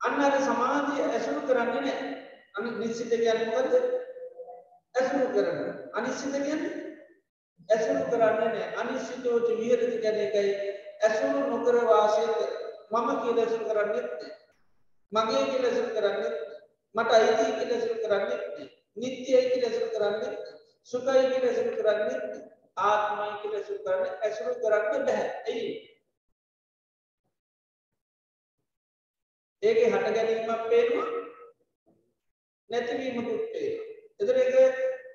අන්න 0.00 0.20
අර 0.22 0.34
සමාධිය 0.40 1.06
ඇසුරු 1.06 1.40
කරන්නේ 1.42 1.80
නැහැ. 1.80 2.10
අනිත් 2.56 2.76
නිසිත 2.78 3.10
කියන්නේ 3.12 3.48
මොකද්ද? 3.48 3.74
ඇසුරු 4.94 5.26
කරන්නේ. 5.28 5.72
අනිසිත 5.94 6.36
කියන්නේ 6.38 6.88
ඇසුරු 7.68 8.04
කරන්නේ 8.06 8.48
නෑ 8.48 8.68
අනිශ්චිතෝච 8.76 9.48
විහෙරති 9.52 9.96
කියන 9.98 10.18
එකයි 10.18 10.52
ඇසුරු 11.02 11.40
නොකර 11.46 11.76
වාසය 11.84 12.22
මම 12.92 13.08
කියලා 13.18 13.44
ඇසුරු 13.44 13.64
කරන්නේ 13.66 14.04
මගේ 15.12 15.42
කියලා 15.44 15.70
ඇසුරු 15.70 15.90
කරන්නේ 15.90 16.32
මට 16.94 17.10
අයිති 17.12 17.44
කියලා 17.50 17.76
ඇසුරු 17.76 17.98
කරන්නේ 18.02 18.38
නිත්‍යයි 18.98 19.42
කියලා 19.50 19.70
ඇසුරු 19.70 19.90
කරන්නේ 19.94 20.32
සුඛයි 20.88 21.24
කියලා 21.24 21.50
ඇසුරු 21.50 21.76
කරන්නේ 21.78 22.18
ආත්මයි 22.82 23.36
කියලා 23.40 23.60
ඇසුරු 23.60 23.80
කරන්න 23.84 24.10
ඇසුරු 24.22 24.54
කරන්න 24.56 25.06
බෑ. 25.06 25.26
ඇයි? 25.46 25.70
ඒකේ 29.62 29.90
හට 29.90 30.14
ගැනීමක් 30.16 30.68
පේනවා 30.70 31.08
නැතිවීමකුත් 32.70 33.44
පේනවා. 33.52 33.86
එතන 34.20 34.38
ඒක 34.38 34.54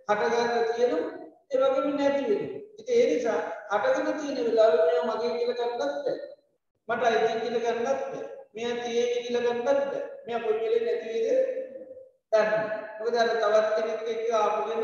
හටගන්න 0.10 0.66
තියෙනවා 0.70 1.12
ඒ 1.52 1.58
වගේම 1.64 1.96
නැති 1.98 2.24
වෙනවා. 2.30 2.62
ඉතින් 2.80 2.96
ඒ 2.96 3.08
නිසා 3.10 3.40
හටගෙන 3.74 4.20
තියෙන 4.20 4.46
වෙලාවෙ 4.48 4.78
මෙයා 4.82 5.08
මගේ 5.10 5.34
කියලා 5.38 5.58
ගන්නත් 5.60 5.80
බෑ. 5.80 6.16
මට 6.90 7.04
අයිති 7.08 7.42
කියලා 7.42 7.66
ගන්නත් 7.66 7.86
බෑ. 8.04 8.24
මෙයා 8.56 8.78
තියෙන්නේ 8.80 9.24
කියලා 9.24 9.44
ගන්නත් 9.46 9.66
බෑ. 9.66 10.02
මෙයා 10.26 10.42
කොයි 10.42 10.60
වෙලේ 10.64 10.82
නැති 10.86 11.08
වේද 11.16 11.63
දන්නේ. 12.34 12.62
මොකද 12.98 13.16
අර 13.16 13.30
තවත් 13.32 13.68
කෙනෙක් 13.76 14.02
එක්ක 14.08 14.32
ආපුගෙන 14.34 14.84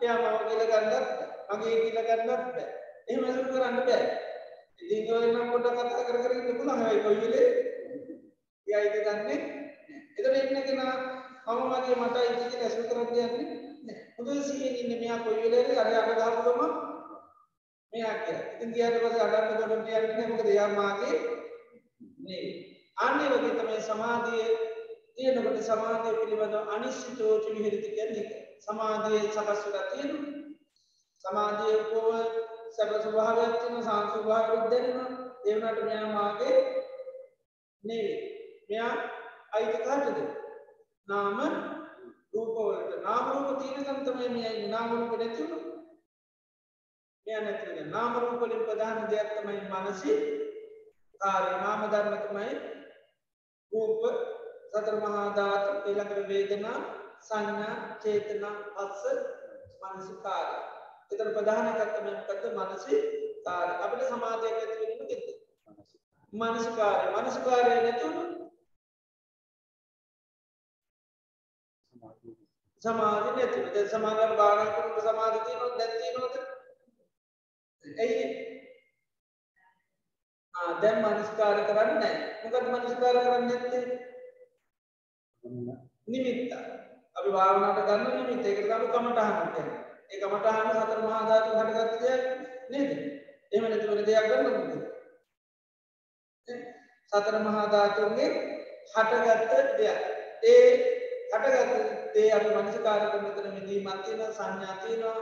එයා 0.00 0.16
මම 0.18 0.38
කියලා 0.48 0.68
ගන්නත් 0.72 1.06
මගේ 1.50 1.76
කියලා 1.82 2.08
ගන්නත් 2.08 2.26
බෑ. 2.26 2.66
එහෙම 3.08 3.24
අසුර 3.24 3.46
කරන්න 3.46 3.78
බෑ. 3.86 4.04
ඉතින් 4.82 5.14
ඔය 5.14 5.26
නම් 5.26 5.50
පොඩ්ඩක් 5.52 5.78
කතා 5.80 6.06
කර 6.06 6.18
කර 6.18 6.32
ඉන්න 6.32 6.46
පුළුවන්. 6.50 6.78
හැබැයි 6.78 7.02
කොයි 7.04 7.20
වෙලේ 7.22 7.48
එයා 8.66 8.82
ඉඳ 8.86 8.96
ගන්නෙ 9.06 9.36
එතන 10.18 10.36
ඉන්න 10.36 10.66
කෙනා 10.68 10.94
මම 11.46 11.60
මගේ 11.70 11.96
මට 11.96 12.16
අයිති 12.16 12.46
කියලා 12.46 12.70
අසුර 12.70 12.86
කරන්න 12.88 13.08
යන්නේ 13.08 13.44
නෑ. 13.84 13.98
හොඳට 14.16 14.46
සිහියෙන් 14.46 14.80
ඉන්න 14.82 15.00
මෙයා 15.00 15.20
කොයි 15.24 15.42
වෙලේද 15.44 15.70
අර 15.76 15.92
අර 15.94 16.08
ගහපුවම 16.12 16.60
මෙයා 17.92 18.16
කියලා. 18.20 18.48
ඉතින් 18.54 18.74
ගියාට 18.74 18.98
පස්සේ 18.98 19.24
අඩන්න 19.26 19.58
ගොඩට 19.60 19.76
යන්නේ 19.76 20.00
නැහැ. 20.08 20.28
මොකද 20.28 20.48
එයා 20.48 20.68
මාගේ 20.70 21.14
නෙවෙයි. 22.20 22.52
අනේ 22.98 23.30
වගේ 23.32 23.54
තමයි 23.56 23.80
සමාධිය 23.82 24.69
තියෙනකොට 25.16 25.58
සමාධිය 25.62 26.18
පිළිබඳව 26.20 26.70
අනිශ්චිතෝච 26.74 27.44
විහෙරිත 27.54 27.86
කියන්නේ. 27.86 28.28
සමාධිය 28.60 29.22
සකස් 29.26 29.60
වෙලා 29.66 29.86
තියෙනවා. 29.92 30.40
සමාධිය 31.24 31.78
කොහොම 31.90 32.16
සබ 32.70 32.90
ස්වභාවයක් 33.04 33.54
තියෙන 33.60 33.82
සාංශ 33.84 34.12
ස්වභාවයක් 34.12 34.64
දෙන්නවා. 34.72 35.08
ඒ 35.46 35.54
වුණාට 35.54 35.82
මෙයා 35.84 36.12
මාගේ 36.12 36.56
නෙවෙයි. 37.84 38.18
මෙයා 38.68 38.94
අයිති 39.52 39.78
කාටද? 39.84 40.18
නාම 41.08 41.38
රූප 42.34 42.50
වලට. 42.56 43.02
නාම 43.02 43.24
රූප 43.32 43.48
තියෙනකම් 43.60 44.00
තමයි 44.06 44.28
මෙයා 44.28 44.52
ඉන්නේ. 44.54 44.72
නාම 44.74 44.88
රූප 44.92 45.12
නැති 45.18 45.42
වුණොත් 45.42 45.64
මෙයා 47.26 47.42
නැති 47.44 47.66
වෙනවා. 47.68 47.92
නාම 47.94 48.20
රූප 48.20 48.42
වලින් 48.42 48.66
ප්‍රධාන 48.66 49.08
දෙයක් 49.10 49.32
තමයි 49.36 49.60
මනසි 49.72 50.12
කාර්ය. 51.20 51.50
නාම 51.64 51.80
ධර්ම 51.92 52.14
තමයි 52.24 52.52
රූප 53.72 54.02
සතර 54.72 54.96
මහා 54.96 55.28
ධාතු 55.36 55.70
ඊළඟට 55.84 56.28
වේදනා 56.28 56.78
සංඥා 57.20 57.76
චේතනා 58.02 58.54
පස්ස 58.74 59.04
මනසිකාරය. 59.82 60.58
එතන 61.12 61.30
ප්‍රධාන 61.36 61.70
එකක් 61.70 61.92
තමයි 61.94 62.12
මොකද්ද? 62.18 62.44
මනසිකාරය. 62.58 63.72
අපිට 63.84 64.04
සමාධියක් 64.08 64.56
ඇති 64.56 64.76
වෙන්නේ 64.80 64.98
මොකෙන්ද? 65.00 65.26
මනසිකාරය. 66.32 67.06
මනසිකාරය 67.14 67.70
නැති 67.76 68.04
වුණොත් 68.04 68.30
සමාධිය 72.82 73.34
නැති 73.36 73.56
වෙනවා. 73.56 73.74
දැන් 73.74 73.88
සමාධිය 73.88 74.36
භාවනා 74.36 74.68
කරනකොට 74.68 75.04
සමාධිය 75.06 75.42
තියෙනවද 75.46 75.74
නැති 75.78 75.98
තියෙනවද? 75.98 76.34
ඇයි 77.84 78.24
ආ 80.54 80.70
දැන් 80.82 81.02
මනස්කාර 81.02 81.58
කරන්නේ 81.64 81.96
නැහැ. 81.96 82.14
මොකද 82.42 82.66
මනස්කාර 82.68 83.16
කරන්නේ 83.18 83.48
නැත්තේ? 83.50 84.09
නිමිත්ත. 86.06 86.52
අපි 87.16 87.28
භාවනාවට 87.30 87.86
ගන්න 87.86 88.04
නිමිත්ත. 88.18 88.46
ඒකට 88.46 88.64
තමයි 88.64 88.88
කමඨහන 88.88 89.48
කියන්නේ. 89.48 89.78
ඒ 90.08 90.20
කමඨහන 90.20 90.68
සතර 90.76 91.00
මහා 91.00 91.22
ධාතු 91.24 91.50
හටගත්ත 91.58 92.00
දෙයක් 92.02 92.22
නේද? 92.70 92.90
එහෙම 93.52 93.64
නැති 93.64 93.86
වෙන 93.88 94.06
දෙයක් 94.06 94.26
ගන්නවද? 94.28 94.72
සතර 97.12 97.36
මහා 97.40 97.66
ධාතුන්ගේ 97.68 98.30
හටගත්ත 98.88 99.52
දෙයක්. 99.78 99.98
ඒ 100.44 100.68
හටගත්ත 101.30 101.90
දේ 102.14 102.30
අපි 102.30 102.48
මනස්කාර 102.52 103.02
කරන 103.02 103.22
මෙතන 103.24 103.52
මෙදීමක් 103.54 104.00
තියෙනවා 104.04 104.32
සංඥා 104.32 104.76
තියෙනවා 104.82 105.18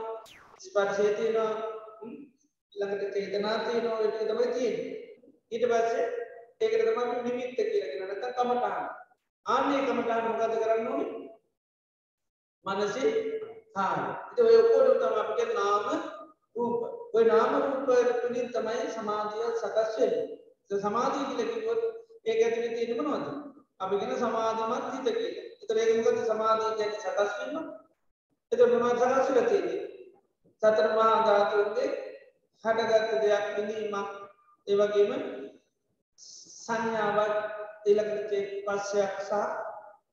ස්පර්ශය 0.59 1.09
තියෙනවා 1.15 1.53
ළඟට 2.75 3.13
චේතනා 3.15 3.57
තියෙනවා 3.61 3.99
ඒක 4.01 4.17
තමයි 4.21 4.49
තියෙන්නේ 4.53 4.97
ඊට 5.53 5.67
පස්සේ 5.67 6.07
ඒකට 6.61 6.87
තමයි 6.89 7.23
නිමිත්ත 7.23 7.53
කියලා 7.57 7.91
කියන 7.91 8.03
නැත්නම් 8.03 8.35
කමඨාන 8.39 8.87
ආන්නේ 9.49 9.83
කමඨාන 9.87 10.25
මොකද 10.29 10.55
කරන්න 10.55 10.89
ඕනේ? 10.89 11.19
මනසේ 12.67 13.11
කාය 13.75 14.01
ඉතින් 14.31 14.47
ඔය 14.47 14.57
ඔක්කොම 14.57 14.87
තමයි 14.95 15.21
අපිට 15.23 15.53
නාම 15.55 15.87
රූප. 16.57 16.81
ඔය 17.15 17.25
නාම 17.25 17.53
රූප 17.57 17.89
තුලින් 18.21 18.49
තමයි 18.55 18.87
සමාධිය 18.95 19.49
සකස් 19.55 19.93
වෙන්නේ. 19.99 20.27
ඒ 20.71 20.81
සමාධිය 20.81 21.25
කියලා 21.29 21.53
කිව්වොත් 21.53 21.83
ඒක 22.25 22.41
ඇතුලේ 22.45 22.73
තියෙන්නේ 22.75 23.01
මොනවද? 23.01 23.27
අපි 23.81 24.01
කියන 24.01 24.17
සමාධිමත් 24.17 24.87
හිත 24.93 25.07
කියලා. 25.19 25.45
ඒතර 25.61 25.77
ඒක 25.79 25.93
මොකද 25.99 26.19
සමාධිය 26.31 26.73
කියන්නේ 26.79 27.03
සකස් 27.05 27.33
වීම. 27.39 27.57
එතකොට 28.53 28.73
මොනවද 28.75 29.01
සකස් 29.01 29.29
වෙලා 29.29 29.49
තියෙන්නේ? 29.51 29.81
සතර 30.63 30.89
මහා 30.95 31.19
ධාතුන්ගේ 31.27 31.89
හටගත්ත 32.65 33.13
දෙයක් 33.23 33.47
විඳීමක්. 33.57 34.09
ඒ 34.67 34.77
වගේම 34.77 35.13
සංඥාවක් 36.19 37.58
ඊළඟට 37.87 38.33
පස්සයක් 38.67 39.15
සහ 39.21 39.33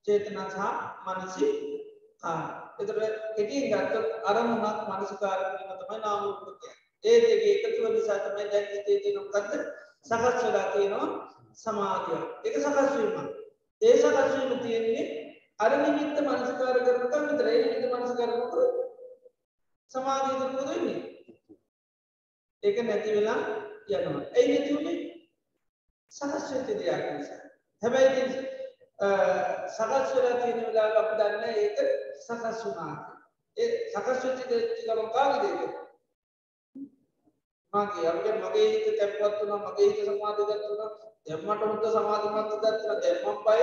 චේතනා 0.05 0.47
සහ 0.49 0.59
මනසි 1.05 1.47
කාය. 2.21 2.45
එතකොට 2.79 3.15
කෙටියෙන් 3.35 3.71
ගත්තොත් 3.71 4.07
අරමුණක් 4.25 4.79
මනසිකාර 4.89 5.39
කිරීම 5.41 5.77
තමයි 5.79 5.97
නාම 5.99 6.19
රූප 6.23 6.39
කියන්නේ. 6.41 6.75
ඒ 7.03 7.17
දෙකේ 7.21 7.53
එකතුව 7.57 7.85
නිසා 7.93 8.19
තමයි 8.19 8.45
දැන් 8.51 8.67
හිතේ 8.71 8.97
තියෙන 9.01 9.17
මොකද්ද? 9.19 9.51
සකස් 10.05 10.43
වෙලා 10.43 10.67
තියෙනවා 10.73 11.07
සමාධිය. 11.55 12.21
ඒක 12.45 12.55
සකස් 12.57 12.91
වීම. 12.95 13.15
ඒ 13.81 13.95
සකස් 13.97 14.31
වීම 14.33 14.59
තියෙන්නේ 14.59 15.05
අර 15.59 15.71
නිමිත්ත 15.77 16.17
මනසිකාර 16.21 16.77
කරනකම් 16.79 17.23
විතරයි. 17.29 17.57
නිමිත්ත 17.63 17.93
මනසිකාර 17.93 18.31
කරනකොට 18.31 18.75
සමාධිය 19.91 20.37
දුරුද 20.41 20.69
වෙන්නේ. 20.69 21.01
ඒක 22.63 22.77
නැති 22.83 23.15
වෙලා 23.15 23.39
යනවා. 23.89 24.23
ඇයි 24.35 24.47
නැති 24.51 24.75
වුනේ? 24.75 24.97
සකස් 26.11 26.45
වෙච්ච 26.51 26.69
දෙයක් 26.79 27.05
නිසා. 27.13 27.41
හැබැයි 27.81 28.09
ඉතින් 28.23 28.31
සකස් 29.67 30.09
වෙලා 30.15 30.41
තියෙන 30.41 30.61
වෙලාවක 30.67 30.97
අපි 30.97 31.15
දන්නේ 31.19 31.55
ඒක 31.63 31.77
සකස් 32.25 32.59
වුණා. 32.65 32.95
ඒ 33.57 33.67
සකස් 33.93 34.21
වෙච්ච 34.23 34.41
දෙයක් 34.49 34.69
ගමන් 34.85 35.09
කාගේද 35.15 35.43
ඒක? 35.49 35.73
මගේ 37.73 38.07
අපිට 38.09 38.37
මගේ 38.43 38.67
හිත 38.73 38.87
තැම්පත් 38.99 39.39
වුණා, 39.39 39.59
මගේ 39.65 39.89
හිත 39.89 39.99
සමාධිගත 40.07 40.63
වුණා. 40.69 40.91
දැන් 41.25 41.41
මට 41.47 41.61
හොඳ 41.69 41.85
සමාධිමත් 41.93 42.51
දැක්කලා 42.63 42.97
දැන් 43.03 43.17
මම 43.23 43.37
බය 43.45 43.59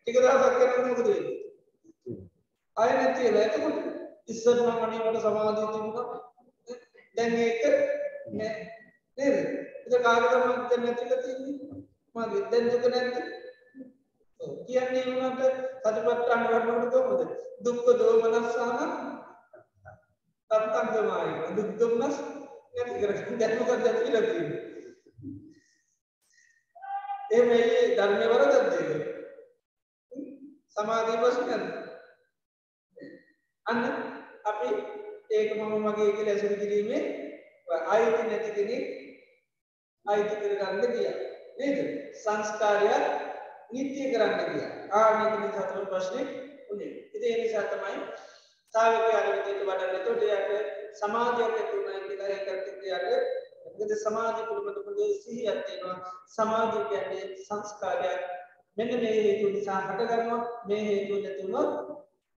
ටික 0.00 0.16
දවසක් 0.16 0.54
කරනකොට 0.58 0.86
මොකද 0.88 1.08
වෙන්නේ? 1.08 1.36
ආයෙ 2.76 2.92
නැති 2.94 3.22
වෙලා 3.26 3.46
එතකොට 3.48 3.78
ඉස්සර 4.26 4.56
නම් 4.56 4.84
අනේ 4.84 5.00
මට 5.04 5.22
සමාධිය 5.24 5.68
තිබුණා 5.74 6.06
දැන් 7.16 7.32
ඒක 7.44 7.62
නෑ 8.36 8.52
නේද? 9.18 9.36
ඒක 9.86 10.02
කාටද 10.04 10.34
මම 10.38 10.68
දැන් 10.70 10.82
නැතිලා 10.84 11.22
තියෙන්නේ? 11.24 11.79
මගේ 12.14 12.42
දැන් 12.50 12.66
දුක 12.70 12.84
නැද්ද? 12.86 13.14
ඔව් 14.40 14.50
කියන්නේ 14.66 15.04
උනට 15.18 15.42
සතිපට්ඨාන 15.82 16.42
වඩනකොට 16.44 16.92
කොහොමද? 16.92 17.30
දුක්ඛ 17.60 17.90
දෝමනස්සහන 17.98 18.92
තත්තංගමයි 20.50 21.54
දුක් 21.56 21.70
දුම්නස් 21.78 22.16
නැති 22.74 23.00
කරගන්න 23.00 23.38
දැන් 23.40 23.58
මොකක්ද 23.58 23.86
කියලා 23.96 24.22
තියෙන්නේ? 24.22 24.60
ඒ 27.30 27.42
මේ 27.44 27.82
ධර්මයේ 27.96 28.30
වරදක්ද 28.32 28.72
ඒක? 28.76 29.02
සමාධිය 30.74 31.20
ප්‍රශ්නද? 31.22 31.64
අන්න 33.66 33.82
අපි 34.44 34.68
ඒක 35.30 35.50
මම 35.56 35.74
මගේ 35.80 36.12
කියලා 36.12 36.34
ඇසුරු 36.34 36.56
කිරීමේ 36.62 37.02
ආයති 37.86 38.22
නැති 38.24 38.50
කෙනෙක් 38.56 38.84
ආයති 40.06 40.34
කරගන්න 40.40 40.94
ගියා 40.94 41.29
නේද? 41.60 41.78
සංස්කාරය 42.16 42.88
නිත්‍ය 43.72 44.02
කරන්න 44.12 44.40
ගියා. 44.50 44.70
ආනික 44.92 45.34
නිසා 45.40 45.66
තමයි 45.68 45.86
ප්‍රශ්නේ 45.92 46.24
උනේ. 46.70 46.92
ඉතින් 47.14 47.28
ඒ 47.30 47.42
නිසා 47.42 47.66
තමයි 47.72 47.98
ශ්‍රාවකයා 48.74 49.20
අර 49.20 49.28
විදිහට 49.28 49.62
වඩන්න. 49.62 49.94
එතකොට 49.96 50.22
යාට 50.24 50.50
සමාධියක් 51.00 51.54
ඇති 51.54 51.76
වුණා 51.76 52.00
කියලා 52.06 52.28
ඒකට 52.30 52.84
යාට 52.84 53.08
මොකද 53.64 53.94
සමාධිය 53.98 54.46
පිළිබඳ 54.48 54.84
පොඩි 54.86 55.08
සිහියක් 55.22 55.58
තියෙනවා. 55.66 55.96
සමාධිය 56.28 56.84
කියන්නේ 56.90 57.24
සංස්කාරයක්. 57.46 58.22
මෙන්න 58.76 58.92
මේ 59.02 59.16
හේතු 59.18 59.52
නිසා 59.54 59.80
හටගන්නවා 59.82 60.42
මේ 60.68 60.82
හේතු 60.88 61.20
නැති 61.20 61.42
වුණොත් 61.44 61.70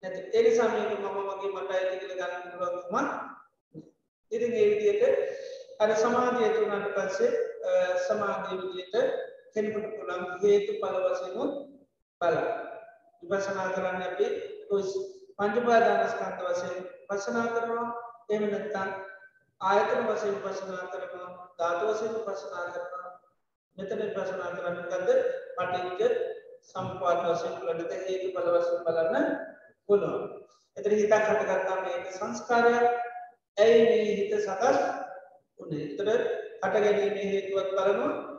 නැති. 0.04 0.20
ඒ 0.34 0.44
නිසා 0.44 0.70
මේක 0.74 0.92
මම 0.96 1.18
මගේ 1.30 1.54
මට 1.54 1.72
ඇති 1.74 2.02
කියලා 2.02 2.32
ගන්න 2.32 2.52
පුළුවන්කම 2.52 2.96
ඉතින් 4.32 4.54
ඒ 4.54 4.68
විදිහට 4.72 5.04
අර 5.80 5.96
සමාධිය 5.98 6.50
තුනට 6.56 6.94
පස්සේ 6.96 7.32
සමාධිය 8.06 8.60
විදිහට 8.64 8.96
කෙනෙකුට 9.54 9.88
පුළුවන් 9.92 10.26
හේතුඵල 10.42 10.98
වශයෙන් 11.06 11.54
බලන්න 12.22 12.50
විපස්සනා 13.24 13.68
කරන්න 13.70 14.04
අපි 14.04 14.28
ඔය 14.70 14.84
පංච 15.38 15.56
උපාදානස්කන්ධ 15.60 16.44
වශයෙන් 16.50 16.76
විපස්සනා 17.10 17.48
කරනවා 17.50 17.88
එහෙම 18.30 18.46
නැත්නම් 18.50 18.92
ආයතන 19.62 20.06
වශයෙන් 20.08 20.38
පශනා 20.42 20.86
කරනවා 20.88 21.32
ධාතු 21.58 21.90
වශයෙන් 21.90 22.20
පශනා 22.22 22.66
කරනවා 22.68 23.10
මෙතන 23.78 24.04
පශනා 24.12 24.52
කරන්න 24.54 24.80
ගද 24.92 25.10
පටිච්ච 25.56 26.02
සම්පාද 26.64 27.24
වශයෙන් 27.26 27.58
බලන්නට 27.60 27.94
හේතු 28.02 28.32
බල 28.36 28.50
වශයෙන් 28.56 28.84
බලන්න 28.86 29.28
පුළුවන්. 29.90 30.24
එතන 30.78 30.94
හිතක් 30.94 31.16
හටගත්තාම 31.20 31.88
ඒක 31.88 32.12
සංස්කාරයක්. 32.14 32.86
ඇයි 33.58 33.84
මේ 33.86 34.04
හිත 34.12 34.34
සකස් 34.40 34.80
වුණේ? 35.60 35.86
එතන 35.92 36.10
හට 36.62 36.84
ගැනීමේ 36.84 37.32
හේතුවත් 37.32 37.72
බලනවා 37.78 38.32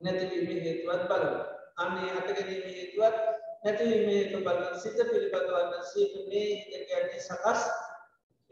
නැතිවීමේ 0.00 0.64
හේතුවත් 0.64 1.02
බලනවා. 1.08 1.46
අන්නේ 1.76 2.10
හට 2.14 2.28
ගැනීමේ 2.36 2.74
හේතුවත් 2.78 3.16
නැතිවීමේ 3.64 4.18
හේතු 4.18 4.38
බලන 4.40 4.80
සිත 4.82 4.98
පිළිබඳවන්න 5.10 5.86
සිත 5.92 6.12
මේ 6.28 6.48
හිත 6.60 6.84
කියන්නේ 6.88 7.20
සකස් 7.20 7.62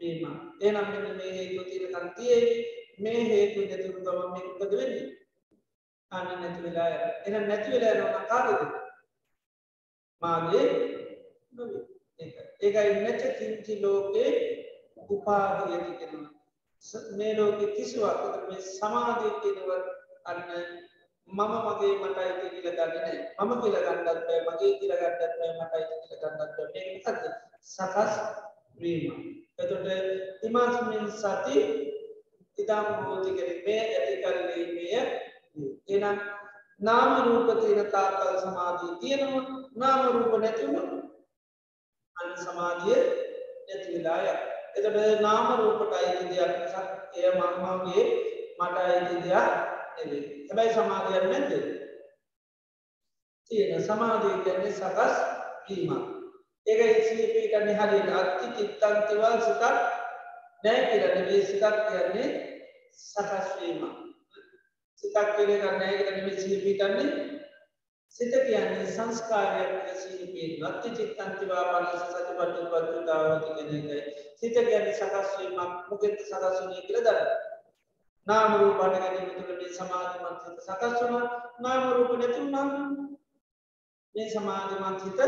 වීම. 0.01 0.33
එනම් 0.61 0.89
මෙන්න 0.91 1.15
මේ 1.17 1.31
හේතු 1.37 1.63
තියෙනකන් 1.69 2.09
තියෙවි. 2.15 2.55
මේ 2.99 3.21
හේතු 3.31 3.59
නැතිව 3.61 3.95
ගමන් 3.99 4.29
මේක 4.33 4.47
මොකද 4.51 4.73
වෙන්නේ? 4.73 5.07
අන්න 6.11 6.27
නැති 6.41 6.63
වෙලා 6.63 6.89
යනවා. 6.89 7.13
එහෙනම් 7.25 7.47
නැති 7.49 7.71
වෙලා 7.71 7.93
යනවා 7.95 8.23
කාටද? 8.29 8.61
මාගේ 10.21 10.65
නොවේ. 11.51 11.83
ඒක. 12.19 12.35
ඒකයි 12.61 12.91
නැච 13.03 13.23
කිංචි 13.39 13.81
ලෝකේ 13.83 14.31
උපාධියති 15.09 15.99
කියනවා. 15.99 16.36
මේ 17.17 17.33
ලෝකෙ 17.37 17.65
කිසිවක් 17.75 18.21
මේ 18.49 18.61
සමාධිය 18.69 19.33
කියනවත් 19.41 19.85
අන්න 20.25 20.41
මම 21.27 21.53
මගේ 21.65 21.93
මට 22.01 22.17
අයිති 22.17 22.49
කියලා 22.53 22.87
ගන්නේ 22.89 23.01
නැහැ. 23.01 23.17
මම 23.39 23.61
කියලා 23.61 23.83
ගන්නත් 23.85 24.21
බෑ, 24.27 24.41
මගේ 24.47 24.71
කියලා 24.79 24.99
ගන්නත් 25.01 25.33
බෑ, 25.39 25.53
මට 25.57 25.73
අයිති 25.73 25.95
කියලා 26.03 26.31
ගන්නත් 26.31 26.51
බෑ. 26.57 26.69
මේක 26.73 26.87
මොකද්ද? 27.05 27.25
සකස් 27.61 28.13
වීම. 28.79 29.15
එතකොට 29.57 29.87
ඉමාස්මින් 30.43 31.11
සති 31.13 31.57
ඉදම් 32.57 32.87
හෝති 33.05 33.31
කියන්නේ 33.37 33.63
මේ 33.65 33.81
ඇති 33.95 34.15
කරලීමේ 34.23 35.01
එනම් 35.87 36.19
නාම 36.79 37.11
රූප 37.25 37.49
තියෙන 37.61 37.91
තාක්කල් 37.91 38.37
සමාධිය 38.43 38.93
තියෙනවා. 39.01 39.43
නාම 39.75 39.99
රූප 40.13 40.33
නැතිවම 40.41 40.75
අන්න 42.15 42.37
සමාධිය 42.45 43.01
නැති 43.67 43.93
වෙලා 43.93 44.19
යනවා. 44.21 44.56
එතකොට 44.77 45.21
නාම 45.21 45.47
රූපට 45.59 45.93
අයිති 45.93 46.25
දෙයක් 46.31 46.53
නිසා 46.59 46.85
එය 47.15 47.29
මමගේ 47.33 48.03
මට 48.59 48.77
අයිති 48.79 49.15
දෙයක් 49.23 49.47
නෙවෙයි. 49.97 50.21
හැබැයි 50.47 50.73
සමාධියක් 50.73 51.25
නැද්ද? 51.25 51.53
තියෙන 53.51 53.83
සමාධිය 53.83 54.37
කියන්නේ 54.43 54.71
සකස් 54.71 55.15
වීමක්. 55.65 56.03
ඒක 56.67 56.81
ඉසිපි 56.93 57.47
කියන්නේ 57.51 57.79
හරියට 57.79 58.11
අත්ති 58.13 58.45
චිත්තං 58.57 58.97
තිවල් 59.07 59.39
සිතක් 59.41 59.63
නැහැ 60.63 60.83
කියලා 60.89 61.15
නෙවෙයි 61.15 61.45
සිතක් 61.45 61.75
කියන්නේ 61.87 62.27
සකස් 62.91 63.47
වීමක්. 63.59 63.95
සිතක් 64.99 65.33
කියන 65.35 65.51
එක 65.51 65.63
නැහැ 65.63 65.97
කියලා 65.97 66.17
නෙවෙයි 66.17 66.41
සිහිපි 66.41 66.77
කියන්නේ 66.79 67.36
සිත 68.19 68.33
කියන්නේ 68.45 68.85
සංස්කාරයක් 68.91 69.73
කියලා 69.73 69.97
සිහිපි 70.01 70.43
නත්ති 70.59 70.89
චිත්තං 70.97 71.31
තිවා 71.39 71.65
පනස 71.71 72.03
සතිපට්ඨපත්තාවති 72.03 73.49
කියන 73.57 73.69
එකයි. 73.77 73.99
සිත 74.35 74.55
කියන්නේ 74.59 74.93
සකස් 74.93 75.29
වීමක් 75.37 75.73
මොකෙන්ද 75.89 76.17
සකස් 76.21 76.55
වෙන්නේ 76.59 76.85
කියලා 76.87 77.03
දන්න. 77.07 77.27
නාම 78.27 78.55
රූප 78.59 78.79
හට 78.81 79.01
ගැනීම 79.03 79.29
තුළ 79.35 79.59
මේ 79.59 79.75
සමාධිමත් 79.75 80.41
හිත 80.45 80.63
සකස් 80.67 80.95
වුණා. 81.01 81.27
නාම 81.59 81.83
රූප 81.93 82.11
නැති 82.21 82.39
වුණා. 82.39 82.65
මේ 84.15 84.27
සමාධිමත් 84.29 85.05
හිත 85.05 85.19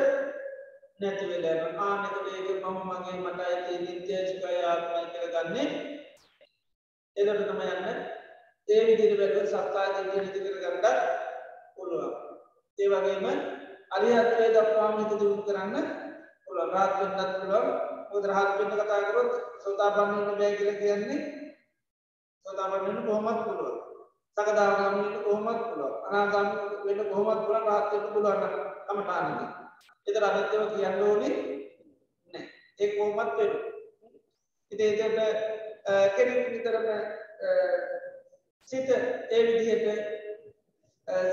නැති 1.00 1.30
වෙලා 1.32 1.54
යනවා. 1.60 1.86
ආ 1.86 2.00
නැතකොට 2.02 2.28
ඒක 2.34 2.50
මම 2.64 2.78
මගේ 2.90 3.18
මට 3.26 3.40
ඇති 3.48 3.74
නිත්‍ය 3.84 4.16
සුඛය 4.32 4.56
ආත්මය 4.72 5.04
කියලා 5.12 5.44
ගන්නෙ. 5.46 5.64
ඒකට 7.18 7.46
තමයි 7.52 7.70
යන්නේ. 7.76 7.98
ඒ 8.68 8.82
විදිහට 8.88 9.22
බැලුවොත් 9.22 9.54
සක්කාය 9.54 9.90
දිට්ඨිය 9.94 10.26
නිති 10.26 10.40
කරගන්න 10.46 11.00
පුළුවන්. 11.76 12.29
ඒ 12.80 12.88
වගේම 12.88 13.26
අරිහත්ත්වයට 13.92 14.56
දක්වාම 14.56 14.94
හිත 15.00 15.12
දියුණු 15.12 15.44
කරන්න 15.44 15.76
පුළුවන්. 16.46 16.70
රාහත් 16.74 16.94
වෙන්නත් 17.00 17.34
පුළුවන්. 17.40 17.68
මොකද 18.12 18.26
රාහත් 18.32 18.52
වෙන්න 18.60 18.74
කතා 18.74 19.02
කරොත් 19.08 19.32
සෝතාපන්න 19.64 20.12
වෙන්න 20.18 20.38
බෑ 20.40 20.58
කියලා 20.58 20.82
කියන්නේ 20.82 21.20
සෝතාපන්න 22.46 22.86
වෙන්න 22.86 23.06
කොහොමත් 23.08 23.42
පුළුවන්. 23.46 23.78
සකදාගාමී 24.38 25.06
වෙන්න 25.06 25.24
කොහොමත් 25.26 25.62
පුළුවන්. 25.68 25.96
අනාගාමී 26.08 26.60
වෙන්න 26.86 27.10
කොහොමත් 27.12 27.42
පුළුවන්. 27.44 27.68
රාහත් 27.70 27.92
වෙන්න 27.94 28.12
පුළුවන් 28.14 28.40
නම් 28.40 28.54
කමඨානෙදී. 28.88 29.50
එතර 30.08 30.24
අනිත්‍යව 30.30 30.64
කියන්න 30.74 31.04
ඕනේ 31.08 31.34
නෑ. 32.34 32.46
ඒ 32.80 32.90
කොහොමත් 32.96 33.34
වෙන්න. 33.38 33.56
ඉතින් 34.72 34.90
ඒකට 35.04 35.42
කෙනෙක් 36.16 36.40
විතරම 36.48 36.88
සිත 38.68 38.90
ඒ 38.90 39.42
විදිහට 39.46 40.18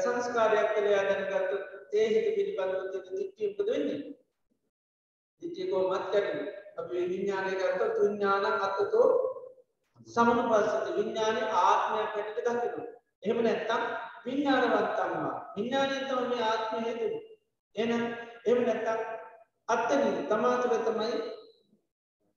සංස්කාරයක් 0.03 0.69
කියලා 0.75 1.05
දැනගත්තොත් 1.05 1.65
ඒ 1.93 2.07
හිත 2.09 2.29
පිළිබඳව 2.37 2.83
තියෙන 2.93 3.17
දිට්ඨිය 3.17 3.49
මොකද 3.49 3.69
වෙන්නේ? 3.69 4.01
දිට්ඨිය 5.43 5.71
කොහොමත් 5.71 6.07
කරන්නේ? 6.13 6.55
අපි 6.79 6.95
විඥානය 7.05 7.53
ගත්තොත් 7.53 7.95
විඥානං 8.01 8.47
අත්තතෝ 8.47 9.07
සමනුපස්සති 10.09 10.97
විඥානේ 10.97 11.47
ආත්මයක් 11.61 12.15
හැටියට 12.15 12.49
දකිනවා. 12.49 12.87
එහෙම 13.23 13.39
නැත්නම් 13.43 13.83
විඥානවත්තම්ම 14.25 15.25
විඥානයෙන් 15.57 16.05
තමයි 16.07 16.27
මේ 16.29 16.43
ආත්මය 16.45 16.79
හේතුනේ. 16.81 17.23
එහෙනම් 17.77 18.05
එහෙම 18.47 18.61
නැත්නම් 18.63 19.01
අත්තනි 19.69 20.11
තමා 20.29 20.57
තුළ 20.59 20.85
තමයි 20.85 21.15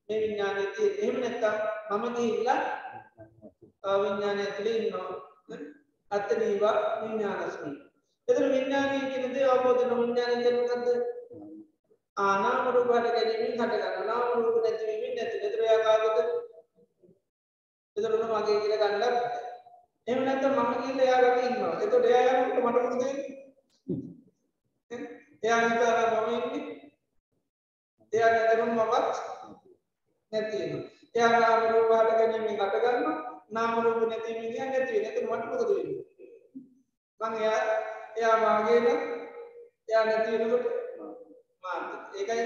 මේ 0.08 0.20
විඥානය 0.20 0.66
තියෙන්නේ. 0.66 1.02
එහෙම 1.02 1.16
නැත්නම් 1.20 1.56
මම 1.98 2.14
ගිහිල්ලා 2.16 2.60
විඥානය 4.02 4.40
ඇතුලේ 4.40 4.76
ඉන්නවා. 4.78 5.08
අත්තනීවා 6.10 6.76
විඥානස්මි. 7.02 7.70
එතන 8.28 8.46
විඥානය 8.52 8.98
කියන 9.10 9.34
දේ 9.34 9.46
අවබෝධ 9.46 9.82
වෙන 9.82 9.98
විඥානය 10.00 10.34
කියන්නේ 10.42 10.60
මොකද්ද? 10.60 10.88
ආනාම 12.16 12.66
රූප 12.74 12.90
හට 12.94 13.14
ගැනීමෙන් 13.16 13.60
හට 13.60 13.74
ගන්නවා. 13.74 14.06
නාම 14.06 14.24
රූප 14.36 14.56
නැතිවීමෙන් 14.64 15.14
නැති. 15.16 15.36
එතන 15.46 15.62
එයා 15.64 15.84
කාගේද? 15.84 16.18
එතන 17.96 18.14
උන 18.16 18.24
මගේ 18.32 18.58
කියලා 18.62 18.80
ගන්නත්. 18.84 19.16
එහෙම 20.06 20.20
නැත්නම් 20.24 20.54
මම 20.56 20.72
කියලා 20.82 21.06
එයා 21.06 21.20
ළඟ 21.22 21.46
ඉන්නවා. 21.46 21.74
එතකොට 21.84 22.04
එයා 22.04 22.24
යනකොට 22.34 22.62
මට 22.64 22.82
මොකද 22.84 23.02
වෙන්නේ? 23.02 23.24
එයා 25.42 25.60
හිතනවා 25.60 26.06
මම 26.12 26.30
ඉන්නේ. 26.36 26.62
එයා 28.12 28.30
නේදරුම් 28.30 28.70
මමත් 28.70 29.16
නැති 30.32 30.56
වෙනවා. 30.60 30.84
එයා 31.14 31.32
නාම 31.34 31.68
රූප 31.72 31.92
හට 31.92 32.18
ගැනීමෙන් 32.18 32.56
හට 32.60 32.76
ගන්නවා. 32.84 33.29
නාම 33.50 33.82
රූප 33.84 34.02
නැතිවීමෙන් 34.02 34.54
එයා 34.54 34.68
නැති 34.68 34.92
වෙනවා. 34.94 35.10
එතකොට 35.10 35.30
මට 35.30 35.50
මොකද 35.50 35.70
වෙන්නේ? 35.70 36.04
මං 37.20 37.32
එයා 37.36 37.60
එයා 38.16 38.36
මාගේ 38.38 38.80
නම් 38.80 39.00
එයා 39.88 40.04
නැති 40.04 40.30
වෙනකොට 40.32 40.66
මාත් 41.62 42.16
ඒකයි 42.16 42.44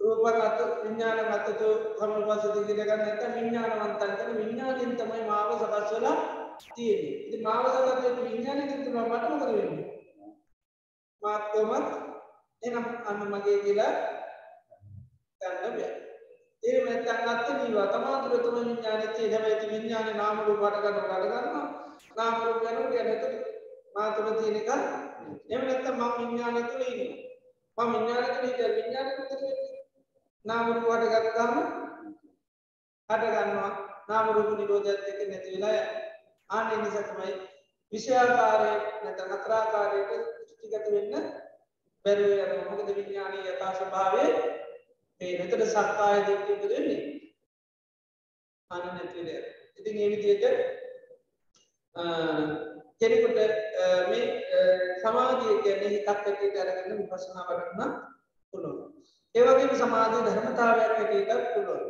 රූප 0.00 0.24
අත 0.26 0.58
විඥාන 0.82 1.18
අතතු 1.28 1.68
සමපස්සති 1.96 2.66
කියලා 2.66 2.88
ගන්න 2.88 3.02
නැත්නම් 3.02 3.36
විඥානවන්තන් 3.36 4.12
කියන 4.16 4.38
විඥාණයෙන් 4.38 4.96
තමයි 4.96 5.22
මාව 5.26 5.50
සකස් 5.54 5.92
වෙලා 5.92 6.16
තියෙන්නේ. 6.74 7.16
ඉතින් 7.26 7.42
මාව 7.42 7.64
සකස් 7.66 8.02
වෙච්ච 8.04 8.18
විඥාණයෙන් 8.22 8.84
තමයි 8.84 9.02
මට 9.02 9.24
මොකද 9.30 9.44
වෙන්නේ? 9.50 9.86
මාත්වමත් 11.22 11.88
එනම් 12.62 12.86
අන්න 13.08 13.28
මගේ 13.30 13.58
කියලා 13.64 13.92
ගන්න 15.40 15.76
බෑ. 15.76 16.03
ඒ 16.64 16.84
නැත්නම් 16.84 17.28
අත්ති 17.28 17.52
නීවා 17.54 17.86
තමාතුර 17.88 18.42
තුන 18.42 18.54
විඥානේ 18.60 19.08
තියෙන 19.08 19.32
හැබැයි 19.34 19.70
විඥානේ 19.70 20.14
නාම 20.14 20.38
රූප 20.46 20.60
වට 20.60 20.82
ගන්න 20.84 20.96
වට 21.02 21.24
ගන්නවා. 21.24 21.66
නාම 22.16 22.34
රූප 22.42 22.62
යනකොට 22.62 22.94
යනකොට 23.02 23.34
මා 23.94 24.08
තුල 24.10 24.28
තියෙන 24.34 24.56
එක 24.56 24.70
එහෙම 25.48 25.62
නැත්නම් 25.62 25.98
මම 25.98 26.12
විඥානය 26.18 26.62
තුල 26.64 26.82
ඉන්නවා. 26.84 27.86
මම 27.86 27.92
විඥානය 27.94 28.26
තුල 28.30 28.48
ඉඳලා 28.48 28.76
විඥානය 28.76 29.10
මොකද 29.18 29.32
වෙන්නේ? 29.34 29.68
නාම 30.44 30.64
රූප 30.68 30.86
වට 30.86 31.12
ගත්තාම 31.16 31.52
හට 33.10 33.24
ගන්නවා. 33.34 33.72
නාම 34.08 34.26
රූප 34.34 34.50
නිරෝධයත් 34.58 35.08
එක්ක 35.10 35.20
නැති 35.28 35.54
වෙලා 35.54 35.74
යනවා. 35.74 36.02
ආන්නේ 36.50 36.78
නිසා 36.78 37.04
තමයි 37.04 37.34
විෂයාකාරයේ 37.92 38.76
නැත්නම් 39.02 39.36
අත්‍රාකාරයට 39.36 40.10
දෘෂ්ටිගත 40.10 40.86
වෙන්න 40.92 41.14
බැරි 42.04 42.24
වෙනවා. 42.30 42.70
මොකද 42.70 42.94
විඥානයේ 42.96 43.50
යථා 43.52 43.72
ස්වභාවය 43.74 44.24
මේ 45.20 45.38
මෙතන 45.38 45.66
සක්කාය 45.66 46.18
දිට්ඨිය 46.26 46.56
මොකද 46.56 46.72
වෙන්නේ? 46.72 47.02
අන්න 48.70 48.86
නැති 48.86 49.20
වෙලා. 49.20 49.42
ඉතින් 49.78 49.94
මේ 49.96 50.08
විදිහට 50.12 50.44
කෙනෙකුට 53.00 53.38
මේ 54.10 54.24
සමාධිය 55.02 55.62
කියන්නේ 55.62 55.92
හිතක් 55.94 56.08
ඇටියට 56.10 56.60
අරගෙන 56.62 56.98
විපස්සනා 56.98 57.46
වඩන්න 57.48 57.92
පුළුවන්. 58.54 58.94
ඒ 59.34 59.44
වගේම 59.46 59.74
සමාධි 59.76 60.24
ධර්මතාවයක් 60.26 60.92
ඇටියට 60.92 61.32
පුළුවන්. 61.54 61.84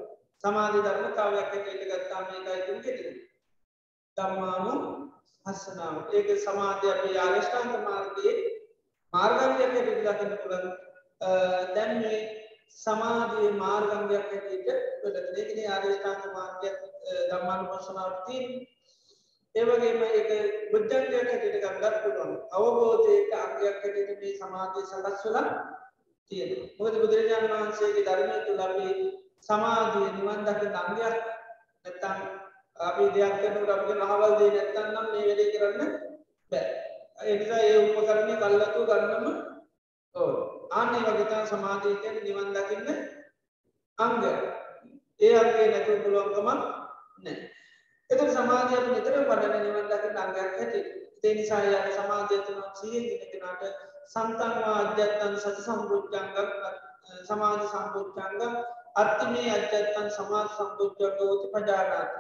සමාධි 0.44 0.84
ධර්මතාවයක් 0.86 1.40
ඇටියට 1.40 1.84
ගත්තාම 1.90 2.26
ඒකයි 2.34 2.62
තුන්කෙදී. 2.66 3.14
ධම්මානු 4.16 4.74
හස්සනාව. 5.46 5.96
ඒක 6.12 6.28
සමාධිය 6.46 6.92
අපේ 6.92 7.18
ආරියෂ්ඨාංග 7.18 7.72
මාර්ගයේ 7.88 8.34
මාර්ගාංගයක් 9.12 9.62
ඇටියට 9.66 10.06
දකින්න 10.06 10.40
පුළුවන්. 10.42 10.72
දැන් 11.74 11.92
මේ 12.02 12.43
සමාධයේ 12.70 13.50
මාර්ගංගයක් 13.54 14.30
හැටියට 14.30 14.68
වෙලතනගෙන 15.02 15.70
ආර්යෂ්ඨාංග 15.70 16.32
මාර්ගයක් 16.32 16.76
දම්මාන 17.28 17.66
පස්සනාවතින් 17.68 18.46
ඒවගේම 19.54 20.00
ඒක 20.04 20.30
බුද්ධංගයක් 20.72 21.14
හැටියට 21.22 21.60
ගන්නත් 21.64 21.96
පුළුවන්. 22.02 22.32
අවබෝධයට 22.52 23.34
අංගයක් 23.36 23.76
හැටියට 23.76 24.20
මේ 24.20 24.36
සමාධය 24.36 24.80
සකස්වල 24.84 25.36
තියෙන 26.30 26.52
මොකද 26.78 26.96
බුදුරජාණන් 27.02 27.52
වහන්සේගේ 27.52 28.06
ධර්මය 28.06 28.38
තුළ 28.46 28.64
අපි 28.66 28.88
සමාධිය 29.42 30.08
නිවන් 30.12 30.40
දකි 30.46 30.66
අංගයක් 30.74 31.16
නැත්තම් 31.84 32.18
අපි 32.80 33.04
දෙයක් 33.14 33.36
කරනට 33.40 33.70
අපිට 33.70 34.02
මහවල් 34.02 34.34
දේ 34.38 34.50
නැත්තන්නම් 34.52 35.06
මේ 35.12 35.26
වැඩේ 35.28 35.52
කරන්න 35.52 35.92
බෑ. 36.52 36.66
එනිසා 37.24 37.62
ඒ 37.62 37.78
උපකරණය 37.80 38.34
කල්ලතු 38.36 38.86
ගන්නම 38.86 39.26
ඕ 40.14 40.53
ආන්නේ 40.72 41.02
වගේතා 41.02 41.46
සමාධීකයට 41.46 42.22
නිවන් 42.22 42.52
දකින්න 42.52 42.88
අංග. 43.98 44.22
ඒ 45.20 45.34
අගේ 45.36 45.66
නැතු 45.68 46.02
පුළුවන්කමක් 46.02 46.46
නෑ 47.20 47.36
එත 48.10 48.20
සමාධයක් 48.30 48.86
නිතර 48.88 49.14
පඩන 49.22 49.62
නිවන් 49.62 49.86
දකින්න 49.90 50.18
අංගයක් 50.18 50.56
හැටි 50.56 50.80
ඒ 51.22 51.34
නිසා 51.34 51.60
යට 51.66 51.94
සමාධයතන 51.94 52.58
සියෙන් 52.74 53.04
ගෙනකෙනට 53.32 53.78
සන්තන්වා 54.06 54.74
අධ්‍යත්තන් 54.80 55.38
සති 55.38 55.62
සම්බුද්ධංගක් 55.62 56.36
සමාධ 57.24 57.64
සම්බුද්ධංග 57.68 58.58
අත්තිමේ 58.96 59.48
අධ්‍යත්තන් 59.52 60.10
සමාධ 60.10 60.52
සම්බුද්ධංග 60.56 61.24
ෝති 61.24 61.48
පජානාත 61.54 62.12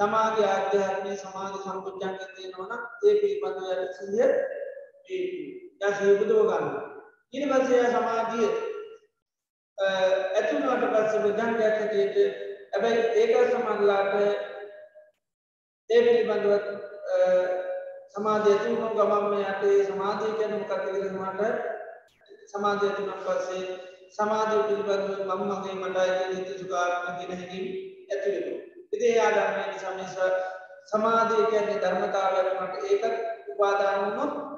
තමාගේ 0.00 0.48
ආධ්‍යාත්මය 0.48 1.16
සමාධ 1.16 1.58
සම්බුද්ධංග 1.58 2.22
තියෙනවන 2.30 2.72
ඒ 3.02 3.14
පිළිබඳ 3.16 3.58
යට 3.74 3.98
සිය 3.98 4.22
යශයපුදුව 5.82 6.48
ගන්න. 6.48 6.91
ඉනි 7.32 7.46
පසය 7.48 7.76
සමාධිය 7.88 8.48
ඇතුනට 9.78 10.66
පස්ස 10.86 11.14
බුද්ධංගයක් 11.18 11.60
හැටියට 11.60 12.16
ඇබැයි 12.72 13.04
ඒක 13.16 13.32
සමල්ලාට 13.52 14.12
ඒ 15.90 16.00
පිළිබඳුවත් 16.00 16.66
සමාධය 18.12 18.58
තුුණු 18.58 18.90
ගමම්ම 18.90 19.34
යටේ 19.44 19.78
සමාධී 19.86 20.34
කැනු 20.34 20.60
කතකිරමට 20.64 21.40
සමාධය 22.48 22.88
තුනම් 22.90 23.18
පස්සේ 23.22 23.64
සමාධය 24.12 24.62
පිළිබඳව 24.62 25.24
මම 25.30 25.42
මගේ 25.50 25.76
මටයි 25.76 26.30
හිත 26.30 26.54
සුකාරම 26.58 27.04
ගෙන 27.18 27.32
හැකින් 27.32 27.66
ඇතිවෙන. 28.10 28.56
ඉතිේ 28.92 29.20
ආදරමය 29.20 29.66
නිසාමිස 29.66 30.16
සමාධය 30.86 31.44
කියන්නේ 31.46 31.80
ධර්මතාවයමට 31.80 32.74
ඒකත් 32.86 33.14
උපාදානන්නොත් 33.48 34.51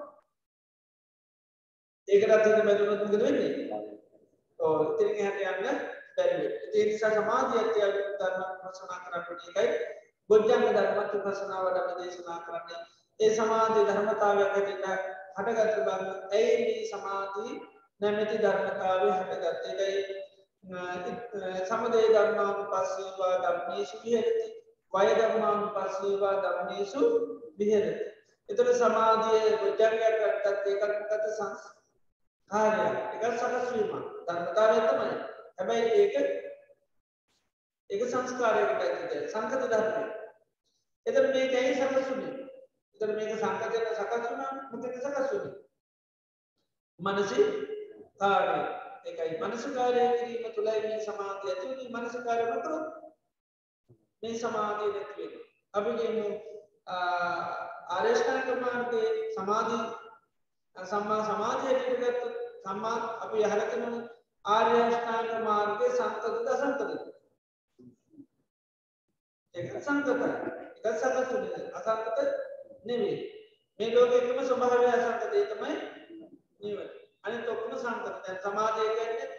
ඒකටත් 2.09 2.47
හිත 2.47 2.65
බැදුනත් 2.67 3.03
මකද 3.03 3.23
වෙන්නේ? 3.23 3.51
ඕ 4.59 4.77
ඉතිරි 4.85 5.23
හැට 5.23 5.41
යන්න 5.45 5.81
බැරි 6.17 6.41
ඒ 6.73 6.85
නිසා 6.85 7.13
සමාධිය 7.13 7.61
ඇතිය 7.61 7.89
ධර්ම 8.19 8.43
ප්‍රසනා 8.61 8.99
කරන්නට 9.05 9.47
එකයි. 9.51 9.69
බොජ්ජංග 10.31 10.67
ධර්මත් 10.71 11.15
උපසනාවට 11.19 11.97
දේශනා 11.99 12.39
කරන්නේ 12.47 12.81
ඒ 13.21 13.31
සමාධී 13.35 13.87
ධර්මතාවයක් 13.87 14.53
ඇතිට 14.53 14.87
හටගත්තු 15.37 15.81
බන්න 15.87 16.09
ඇයි 16.33 16.55
මේ 16.61 16.87
සමාධී 16.89 17.59
නැමැති 18.01 18.39
ධර්මතාවය 18.39 19.11
හටගත්තේකයි 19.13 20.23
සමදේ 21.65 22.09
ධර්මානු 22.09 22.65
පස්සේවා 22.67 23.37
ධර්මේශු 23.43 23.99
විහරති. 24.05 24.47
වය 24.93 25.09
ධර්මානු 25.13 25.69
පස්සේවා 25.71 26.35
ධර්මේශු 26.39 27.03
විහරති. 27.59 28.05
එතට 28.49 28.71
සමාධිය 28.77 29.57
බොජ්ජංගයක් 29.59 30.19
කටත් 30.19 30.67
ඒකත්කත 30.67 31.27
සංස් 31.31 31.63
කාරය 32.51 32.87
එක 33.15 33.23
සකස්වීම 33.35 33.91
ධර්මතාවය 34.27 34.79
තමයි. 34.83 35.11
හැබැයි 35.57 35.89
ඒක 35.97 36.15
ඒක 37.91 38.03
සංස්කාරයකට 38.09 38.83
ඇතිද 38.83 39.29
සංකත 39.29 39.63
ධර්මය. 39.69 40.05
එත 41.07 41.17
මේ 41.27 41.49
ඇයි 41.55 41.75
සකසුනේ 41.77 42.33
එතර 42.97 43.11
මේක 43.13 43.33
සංකතයට 43.37 43.89
සකස්වුනා 43.97 44.53
මොකද 44.71 44.95
සකස්වුණ 44.99 45.51
මනසි 47.01 47.41
කාරය 48.19 48.61
එකයි 49.05 49.35
මනසකාරය 49.41 50.05
කිරීම 50.13 50.55
තුළයි 50.55 50.83
මේ 50.85 51.01
සමාධය 51.01 51.51
ඇතිවනි 51.51 51.89
මනසකාරය 51.91 52.45
මතර 52.47 52.73
මේ 54.23 54.39
සමාධය 54.39 54.87
නැතිවෙන 54.89 55.35
අපිගේමු 55.75 56.27
ආරේෂ්ඨාක 56.95 58.49
මාර්ගයේ 58.61 59.13
සමාධී 59.35 59.85
සම්මා 60.77 61.25
සමාධයටගත්තු 61.25 62.29
සම්මා 62.63 62.97
අපි 63.21 63.43
යහලකනන 63.43 63.97
ආර්යෂ්ඨාන 64.45 65.45
මාර්ගය 65.45 65.91
සන්තද 65.91 66.49
අසන්තද 66.51 66.91
එක 69.55 69.77
සංකතයි 69.79 70.29
එක 70.83 70.97
සකසුන 70.97 71.45
අසංකත 71.75 72.19
නෙවේ 72.85 73.17
මේ 73.81 73.91
ලෝකෙකම 73.91 74.41
ස්වභාවය 74.43 74.91
අසංකතය 74.91 75.45
තමයි 75.47 75.77
නිව 76.61 76.79
අනි 77.23 77.39
තොක්ම 77.43 77.73
සංකත 77.77 78.37
සමාධය 78.43 78.89
කැන්නේ 78.93 79.31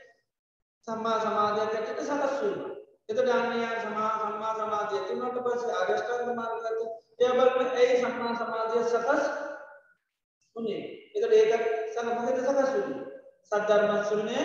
සම්මා 0.87 1.17
සමාධයකට 1.19 1.99
සකස්වීම 2.01 2.61
එත 3.07 3.17
ඩාන්නය 3.17 3.65
සමා 3.81 4.11
සම්මා 4.19 4.53
සමාධය 4.55 5.03
තිනට 5.05 5.41
පස 5.43 5.65
ආගස්ටාන්ග 5.73 6.31
මාර්ගත 6.35 6.65
එයබලන 7.19 7.73
ඇයි 7.73 7.99
සම්මා 7.99 8.33
සමාධය 8.35 8.85
සකස් 8.85 9.23
උනේ. 10.55 10.81
එත 11.15 11.23
ඒක 11.31 11.63
සනමහත 11.91 12.37
සකස්වී 12.39 12.95
සද්ධර්මස්වනේ 13.47 14.43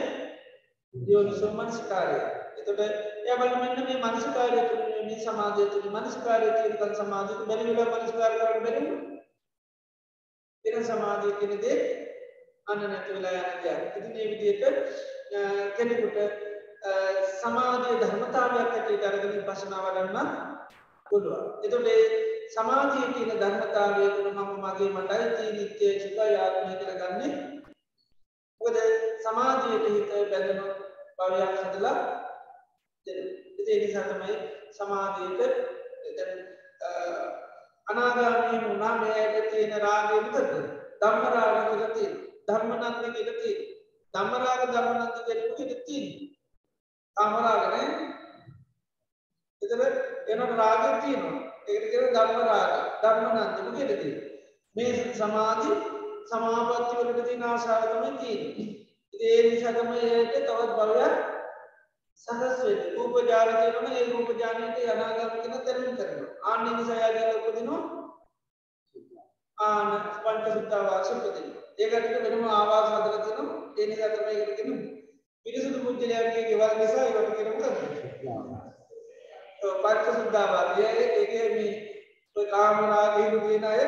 යෝනිසෝ 0.95 1.53
මනස්කාරය. 1.53 2.19
එතට 2.59 2.81
එයබල 3.27 3.55
මෙන්න 3.57 3.81
මේ 3.81 4.03
මනස්කාරය 4.03 4.61
තුළ 4.67 4.85
මේ 5.01 5.21
සමාධය 5.21 5.65
තුළ 5.69 5.89
මනස්කාරය 5.91 6.51
තියකන් 6.57 6.95
සමාධක 6.97 7.47
බැරිවිල 7.47 7.91
මනස්කාර 7.95 8.33
කරන්න 8.35 8.63
බැරි 8.65 8.85
එන 10.65 10.85
සමාධය 10.85 11.33
කෙනෙදේ 11.41 11.79
අන්න 12.67 12.85
නැති 12.85 13.15
වෙලා 13.15 13.37
යන 13.45 13.63
දෙයක් 13.65 13.97
ඉතින් 13.97 14.17
ඒ 14.17 14.29
විදිහට 14.31 14.65
කෙනෙකුට 15.77 16.19
සමාධිය 17.37 17.97
ධර්මතාවයක් 18.01 18.75
ඇටට 18.75 19.05
අරගෙන 19.05 19.41
පසනා 19.45 19.87
වඩන්න 19.87 20.29
පුළුවන්. 21.07 21.47
එතොට 21.63 21.89
සමාධිය 22.51 23.07
කියන 23.15 23.33
ධර්මතාවය 23.35 24.07
තුළ 24.11 24.31
මම 24.33 24.51
මගේ 24.63 24.91
මටයි 24.91 25.27
තී 25.37 25.51
නිත්‍යය 25.53 25.93
චිකා 26.03 26.29
යාත්මය 26.29 26.75
කරගන්නේ 26.81 27.33
මොකද 28.61 28.79
සමාධියට 29.25 29.87
හිත 29.89 30.11
බැඳනු 30.31 30.67
භවයක් 31.19 31.55
හදලා 31.67 31.99
ඒ 33.07 33.77
නිසා 33.77 34.05
තමයි 34.05 34.35
සමාධීට 34.71 35.41
අනාගාමී 37.87 38.61
මුණා 38.61 38.95
මේයට 38.97 39.51
තියෙන 39.51 39.83
රාගය 39.83 40.21
මොකද? 40.23 40.51
ධම්මරාග 41.01 41.57
කියලා 41.63 41.91
තියෙන 41.91 42.15
ධර්මනන්ද 42.49 42.99
කියලා 43.15 43.39
තියෙන 43.39 43.63
ධම්මරාග 44.15 44.63
ධර්මනන්ද 44.73 45.17
කියලා 45.17 45.49
මොකද 45.49 45.73
තියෙන්නේ? 45.87 46.31
කාමරාගනේ 47.17 47.89
එතන 49.63 49.83
එනකොට 50.29 50.57
රාගය 50.57 50.91
තියෙනවා. 51.01 51.50
ඒකට 51.71 51.91
කියන 51.93 52.07
ධම්මරාග 52.15 52.73
ධර්මනන්ද 53.03 53.39
මොකද 53.67 53.79
තියෙන්නේ? 53.79 54.15
මේ 54.77 54.91
සමාධි 55.15 55.73
සමාපatti 56.27 56.99
වලට 56.99 57.27
තියෙන 57.27 57.45
ආශාව 57.45 57.85
තමයි 57.89 58.13
තියෙන්නේ. 58.19 58.69
ඒ 59.15 59.39
නිසා 59.45 59.73
තමයි 59.73 60.11
ඒකට 60.11 60.37
තවත් 60.49 60.73
බලයක් 60.79 61.15
සකස් 62.21 62.59
වෙන්නේ. 62.63 62.93
රූප 62.95 63.17
ජාල 63.29 63.51
තියෙනවා 63.53 63.95
ඒ 63.95 64.05
රූප 64.09 64.31
ජාලයට 64.39 64.93
අනාගත 64.93 65.35
කියන 65.37 65.57
තරුණ 65.61 65.97
කරනවා. 65.97 66.31
ආන්න 66.45 66.69
නිසායගේ 66.71 67.33
උපදිනවා 67.39 67.83
ආන 69.59 69.89
පංච 70.23 70.47
සුද්ධා 70.53 70.85
වාස 70.85 71.11
උපදිනවා 71.11 71.61
ඒකට 71.79 72.25
වෙනම 72.25 72.45
ආවාස 72.51 72.89
හදලා 72.89 73.21
තියෙනවා. 73.21 73.59
ඒ 73.79 73.87
නිසා 73.87 74.11
තමයි 74.11 74.35
ඒකට 74.37 74.57
කියන්නේ 74.57 74.89
පිරිසුදු 75.47 75.79
මුජ්ජලයන්ගේ 75.83 76.49
ගෙවල් 76.49 76.75
නිසා 76.79 77.05
ඒකට 77.07 77.37
කියන 77.37 77.53
මොකද 79.61 79.83
පංච 79.83 80.07
සුද්ධා 80.11 80.47
වාසය 80.49 80.83
ඒකේ 80.85 81.47
මේ 81.51 82.47
කාමරාගේ 82.51 83.29
තියෙන 83.33 83.65
අය 83.65 83.81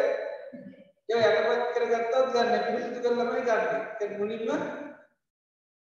ඒ 1.08 1.20
යටපත් 1.28 1.62
කරගත්තත් 1.74 2.14
ගන්න 2.32 2.64
පිරිසුදු 2.66 3.00
කරලාමයි 3.04 3.42
ගන්න. 3.42 3.64
ඒ 4.00 4.08
මුලින්ම 4.12 4.48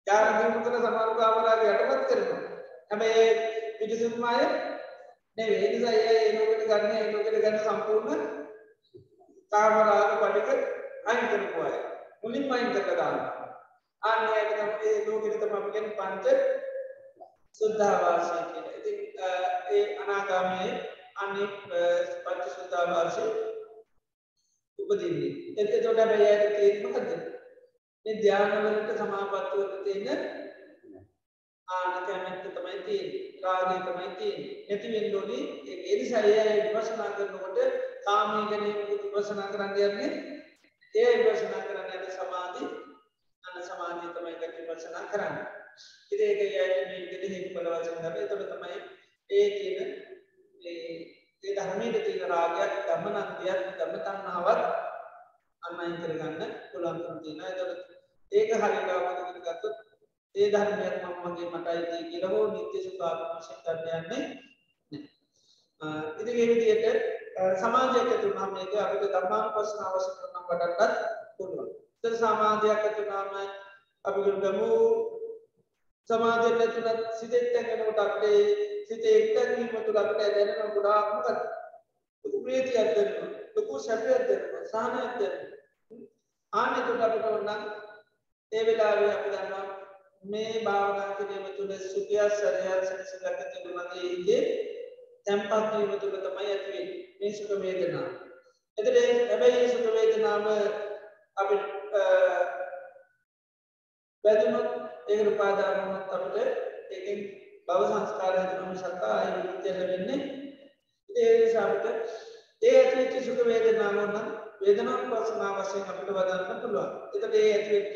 යාර 0.06 0.26
දිනු 0.36 0.58
කර 0.60 0.74
සමහර 0.76 1.10
කාමරාගේ 1.16 1.72
යටපත් 1.72 2.02
කරනවා. 2.08 2.40
හැබැයි 2.90 3.26
පිටිසුදුමාය 3.78 4.42
නෙවෙයි. 5.38 5.58
ඒ 5.58 5.70
නිසා 5.70 5.94
ඒ 5.94 6.28
ලෝකෙට 6.34 6.68
ගන්න 6.68 6.92
ඒ 6.96 7.12
ලෝකෙට 7.12 7.38
ගන්න 7.38 7.58
සම්පූර්ණ 7.60 8.22
කාමරාග 9.52 10.12
පඩික 10.20 10.48
අයින් 11.06 11.26
කරපුවා 11.30 11.74
මුලින්ම 12.22 12.52
අයින් 12.52 12.70
කරලා 12.72 12.96
දානවා. 13.00 13.48
අන්න 14.02 14.22
ඒක 14.30 14.50
තමයි 14.52 14.88
ඒ 14.88 15.04
ලෝකෙට 15.06 15.40
තමයි 15.40 15.56
අපි 15.56 15.70
කියන්නේ 15.72 15.96
පංච 15.98 16.26
සුද්ධාවාසය 17.54 18.38
කියන. 18.46 18.66
ඉතින් 18.78 19.05
ඒ 19.70 19.84
අනාගාමී 19.98 20.72
අනිත් 21.16 21.54
පංච 22.24 22.44
සුද්ධාවාසය 22.50 23.26
උපදින්නේ. 24.78 25.32
එතකොට 25.56 25.98
හැබැයි 25.98 26.28
ඒක 26.28 26.44
තියෙන්නේ 26.50 26.84
මොකද්ද? 26.86 27.10
මේ 28.06 28.18
ධානවලට 28.20 28.98
සමාපත්තිවලට 28.98 29.78
තියෙන 29.84 30.20
ආන 31.68 32.06
කැමැත්ත 32.06 32.44
තමයි 32.48 32.78
තියෙන්නේ 32.80 33.22
රාගය 33.42 33.78
තමයි 33.80 34.10
තියෙන්නේ 34.14 34.52
නැති 34.68 34.92
වෙන්න 34.92 35.16
ඕනේ 35.16 35.42
ඒ 35.82 35.96
නිසා 35.96 36.22
ඒ 36.24 36.44
විපස්සනා 36.64 37.10
කරනකොට 37.10 37.58
කාමී 38.04 38.44
ගැන 38.50 38.64
විපස්සනා 38.90 39.48
කරන්න 39.48 39.74
යන්නේ 39.80 40.10
ඒ 40.94 41.10
විපස්සනා 41.16 41.62
කරන්න 41.62 41.96
යන 41.96 42.12
සමාධි 42.12 42.68
අන්න 43.44 43.64
සමාධිය 43.64 44.12
තමයි 44.14 44.36
ගැන 44.36 44.54
විපස්සනා 44.60 45.04
කරන්න 45.10 45.36
ඉතින් 46.12 46.28
ඒක 46.28 46.40
යයි 46.42 46.52
මේ 46.84 47.02
විදිහට 47.02 47.32
හේතු 47.32 47.54
බල 47.54 47.68
වචන 47.72 47.96
කරලා 47.96 48.22
එතකොට 48.22 48.48
තමයි 48.52 48.78
ඒ 49.30 49.48
කියන 49.50 49.90
ඒ 50.62 50.76
ඒ 51.44 51.54
ධර්මයේ 51.54 52.00
තියෙන 52.00 52.30
රාගයක් 52.30 52.74
ධම්මනන්දියක් 52.86 53.60
ධම්ම 53.72 53.94
තණ්හාවක් 53.98 54.62
අන්න 55.62 55.80
අයින් 55.80 55.98
කරගන්න 55.98 56.52
පුළුවන්කම 56.70 57.18
තියෙනවා 57.22 57.50
එතකොට 57.50 57.80
ඒක 58.32 58.50
හරියට 58.54 58.90
අවබෝධ 58.90 59.22
කරගත්තොත් 59.36 59.76
ඒ 60.34 60.48
ධර්මයක් 60.50 60.96
මම 61.02 61.18
මගේ 61.24 61.50
මට 61.50 61.66
අයිති 61.66 62.08
කියලා 62.10 62.32
හෝ 62.32 62.46
නිත්‍ය 62.48 62.78
සුඛාත්ම 62.80 63.30
වශයෙන් 63.34 63.60
ගන්න 63.64 63.94
යන්නේ 63.98 64.24
ඉතින් 66.16 66.34
ඒ 66.34 66.48
විදිහට 66.48 66.84
සමාජයක් 67.56 67.96
ඇතුළු 68.04 68.36
නම් 68.36 68.52
මේක 68.52 68.72
අපිට 68.76 69.04
ධර්මානුපස්සනාව 69.08 69.94
වශයෙන් 69.96 70.30
නම් 70.30 70.44
වඩන්නත් 70.48 70.94
පුළුවන්. 71.36 71.68
ඉතින් 71.96 72.16
සමාජයක් 72.16 72.70
ඇතුළු 72.78 73.12
නම් 73.22 73.34
අපි 74.04 74.20
ගමු 74.38 74.70
සමාජයෙන් 76.10 76.60
ඇතුළත් 76.60 77.02
සිතෙත් 77.18 77.46
තැන්ගෙනකොට 77.52 78.00
අපේ 78.00 78.40
සිතේ 78.88 79.14
එක්තැන්වීම 79.18 79.84
තුළ 79.84 79.98
අපිට 79.98 80.18
දැනෙන 80.20 80.74
ගොඩාක් 80.74 81.06
මොකද? 81.12 81.38
ලොකු 82.24 82.38
ප්‍රීතියක් 82.44 82.74
දැනෙනවා. 82.74 83.40
ලොකු 83.56 83.80
සැපයක් 83.80 84.22
දැනෙනවා. 84.28 84.62
සහනයක් 84.66 85.12
දැනෙනවා. 85.18 85.56
ආන්නේ 86.52 86.86
තුළ 86.86 87.02
අපිට 87.02 87.26
ඕන 87.26 87.48
ඒ 88.52 88.62
වෙලාවේ 88.66 89.10
අපි 89.12 89.30
දන්නවා 89.30 89.64
මේ 90.24 90.62
භාවනා 90.64 91.14
කිරීම 91.14 91.44
තුළ 91.56 91.72
සුඛය 91.84 92.16
සරයක් 92.30 92.84
සැනසීමක් 92.84 93.40
තිබුණාගේ 93.50 94.06
ඉන්නේ 94.08 94.42
තැම්පත් 95.26 95.72
වීම 95.72 95.92
තුළ 96.00 96.16
තමයි 96.18 96.46
ඇති 96.46 96.70
වෙන්නේ 96.70 97.00
මේ 97.20 97.32
සුඛ 97.32 97.54
වේදනා. 97.62 98.08
එතකොට 98.78 98.98
හැබැයි 99.30 99.68
සුඛ 99.68 99.90
වේදනාව 99.94 100.46
අපි 101.36 101.56
වැදුනොත් 104.24 104.68
ඒකට 105.08 105.32
උපාදාන 105.32 105.76
වුණොත් 105.78 106.14
අපිට 106.14 106.48
ඒකෙන් 106.90 107.20
භව 107.68 107.82
සංස්කාර 107.90 108.34
හැදෙන 108.36 108.68
මිසක් 108.68 109.04
ආයෙ 109.04 109.30
විමුක්තිය 109.34 109.72
ලැබෙන්නේ 109.72 110.20
ඒ 111.10 111.32
නිසා 111.38 111.64
අපිට 111.66 111.86
ඒ 112.62 112.74
ඇතිවෙච්ච 112.76 113.24
සුඛ 113.24 113.42
වේදනාව 113.44 113.96
නම් 114.02 114.26
වේදනානුපස්සනාව 114.60 115.56
වශයෙන් 115.58 115.84
අපිට 115.84 116.10
වදන්න 116.10 116.60
පුළුවන්. 116.62 116.90
එතකොට 117.06 117.34
ඒ 117.34 117.50
ඇතිවෙච්ච 117.52 117.94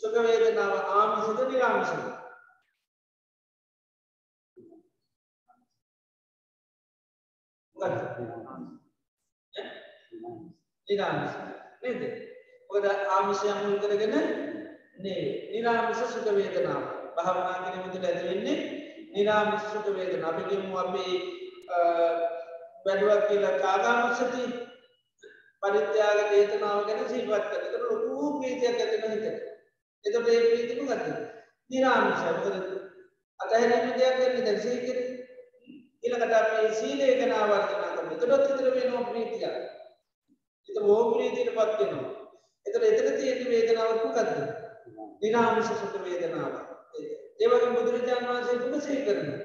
සුඛ 0.00 0.18
වේදනාව 0.20 0.72
ආමිෂද 0.92 1.40
නිරාමිෂද? 1.46 2.02
නිරාමිෂ 10.88 11.34
නේද? 11.82 12.02
මොකද 12.70 12.86
ආමිෂය 13.10 13.54
මුල් 13.56 13.78
කරගෙන 13.80 14.14
නේ 14.98 15.22
නිරාමිෂ 15.50 16.04
සුඛ 16.08 16.30
වේදනාව. 16.34 16.84
භාවනා 17.16 17.56
කිරීම 17.62 17.90
තුළ 17.90 18.06
ඇති 18.06 18.28
වෙන්නේ 18.28 18.58
නිරාමිෂ 19.08 19.68
සුඛ 19.72 19.90
වේදනාව. 19.90 20.30
අපි 20.30 20.42
කියමු 20.48 20.78
අපි 20.78 21.04
වැඩුවක් 22.84 23.22
කියලා 23.28 23.60
කාගානුසති 23.62 24.42
පරිත්‍යාග 25.62 26.20
චේතනාව 26.30 26.80
ගැන 26.86 27.00
සිහිපත් 27.08 27.46
කරන. 27.46 27.64
ඒකට 27.66 27.84
ලොකු 27.84 28.26
ප්‍රීතියක් 28.38 28.76
ඇති 28.76 29.00
වෙන 29.02 29.12
හිතට. 29.14 29.38
එතකොට 30.04 30.28
ඒ 30.28 30.40
ප්‍රීතිය 30.44 30.78
මොකද? 30.80 31.06
නිරාමිෂයි. 31.70 32.34
මොකද 32.36 32.56
අතහැරීම 33.40 33.96
දෙයක් 33.96 34.20
වෙන්නේ 34.20 34.44
දැන් 34.44 34.60
සිහි 34.60 34.78
කරේ. 34.84 35.06
ඊළඟට 36.04 36.34
අපි 36.34 36.74
සීලය 36.74 37.10
ගැන 37.18 37.32
ආවර්ජන 37.32 37.68
කරමු. 37.88 38.14
එතකොට 38.14 38.46
විතර 38.46 38.70
වෙනවා 38.76 39.04
ප්‍රීතිය. 39.10 39.44
ඒක 40.68 40.86
ඕ 40.86 41.02
ප්‍රීතියටපත් 41.12 41.78
වෙනවා. 41.80 42.10
එතකොට 42.66 42.88
එතන 42.90 43.20
තියෙන 43.20 43.44
වේදනාව 43.50 43.94
මොකද්ද? 43.98 44.34
නිරාමිෂ 45.22 45.72
සුඛ 45.74 45.98
වේදනාව. 47.38 47.44
ඒ 47.44 47.48
වගේ 47.48 47.74
බුදුරජාණන් 47.74 48.28
වහන්සේ 48.28 48.58
දුක 48.62 48.82
සිහි 48.82 49.04
කරනවා. 49.04 49.40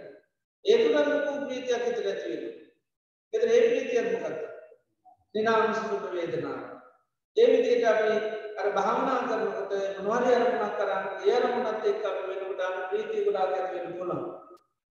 ඒ 0.65 0.77
තුල 0.77 0.95
ලොකු 1.09 1.31
ප්‍රීතියක් 1.45 1.83
හිතට 1.85 2.05
ඇති 2.05 2.29
වෙනවා. 2.31 2.53
එතන 3.33 3.49
ඒ 3.49 3.61
ප්‍රීතිය 3.63 4.01
මොකද්ද? 4.03 4.37
නිරාමිෂ 5.35 5.79
සුඛ 5.79 6.07
වේදනාව. 6.11 6.61
ඒ 7.37 7.47
විදිහට 7.47 7.85
අපි 7.85 8.13
අර 8.57 8.67
භාවනා 8.71 9.19
කරනකොට 9.21 9.71
මොනවාරි 9.97 10.35
අරමුණක් 10.35 10.75
කරන් 10.77 11.03
ඒ 11.23 11.33
අරමුණත් 11.35 11.85
එක්ක 11.85 12.05
අපි 12.05 12.23
වෙනකොට 12.29 12.61
අර 12.61 12.75
ප්‍රීතිය 12.89 13.25
ගොඩාක් 13.25 13.53
ඇති 13.53 13.75
වෙන්න 13.75 13.97
පුළුවන්. 13.97 14.21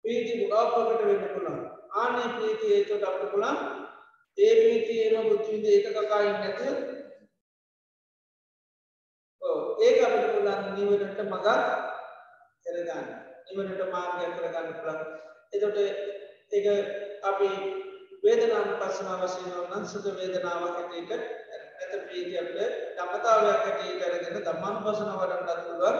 ප්‍රීතිය 0.05 0.39
ගොඩාක් 0.41 0.73
ප්‍රකට 0.73 1.05
වෙන්න 1.05 1.33
පුළුවන්. 1.33 1.59
ආනේ 1.91 2.29
ප්‍රීතිය 2.37 2.73
ඒකට 2.75 3.03
අපිට 3.03 3.31
පුළුවන් 3.31 3.57
ඒ 4.37 4.53
ප්‍රීතියම 4.55 5.29
බුද්ධ 5.29 5.47
විඳ 5.47 5.65
ඒක 5.65 5.87
කකා 5.89 6.21
ඉන්නේ 6.21 6.41
නැතුව 6.41 6.77
ඔව් 9.41 9.85
ඒක 9.85 9.97
අපිට 10.01 10.33
පුළුවන් 10.33 10.67
නිවනට 10.75 11.23
මඟ 11.23 11.88
කරගන්න. 12.69 13.05
නිවනට 13.47 13.91
මාර්ගය 13.91 14.31
කරගන්න 14.31 14.73
පුළුවන්. 14.75 14.99
එතකොට 15.53 15.77
ඒක 16.51 16.65
අපි 17.23 17.49
වේදනානුපස්සනාව 18.23 19.21
වශයෙන් 19.23 19.59
නම් 19.65 19.85
සුඛ 19.87 20.09
වේදනාවක් 20.13 20.77
ඇටියට 20.77 21.11
ඇත 21.11 21.93
ප්‍රීතියට 22.05 22.57
ධම්මතාවයක් 22.97 23.61
ඇටියට 23.61 24.07
අරගෙන 24.07 24.41
ධම්මානුපස්සනාව 24.41 25.21
වඩන්නත් 25.21 25.61
පුළුවන්. 25.67 25.97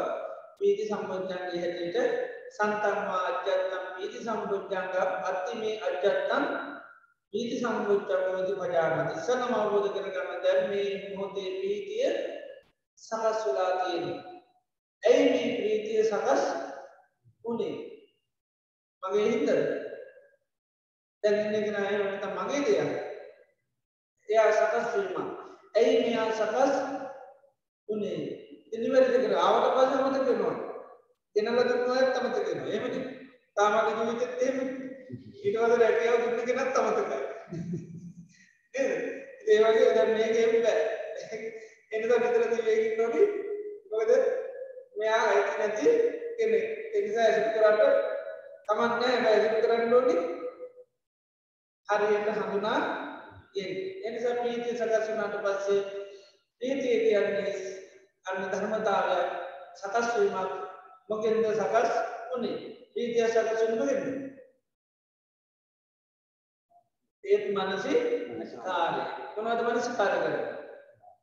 පීති 0.60 0.84
සම්බොධ්‍යංගයේ 0.86 1.62
හැටියට 1.62 1.98
සන්තම්මා 2.52 3.22
අජ්ජත්තම් 3.28 3.86
පීති 3.96 4.26
සම්බොධ්‍යංග 4.26 4.98
අත්තිමේ 5.24 5.76
අජ්ජත්තම් 5.82 6.44
පීති 7.34 7.60
සම්බොධ්‍යංගෝති 7.60 8.54
පජානති. 8.54 9.14
ඉස්සනම 9.16 9.54
අවබෝධ 9.54 9.90
කරගන්න 9.96 10.44
දැන් 10.44 10.70
මේ 10.70 10.90
මොහොතේ 11.06 11.50
ප්‍රීතිය 11.58 12.10
සකස් 13.00 13.46
වෙලා 13.46 13.72
තියෙනවා. 13.80 14.24
ඇයි 15.04 15.30
මේ 15.30 15.50
ප්‍රීතිය 15.58 16.04
සකස් 16.04 16.44
වුණේ 17.46 17.76
මගේ 19.04 19.28
හිතද 19.28 19.50
දැන් 21.24 21.40
ඉන්න 21.46 21.66
කෙනා 21.66 21.86
එහෙම 21.86 22.04
නැත්නම් 22.04 22.34
මගේ 22.40 22.62
දෙයක්. 22.66 22.92
එයා 24.30 24.52
සකස් 24.52 24.88
වීම. 24.96 25.30
ඇයි 25.76 25.96
මෙයා 26.04 26.28
සකස් 26.32 26.74
උනේ? 27.90 28.20
ඉනිවැරදි 28.72 29.24
කර 29.24 29.36
ආවට 29.38 29.72
පස්සේ 29.76 30.04
මතක 30.04 30.28
වෙනවා. 30.30 30.56
ගෙනල්ලා 31.36 31.66
දුන්නාත් 31.70 32.18
අමතක 32.18 32.48
වෙනවා. 32.48 32.72
එහෙමද? 32.74 32.96
තාමගේ 33.56 33.96
ජීවිතෙත් 33.98 34.44
එහෙම. 34.44 34.58
ඊට 35.44 35.58
පස්සේ 35.58 35.80
රැකියාව 35.82 36.20
දුන්න 36.24 36.46
කෙනත් 36.48 36.80
අමතකයි. 36.80 37.20
නේද? 38.76 38.92
ඒ 39.48 39.60
වගේ 39.64 39.92
දැන් 39.96 40.12
මේකේ 40.16 40.48
බෑ. 40.64 40.82
එන්නද 41.92 42.12
විතර 42.14 42.44
දිවෙකින් 42.54 42.98
නොනි. 43.02 43.24
මොකද 43.92 44.12
මෙයා 44.98 45.22
ඇති 45.26 45.54
නැති 45.60 45.88
කෙනෙක්. 46.40 46.66
ඒ 46.94 47.02
නිසා 47.02 47.28
ඒක 47.28 47.48
කරාට 47.54 47.82
තමන් 48.68 48.92
නැහැ 48.94 49.22
බෑ 49.24 49.38
ඒක 49.40 49.56
කරන්න 49.62 49.94
ඕනේ. 49.94 50.22
හරියට 51.90 52.30
හඳුනා 52.38 52.80
එනිසා 54.04 54.36
ප්‍රීතිය 54.36 54.74
සකස් 54.74 55.08
වුණාට 55.08 55.38
පස්සේ 55.44 55.82
ප්‍රීතිය 56.62 56.98
කියන්නේ 57.02 57.54
අන්න 58.26 58.50
ධර්මතාවය 58.52 59.20
සකස් 59.76 60.08
වීමක් 60.16 60.52
මොකෙන්ද 61.10 61.46
සකස් 61.52 61.92
වුණේ 62.30 62.58
ප්‍රීතිය 62.94 63.28
සකස් 63.28 63.62
වුණේ 63.62 63.80
මොකෙන්ද? 63.80 64.08
ඒත් 67.24 67.46
මනසි 67.50 67.94
කාර්ය. 68.60 69.02
මොනවද 69.36 69.62
මනසිකාර 69.66 70.14
කරන්නේ? 70.14 70.48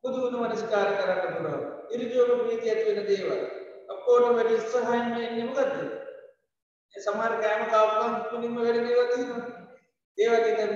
බුදු 0.01 0.17
ගුණ 0.21 0.37
මනසිකාර 0.43 0.89
කරන්න 0.97 1.33
පුළුවන්. 1.35 1.63
ඉරිජෝග 1.91 2.41
ප්‍රීතිය 2.41 2.71
ඇති 2.71 2.85
වෙන 2.89 3.07
දේවල්. 3.07 3.41
ඔක්කොටම 3.89 4.35
වැඩි 4.35 4.55
උත්සාහයෙන් 4.57 5.09
ඉන්නේ 5.19 5.45
මොකද්ද 5.45 5.75
ඒ 6.95 7.01
සමහර 7.01 7.33
කෑම 7.39 7.65
කාපුවම 7.69 8.15
මුලින්ම 8.31 8.55
වැඩි 8.57 8.85
දේවල් 8.85 9.09
තියෙනවා 9.09 9.43
ඒ 10.17 10.29
වගේ 10.31 10.55
දැන් 10.55 10.73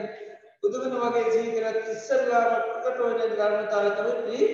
බුදුගුණ 0.61 0.99
වගේ 1.05 1.29
ජීවිතයක් 1.29 1.89
ඉස්සල්ලාම 1.91 2.51
ප්‍රකට 2.75 2.99
වෙන 3.01 3.33
ධර්මතාවය 3.33 3.95
තමයි 3.95 4.51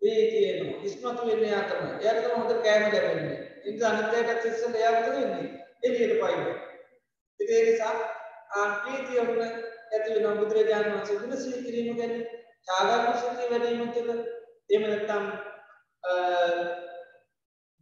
ප්‍රීතිය 0.00 0.44
එනවා. 0.50 0.80
ඉස්මතු 0.82 1.26
වෙන්නේ 1.26 1.50
යා 1.50 1.64
තමයි. 1.64 1.90
එයාට 1.96 2.20
තමයි 2.20 2.34
හොඳට 2.34 2.62
කෑම 2.64 2.84
ලැබෙන්නේ. 2.84 3.38
ඉතින් 3.64 3.86
අනිත්‍යයට 3.86 4.46
ඉස්සෙල්ල 4.46 4.74
එයා 4.74 4.92
මොකද 4.92 5.10
වෙන්නේ? 5.12 5.46
එළියට 5.82 6.14
පයින්. 6.20 6.42
ඉතින් 7.40 7.56
ඒ 7.56 7.64
නිසා 7.66 7.94
ආ 8.52 8.66
ප්‍රීතිය 8.76 9.20
වුණ 9.22 9.42
ඇති 9.44 10.08
වෙන 10.16 10.38
බුදුරජාණන් 10.38 10.92
වහන්සේ 10.92 11.18
ගුණ 11.18 11.36
සිහි 11.38 11.64
කිරීම 11.64 11.96
ගැන 11.96 12.14
ත්‍යාගානුසතිය 12.64 13.50
වැඩිම 13.50 13.90
තුළ 13.92 14.10
එහෙම 14.70 14.82
නැත්නම් 14.84 15.24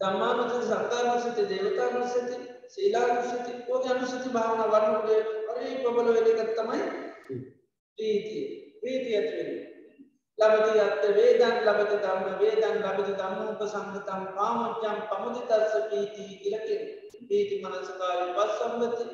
ධම්මානුසති 0.01 0.61
සංඝානුසති 0.65 1.49
දේවතානුසති 1.49 2.37
සීලානුසති 2.69 3.53
ඔගේ 3.69 3.91
අනුසති 3.91 4.29
භාවනා 4.29 4.69
වර්ණුගේ 4.69 5.21
හරි 5.49 5.71
ප්‍රබල 5.79 6.09
වෙන 6.17 6.29
එක 6.35 6.53
තමයි 6.55 6.83
ප්‍රීතිය. 7.99 8.45
ප්‍රීතිය 8.81 9.17
ඇති 9.17 9.35
වෙන්නේ. 9.39 9.65
ලබති 10.39 10.81
අත්ත 10.81 11.05
වේදන් 11.15 11.57
ලබති 11.67 11.97
ධම්ම 11.99 12.39
වේදන් 12.41 12.77
ලබති 12.83 13.15
ධම්ම 13.15 13.49
උපසංගතම් 13.53 14.23
කාමච්ඡම් 14.37 14.99
පමුදිතස්ස 15.09 15.75
ප්‍රීති 15.87 16.29
කියලා 16.37 16.63
කියනවා. 16.63 16.99
පීති 17.29 17.63
මනසකාය 17.63 18.21
පස් 18.35 18.53
සම්බති 18.59 19.05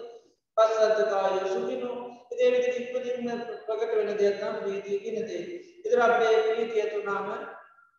පස්සද්ධකාය 0.56 1.38
සුකිනෝ 1.48 1.96
ඉදේ 2.32 2.50
විදි 2.52 2.70
ඉක්පදින්න 2.76 3.42
ප්‍රකට 3.66 3.96
වෙන 3.96 4.12
දෙයක්නම් 4.18 4.60
ප්‍රීතිය 4.60 4.98
කියනදේ 5.00 5.42
ඉදර 5.84 6.02
අපේ 6.02 6.36
ප්‍රීතිය 6.44 6.86
තුනාම 6.92 7.28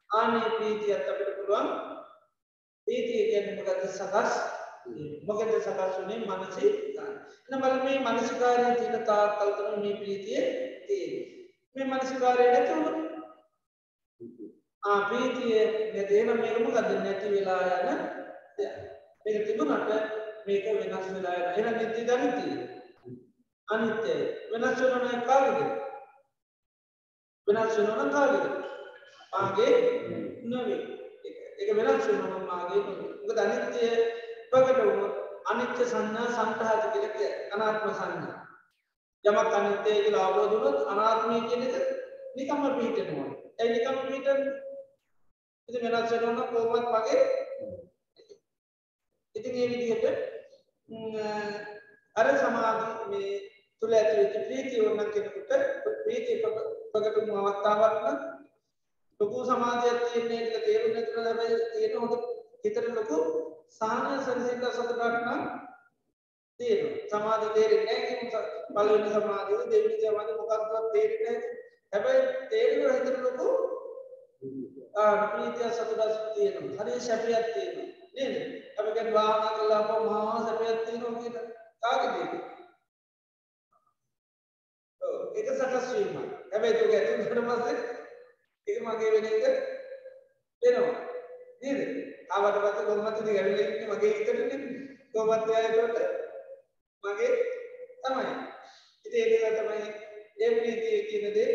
ආනේ 0.09 0.49
ප්‍රීතියත් 0.55 1.11
අපිට 1.11 1.35
පුළුවන් 1.37 1.94
ප්‍රීතිය 2.87 3.23
කියන්නමගත 3.29 3.87
සකස්. 3.89 4.33
මොකද 5.23 5.53
සකස් 5.57 5.95
වනේ? 5.99 6.19
මනසේ 6.21 6.71
එන 7.47 7.61
බල 7.61 7.75
මේ 7.85 7.99
මනසිකාරය 8.01 8.75
තින 8.79 9.05
තාත් 9.05 9.39
කල්තන 9.39 9.81
මේ 9.81 9.95
ප්‍රීතිය 9.95 10.43
තිය 10.87 11.09
මේ 11.75 11.87
මනසිකාරය 11.87 12.45
නැතුවු 12.47 12.91
ප්‍රීතිය 15.07 15.59
නැදේන 15.93 16.29
මේකම 16.35 16.69
ගද 16.69 16.89
නැති 16.99 17.33
වෙලා 17.33 17.63
යන 17.81 17.99
මේක 19.25 19.43
තිබුණට 19.47 19.91
මේක 20.47 20.65
වෙනස් 20.73 21.11
වෙලා 21.13 21.53
එන 21.53 21.71
නිති 21.73 22.07
දනිතිය 22.07 22.55
අනිත්‍යය. 23.67 24.25
වෙනස් 24.51 24.81
වනන 24.81 25.21
කාගද? 25.25 25.61
වෙනස් 27.47 27.77
වනන 27.77 28.11
කාගද? 28.11 28.43
මාගේ 29.33 29.77
නොවේ. 30.43 30.94
එක 31.57 31.69
වෙනස් 31.77 32.07
වනන 32.07 32.45
මාගේ 32.47 32.81
ක 33.27 33.37
අනිත්‍යය 33.39 33.91
ප්‍රකට 34.51 34.79
වුණු 34.79 35.07
අනිත්‍ය 35.45 35.83
සන්න 35.85 36.17
සන්තහත 36.29 36.83
කියලක 36.93 37.17
අනාත්ම 37.53 37.93
සන්න 37.93 38.23
යමක් 39.25 39.53
අනිත්‍යය 39.53 39.97
කියලා 40.03 40.25
අවබෝධුනොත් 40.27 40.77
අනාත්මය 40.87 41.39
කියනක 41.49 41.75
නිකම්ම 42.35 42.63
පිහිටනවා. 42.75 43.27
ඇයි 43.59 43.73
නිකම් 43.75 43.97
පිට 44.05 44.27
ඉති 45.69 45.77
වෙනස් 45.83 46.11
වනන 46.13 46.39
කෝමත් 46.49 46.87
මගේ 46.89 47.21
ඉතින් 49.35 49.55
ඒ 49.55 49.67
විදිහට 49.71 50.05
අර 52.15 52.27
සමාධී 52.37 53.09
මේ 53.11 53.33
තුළ 53.81 53.93
ඇතුවෙච්ච 53.93 54.35
ප්‍රීති 54.47 54.83
ඔන්න 54.83 55.11
කෙනෙකුට 55.11 55.51
ප්‍රීති 56.03 56.33
ප්‍රකට 56.43 57.17
අවස්ථාවක්න 57.41 58.34
ලොකු 59.19 59.45
සමාධයක් 59.45 59.99
තියන්නේ 60.05 60.41
එක 60.47 60.65
තේරු 60.65 60.87
නැතුන 60.89 61.23
හැබැයි 61.23 61.57
තියෙන 61.71 61.93
හොඳ 62.01 62.13
හිතට 62.63 62.89
ලොකු 62.91 63.19
සාහනය 63.71 64.17
සරසිට 64.19 64.65
සතුටක්නම් 64.69 65.43
තියෙන 66.59 66.89
සමාධ 67.09 67.45
තේරෙන්නේ 67.53 67.99
පලවෙනි 68.69 69.09
සමාධීව 69.11 69.61
දෙවිනි 69.71 69.97
සමාධ 70.01 70.31
මොකක්වත් 70.39 70.91
තේරෙන්නේ 70.93 71.37
හැබැයි 71.93 72.23
තේරුව 72.49 72.91
හිතට 72.97 73.21
ලොකු 73.21 73.47
ප්‍රීතිය 75.29 75.71
සතුටස් 75.71 76.17
තියෙන 76.33 76.55
හරි 76.75 76.99
ශැපියත් 77.01 77.47
තියෙන 77.53 77.75
නේද? 78.15 78.35
අපිට 78.77 79.13
වාහන 79.13 79.55
කල්ලාම 79.55 79.89
මහා 80.05 80.39
සැපියත් 80.41 80.85
තියෙනවා 80.85 81.19
කියන 81.19 81.35
කාගදේ 81.81 82.27
එක 85.35 85.47
සකස්වීම 85.53 86.15
හැබැයි 86.51 86.77
තුක 86.77 86.93
ඇතුට 86.93 87.45
පස්සේ 87.47 87.94
එක 88.67 88.77
මගේ 88.81 89.11
වෙන 89.13 89.25
එක 89.27 89.43
වෙනවා. 90.61 90.93
නේද? 91.61 91.79
ආවට 92.29 92.57
පස්සේ 92.57 92.85
කොහොමද 92.85 93.19
ගැවිලෙන්නේ 93.27 93.87
මගේ 93.87 94.13
හිතට 94.15 94.29
කොහොමද 95.13 95.49
එයාට 95.51 95.99
මගේ 97.03 97.31
තමයි. 98.01 98.25
ඉතින් 99.05 99.27
ඒක 99.39 99.55
තමයි 99.57 99.79
ඒ 100.37 100.49
ප්‍රීතිය 100.55 100.99
කියන 101.09 101.33
දේ. 101.33 101.49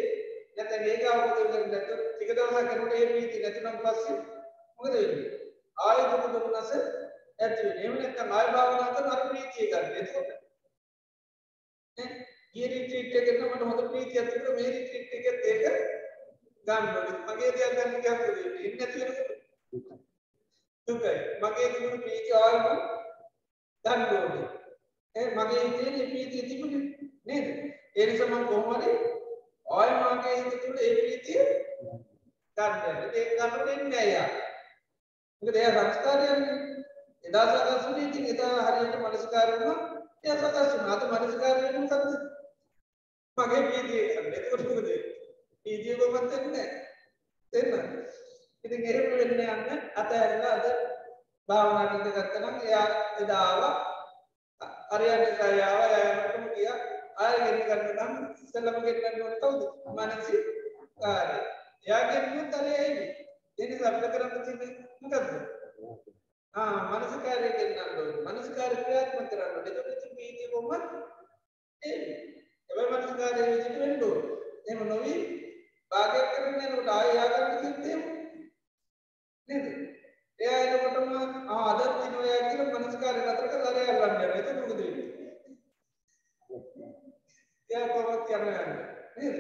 නැත්නම් 0.57 0.87
ඒක 0.87 1.05
අවබෝධ 1.07 1.37
කරගන්න 1.39 1.71
නැත්නම් 1.73 2.01
ටික 2.09 2.31
දවසක් 2.33 2.69
කරනකොට 2.69 2.95
ඒ 2.95 3.07
ප්‍රීතිය 3.09 3.43
නැතිනම් 3.43 3.79
පස්සේ 3.83 4.17
මොකද 4.79 4.93
වෙන්නේ? 4.95 5.31
ආයෙ 5.79 6.03
දුක 6.13 6.25
දුන්නස 6.37 6.73
ඇති 6.73 7.61
වෙන්නේ 7.61 7.81
එහෙම 7.81 7.95
නැත්නම් 7.97 8.31
ආයෙ 8.33 8.53
භාවනා 8.53 8.95
කරන 8.95 9.13
අර 9.13 9.23
ප්‍රීතිය 9.27 9.71
ගන්න 9.71 9.99
එතකොට 10.01 10.31
ගිය 12.55 12.67
රිට්‍රීට් 12.69 13.17
එකකට 13.19 13.43
මට 13.45 13.63
හොඳ 13.65 13.83
ප්‍රීතියක් 13.89 14.29
තිබුණා. 14.29 14.57
මේ 14.57 14.71
රිට්‍රීට් 14.71 15.11
එකෙත් 15.17 15.39
ඒක 15.47 15.65
ගන්න 16.67 16.97
ඕනේ. 16.97 17.19
මගේ 17.27 17.51
දෙයක් 17.53 17.73
ගන්න 17.77 18.03
කැමතිද? 18.05 18.39
ඉන්නේ 18.59 18.77
නැති 18.79 18.99
වෙනකොට 19.01 19.31
දුකයි. 20.89 21.15
මගේ 21.43 21.69
තිබුණු 21.73 21.99
ප්‍රීතිය 22.05 22.37
ආවම 22.37 22.65
ගන්න 23.85 24.03
ඕනේ. 24.13 24.49
ඒ 25.15 25.27
මගේ 25.37 25.63
හිතේ 25.67 26.07
ප්‍රීතිය 26.11 26.43
තිබුණේ 26.49 26.83
නේද? 27.25 27.47
ඒ 27.97 28.07
නිසා 28.07 28.29
මම 28.29 28.47
කොහොමද 28.47 28.85
ආයෙ 29.71 29.93
මගේ 30.13 30.37
හිතේ 30.37 30.59
තිබුණ 30.59 30.81
ඒ 30.81 30.93
ප්‍රීතිය 30.97 31.43
ගන්න. 32.57 32.99
ඒක 33.15 33.29
ගන්න 33.39 33.53
දෙන්නේ 33.59 33.89
නැහැ 33.89 34.13
යා. 34.13 34.29
මොකද 35.43 35.57
එයා 35.57 35.85
සංස්කාරයන්නේ. 35.87 36.59
එදා 37.25 37.47
සකස්ුනේ 37.53 38.09
ඉතින් 38.09 38.27
එදා 38.35 38.67
හරියට 38.67 38.99
මනස්කාර 38.99 39.51
වුණා. 39.53 39.79
එයා 40.25 40.37
සකස් 40.43 40.75
වුණා. 40.75 40.97
අද 40.97 41.03
මනස්කාර 41.25 41.57
වෙන්නේ 41.63 41.83
මොකද්ද? 41.83 42.15
මගේ 43.39 43.63
පීතිය 43.69 44.05
ගන්න. 44.09 44.37
එතකොට 44.39 44.69
මොකද? 44.69 45.10
පීතිය 45.67 45.97
කොහොමද 45.97 46.31
දෙන්නේ? 46.31 46.69
දෙන්න. 47.53 47.73
ඉතින් 48.65 48.85
එහෙම 48.85 49.07
වෙන්න 49.13 49.33
යන්න 49.37 49.83
අතහැරලා 49.95 50.55
අද 50.55 50.67
භාවනා 51.49 51.87
කරන්න 51.87 52.15
ගත්තනම් 52.17 52.57
එයා 52.63 52.87
එදා 53.21 53.43
ආවා. 53.45 53.75
හරියට 54.91 55.39
සායාව 55.39 55.81
යනකොටම 55.99 56.47
ගියා. 56.55 56.79
ආයෙ 57.19 57.39
ගෙන්න 57.47 57.63
ගන්න 57.69 57.99
නම් 57.99 58.13
ඉස්සෙල්ලම 58.39 58.79
ගෙන්නන්න 58.83 59.23
ඕනේ 59.23 59.41
කවුද? 59.41 59.63
මානසි 59.97 60.37
කාර්ය. 60.99 61.39
එයා 61.87 62.03
ගෙන්නුත් 62.11 62.55
අර 62.55 62.67
එයි. 62.75 63.07
ඒ 63.59 63.67
නිසා 63.67 63.91
අපිට 63.91 64.13
කරන්න 64.15 64.45
තියෙන්නේ 64.45 64.71
මොකද්ද? 65.03 65.29
ආ 66.55 66.77
මානසිකාරය 66.91 67.53
ගෙන්නන්න 67.53 67.83
ඕනේ. 67.83 68.25
මානසිකාරය 68.25 68.81
ක්‍රියාත්මක 68.81 69.31
කරන්න 69.31 69.53
ඕනේ. 69.53 69.73
එතකොට 69.75 70.17
පීතිය 70.17 70.51
කොහොමද? 70.53 70.85
එන්නේ. 71.83 72.19
හැබැයි 72.71 73.03
මනස්කාරය 73.03 73.43
විදිහට 73.45 73.79
වෙන්න 73.81 74.03
ඕන. 74.05 74.21
එහෙම 74.67 74.89
නොවි 74.89 75.15
භාගයක් 75.91 76.27
කරගෙන 76.33 76.65
යනකොට 76.65 76.89
ආයෙ 76.89 77.13
යාගන්න 77.15 77.53
කිව්වොත් 77.53 77.79
නේද? 77.85 79.67
එයා 80.39 80.61
එනකොටම 80.65 81.09
ආ 81.51 81.63
අදත් 81.71 81.97
දිනවා 81.97 82.27
යා 82.27 82.49
කියලා 82.49 82.81
මනස්කාරය 82.81 83.21
නතර 83.23 83.47
කරලා 83.49 83.73
අර 83.73 83.79
යන්න 83.79 83.89
යනවා. 83.89 84.29
ඒක 84.37 84.49
මොකද 84.59 84.79
වෙන්නේ? 84.79 85.07
එයා 87.71 87.87
කොහොමද 87.89 88.31
යන්නේ? 88.31 88.63
නේද? 89.17 89.37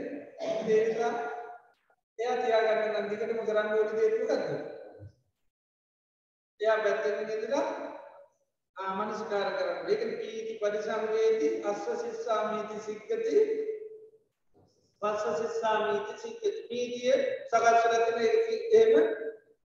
ඒ 0.68 0.80
නිසා 0.84 1.12
එයා 2.18 2.36
තියාගන්න 2.38 2.90
නම් 2.90 3.06
දිගටම 3.10 3.40
කරන්න 3.44 3.72
ඕනේ 3.74 3.96
දේ 4.00 4.18
මොකද්ද? 4.18 4.48
එයා 6.60 6.78
පැත්තකින් 6.84 7.32
ඉඳලා 7.36 7.66
මනස්කාර 8.98 9.50
කරන්න 9.54 9.90
ඒක 9.90 10.02
පීති 10.18 10.52
පරිසංවේති 10.60 11.48
අස්ව 11.64 11.98
සිස්සාමීති 11.98 12.76
සික්කති 12.82 13.40
පස්ස 15.02 15.38
සිස්සාමීති 15.38 16.14
සික්කති 16.18 16.50
පීතිය 16.68 17.14
සකස්රතින 17.46 18.18
එහෙම 18.72 19.06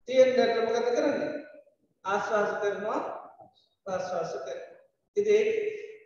තියෙන්ට 0.09 0.61
මොකද 0.61 0.89
කරන්නේ 0.89 1.31
ආශ්වාස 2.05 2.53
කරනවා 2.61 3.01
ප්‍රශ්වාස 3.87 4.33
කර 4.41 4.59
ඉති 5.17 5.39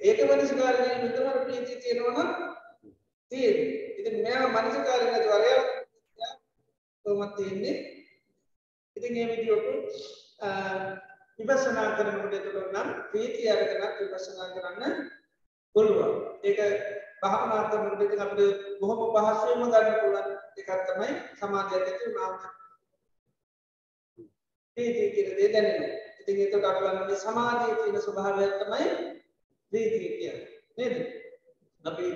ඒක 0.02 0.24
මනස්කාරය 0.26 0.88
මිතමර 1.02 1.36
ප්‍රීති 1.42 1.76
තියෙනවන 1.78 2.30
තිය 3.32 3.50
ඉති 3.98 4.10
මෙයා 4.18 4.48
මනසකාරන 4.48 5.08
වරය 5.26 5.52
කොමත් 7.04 7.36
තියෙන්නේ 7.36 7.76
ඉතින් 8.96 9.16
ඒ 9.16 9.26
විදියට 9.28 9.68
විපස්සනා 11.38 11.86
කරනකොට 11.96 12.34
එතකොට 12.34 12.72
නම් 12.72 12.88
ප්‍රීතිය 13.10 13.48
අරගෙන 13.48 13.84
විපස්සනා 14.00 14.48
කරන්න 14.54 14.96
පුළුවන්. 15.74 16.16
ඒක 16.42 16.58
භාවනා 17.22 17.68
කරනකොට 17.70 18.02
ඉතින් 18.02 18.24
අපිට 18.24 18.58
බොහොම 18.80 18.98
පහසුවෙන්ම 19.14 19.70
ගන්න 19.72 20.00
පුළුවන් 20.00 20.28
එකක් 20.56 20.70
තමයි 20.88 21.10
සමාධියක් 21.38 21.82
ඇති 21.82 22.04
වුණාම 22.06 22.34
ප්‍රීතිය 24.76 25.08
කියන 25.14 25.30
දේ 25.36 25.48
දැනෙනවා. 25.52 25.94
ඉතින් 26.20 26.40
ඒකට 26.42 26.64
අපි 26.64 26.80
බලන්නේ 26.80 27.18
සමාධියේ 27.18 27.78
තියෙන 27.78 28.02
ස්වභාවය 28.02 28.44
තමයි 28.60 28.86
ප්‍රීතිය 29.72 30.10
කියන්නේ. 30.12 30.48
නේද? 30.76 30.94
අපි 31.84 32.06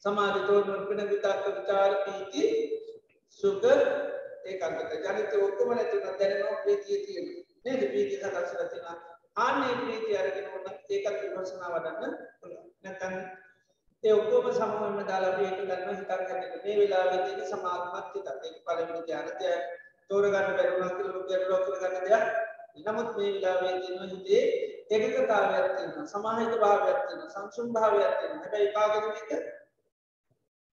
සමාධිය 0.00 0.46
තෝරන 0.46 0.88
වෙන 0.88 1.02
විතක්ක 1.10 1.46
විචාර 1.48 1.92
ප්‍රීති 2.02 2.44
සුඛ 3.38 3.68
ඒකාග්‍රත 4.44 4.92
ජනිත 5.04 5.32
ඔක්කොම 5.38 5.70
නැතුණා 5.70 6.18
දැනෙනවා 6.18 6.62
ප්‍රීතිය 6.64 6.98
තියෙනවා. 7.06 7.44
නේද 7.64 7.80
ප්‍රීතිය 7.90 8.18
සකස් 8.18 8.50
කරලා 8.50 8.68
තියෙනවා. 8.68 8.96
ආන්නේ 9.36 9.74
ප්‍රීතිය 9.82 10.16
අරගෙන 10.16 10.46
උන 10.54 10.66
ඒකත් 10.90 11.16
විපස්සනා 11.22 11.70
වඩන්න 11.74 12.14
පුළුවන්. 12.40 12.66
නැත්නම් 12.82 13.14
ඒ 14.04 14.12
ඔක්කොම 14.12 14.46
සමවන්න 14.50 15.08
දාලා 15.08 15.30
අපි 15.32 15.42
ඒක 15.44 15.58
ගන්න 15.60 15.88
හිතක් 15.92 16.12
ගන්න 16.28 16.60
මේ 16.64 16.76
වෙලාවේ 16.78 17.20
තියෙන 17.24 17.48
සමාධිමත් 17.48 18.14
හිතක්. 18.14 18.28
ඒක 18.46 18.56
පළවෙනි 18.66 19.02
ධ්‍යානය 19.06 19.32
තෝරගන්න 20.10 20.56
බැරුණා 20.56 20.90
කියලා 20.90 21.08
ලොකු 21.08 21.28
ගැටලුවක් 21.28 21.66
කරගන්න 21.66 22.06
දෙයක්. 22.06 22.24
නමුත් 22.78 23.10
මේ 23.16 23.32
වෙලාවේ 23.34 23.74
තියෙන 23.80 24.10
හිතේ 24.12 24.44
ඒකකතාවයක් 24.90 25.66
තියෙනවා. 25.76 26.06
සමාහිත 26.06 26.54
භාවයක් 26.62 27.00
තියෙනවා. 27.06 27.34
සංසුන් 27.34 27.68
භාවයක් 27.72 28.14
තියෙනවා. 28.18 28.42
හැබැයි 28.42 28.72
කාගෙද 28.72 29.04
මේක? 29.08 29.30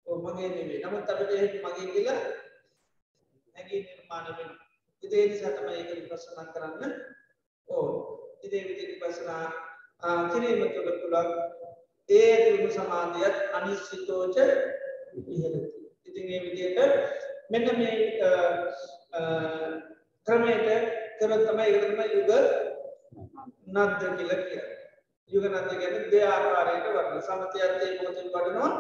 ඔව් 0.08 0.18
මගේ 0.26 0.50
නෙවෙයි. 0.50 0.84
නමුත් 0.84 1.10
අපිට 1.10 1.32
ඒක 1.32 1.54
මගේ 1.64 1.92
කියලා 1.94 2.22
නැගී 3.56 3.82
නිර්මාණය 3.82 4.32
වෙනවා. 4.38 4.66
ඉතින් 5.04 5.20
ඒ 5.20 5.28
නිසා 5.28 5.52
තමයි 5.52 5.76
ඒක 5.80 5.90
විපස්සනා 5.96 6.46
කරන්න 6.54 6.94
ඕන. 7.68 7.92
ඉතින් 8.44 8.60
ඒ 8.60 8.68
විදිහට 8.70 8.94
විපස්සනා 8.94 9.46
කිරීම 10.32 10.62
තුළ 10.74 10.92
පුළන් 11.02 11.30
ඒ 12.10 12.26
ඇතිවුණු 12.28 12.72
සමාධියත් 12.72 13.38
අනිශ්චිතෝච 13.54 14.38
ඉහලති 14.38 15.62
ඉතින් 16.08 16.28
ඒ 16.30 16.42
විදියට 16.42 16.80
මෙන්න 17.50 17.68
මේ 17.80 17.96
ක්‍රමයට 20.28 20.68
කරතම 21.20 21.60
ඉරතම 21.66 22.00
යුග 22.10 22.32
නද්ද 23.68 24.02
කියල 24.18 24.32
කිය 24.44 24.64
යුග 25.32 25.46
නද්ද 25.46 25.72
ගැන 25.76 26.10
දෙ 26.12 26.20
ආකාරයට 26.26 26.88
වන්න 26.90 27.22
සමතයත්තේ 27.22 27.92
මෝතින් 27.98 28.32
වඩනවා. 28.34 28.72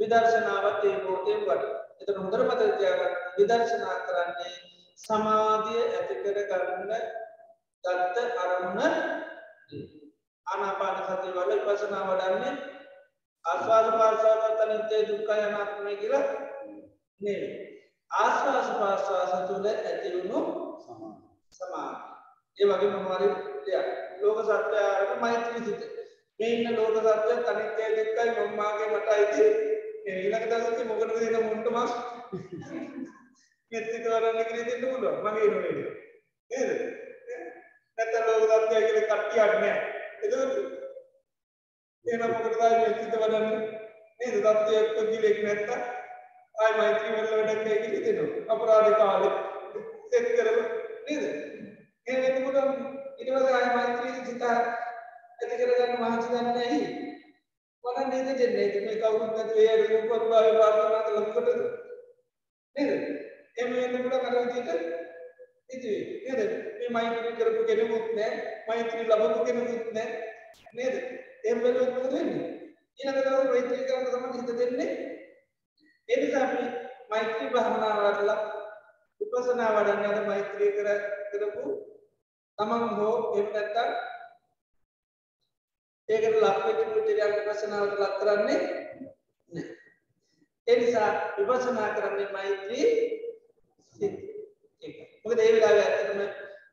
විදර්ශනාවත් 0.00 0.84
ඒ 0.84 0.96
මෝතයෙන් 1.02 1.42
වඩ 1.42 1.64
එත 2.00 2.16
හොඳර 2.16 2.42
මතතියාගන්න 2.44 3.14
විදර්ශනා 3.36 3.98
කරන්නේ 4.06 4.54
සමාධිය 4.98 5.84
ඇතිකර 5.90 6.40
කරන්න 6.48 6.92
ගත්ත 7.84 8.16
අරමුණ. 8.38 8.94
ආනාපාන 10.46 10.98
සති 11.04 11.36
වල 11.36 11.54
විපසනා 11.60 12.08
වඩන්නේ 12.08 12.54
ආස්වාද 13.44 13.88
පාර්ශවත 13.98 14.60
අනිත්‍ය 14.60 15.06
දුක්ඛ 15.08 15.32
අනාත්මය 15.36 15.96
කියලා 15.96 16.26
නෙවෙයි 17.20 17.66
ආස්වාස 18.10 18.68
පාස්වාස 18.70 19.32
තුළ 19.48 19.66
ඇතිවුණු 19.66 20.40
සමාධිය. 21.50 22.14
ඒ 22.58 22.66
වගේ 22.68 22.90
මොනවාරි 22.90 23.28
දෙයක්. 23.66 23.86
ලෝක 24.20 24.38
සත්‍යයට 24.40 25.20
මෛත්‍රී 25.20 25.64
සිත. 25.64 25.80
මේ 26.40 26.50
ඉන්න 26.50 26.76
ලෝක 26.76 26.96
සත්‍ය 26.98 27.34
අනිත්‍ය 27.46 27.84
දුක්ඛයි 27.96 28.30
මම්මාගේ 28.38 28.88
මට 28.88 29.08
අයිති 29.08 29.44
ඊළඟ 30.06 30.46
දවසේ 30.50 30.84
මොකටද 30.84 31.18
දෙන 31.24 31.46
මුන්ට 31.46 31.68
මාස් 31.70 31.92
මෙත්තිත 33.72 34.04
වරන්න 34.04 34.44
කියලා 34.44 34.68
දෙන්න 34.68 34.84
පුළුවන්. 34.84 35.18
මගේ 35.24 35.48
නෙවෙයි. 35.48 35.84
නේද? 36.50 36.70
නැත්නම් 37.98 38.26
ලෝක 38.28 38.64
සත්‍යය 38.64 38.82
කියලා 38.86 39.08
කට්ටියක් 39.12 39.54
නෑ 39.56 39.95
එතකොට 40.18 40.54
එහෙනම් 42.06 42.32
මොකටද 42.32 42.60
මෙත්තිත 42.80 43.14
වරන්න 43.14 43.46
නේද? 44.20 44.34
සත්‍යයක් 44.58 44.88
පුදුලෙක් 44.96 45.38
නැත්තම් 45.42 45.80
ආයි 46.54 46.76
මෛත්‍රී 46.78 47.14
වල 47.14 47.26
වැඩක් 47.30 47.62
නෑ 47.62 47.78
කියලා 47.82 48.04
දෙනවා 48.06 48.54
අපරාධ 48.54 48.92
කාලේ 48.98 49.32
සෙත් 50.10 50.26
කරලා 50.30 50.66
නේද? 51.06 51.24
එහෙනම් 52.06 52.24
එතකොට 52.28 52.58
ඊට 53.18 53.30
පස්සේ 53.30 53.54
ආයි 53.54 53.70
මෛත්‍රී 53.74 54.12
සිත 54.22 54.46
ඇති 54.46 55.54
කරගන්න 55.54 56.00
මහන්සි 56.00 56.28
ගන්න 56.30 56.60
ඇයි? 56.60 56.80
වන 57.84 58.08
නේද 58.10 58.28
දෙන්නේ 58.34 58.68
ඉතින් 58.68 58.86
මේ 58.86 59.00
කවුරුත් 59.00 59.32
නැති 59.32 59.66
ඒ 59.66 59.76
රූප 59.82 60.06
ප්‍රභාවය 60.12 60.52
ප්‍රාර්ථනා 60.54 61.02
කළා 61.02 61.32
කොටද 61.32 61.50
නේද? 62.76 62.90
එහෙම 63.56 63.70
වෙන්න 63.74 63.98
පුළුවන් 63.98 64.26
අර 64.28 64.34
විදිහට 64.38 65.05
ඉතින් 65.70 65.98
නේද? 66.24 66.50
මේ 66.78 66.90
මෛත්‍රී 66.90 67.36
කරපු 67.38 67.62
කෙනෙකුත් 67.64 68.06
නැහැ 68.14 68.64
මෛත්‍රී 68.68 69.08
ලැබපු 69.08 69.44
කෙනෙකුත් 69.44 69.92
නැහැ. 69.92 70.18
නේද? 70.72 70.94
එහෙම 71.44 71.62
වෙලොත් 71.62 71.90
මොකද 71.94 72.12
වෙන්නේ? 72.12 72.50
ඊළඟ 72.98 73.20
දවසේ 73.20 73.50
මෛත්‍රී 73.50 73.86
කරන්න 73.86 74.06
තමයි 74.12 74.36
හිත 74.36 74.58
දෙන්නේ. 74.58 74.90
ඒ 76.08 76.16
නිසා 76.16 76.44
අපි 76.44 76.62
මෛත්‍රී 77.10 77.50
භාවනාව 77.50 77.98
වඩලා 78.06 78.38
විපස්සනා 79.20 79.70
වඩන්න 79.76 80.06
අද 80.10 80.26
මෛත්‍රී 80.26 80.70
කර 80.72 80.88
කරපු 81.30 81.64
තමන් 82.58 82.84
හෝ 82.98 83.14
එහෙම 83.32 83.48
නැත්නම් 83.54 83.90
ඒකට 86.08 86.38
ලක් 86.42 86.58
වෙච්ච 86.66 86.80
පුද්ගලයන් 86.92 87.34
විපස්සනාවට 87.38 88.00
ලක් 88.00 88.14
කරන්නේ 88.20 88.60
නැහැ. 89.50 89.66
ඒ 90.66 90.76
නිසා 90.76 91.10
විපස්සනා 91.36 91.90
කරන්නේ 91.96 92.32
මෛත්‍රී 92.32 92.88
සිත. 93.96 94.35
ඒක. 95.26 95.28
මොකද 95.28 95.40
ඒ 95.40 95.52
වෙලාවේ 95.52 95.84
ඇත්තටම 95.84 96.20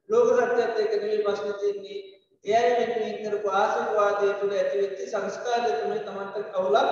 ලෝක 0.09 0.27
සත්‍යයත් 0.31 0.79
එක්ක 0.79 0.93
නෙවෙයි 0.93 1.23
ප්‍රශ්නේ 1.25 1.53
තියෙන්නේ. 1.53 1.99
එයයි 2.45 2.73
වෙනුවෙන් 2.79 3.17
කරපු 3.23 3.49
ආශිර්වාදයේ 3.51 4.33
තුල 4.33 4.51
ඇතිවෙච්ච 4.51 4.99
සංස්කාරය 5.05 5.71
තමයි 5.73 5.99
Tamanට 5.99 6.35
කවුලක් 6.51 6.89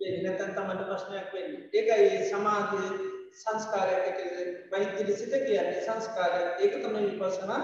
වෙන්නේ 0.00 0.22
නැත්නම් 0.24 0.54
Tamanට 0.54 0.86
ප්‍රශ්නයක් 0.88 1.28
වෙන්නේ. 1.32 1.62
ඒකයි 1.72 2.30
සමාධිය 2.30 2.88
සංස්කාරයක් 3.34 4.06
කියලා 4.12 4.46
මෛත්‍රී 4.72 5.16
සිත 5.16 5.34
කියන්නේ 5.40 5.82
සංස්කාරය. 5.82 6.40
ඒක 6.58 6.74
තමයි 6.82 7.04
විපස්සනා 7.10 7.62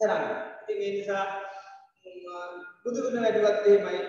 කරන්නේ. 0.00 0.36
ඉතින් 0.62 0.82
ඒ 0.82 0.92
නිසා 0.92 1.24
බුදුගුණ 2.84 3.22
වැඩුවත් 3.22 3.66
එහෙමයි 3.66 4.00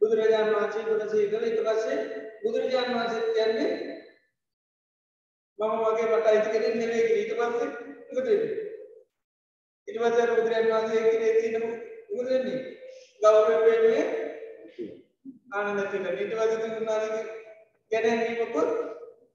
බුදුරජාණන් 0.00 0.54
වහන්සේ 0.54 0.84
ගුණ 0.84 1.10
සීකල 1.10 1.44
ඊට 1.44 1.60
පස්සේ 1.66 1.98
බුදුරජාණන් 2.42 2.96
වහන්සේ 2.96 3.22
කියන්නේ 3.34 3.95
මම 5.58 5.72
වගේ 5.82 6.06
මට 6.08 6.26
අයිති 6.26 6.50
කෙනෙක් 6.50 6.74
නෙවෙයි 6.74 7.04
කියලා 7.08 7.18
ඊට 7.18 7.34
පස්සේ 7.34 7.68
මොකද 8.08 8.26
වෙන්නේ? 8.26 8.54
ඊට 9.88 10.00
පස්සේ 10.00 10.26
බුදුරජාණන් 10.30 10.72
වහන්සේ 10.72 11.02
කියන්නේ 11.04 11.32
තියෙන 11.36 11.64
මොකද 12.10 12.28
වෙන්නේ? 12.28 12.60
ගෞරව 13.22 13.48
වෙන්නේ 13.64 14.02
ආනන්ද 15.52 15.80
කියන 15.86 16.06
ඊට 16.12 16.34
පස්සේ 16.34 16.70
තුන්නාගේ 16.70 17.22
ගැනීමකුත් 17.92 18.70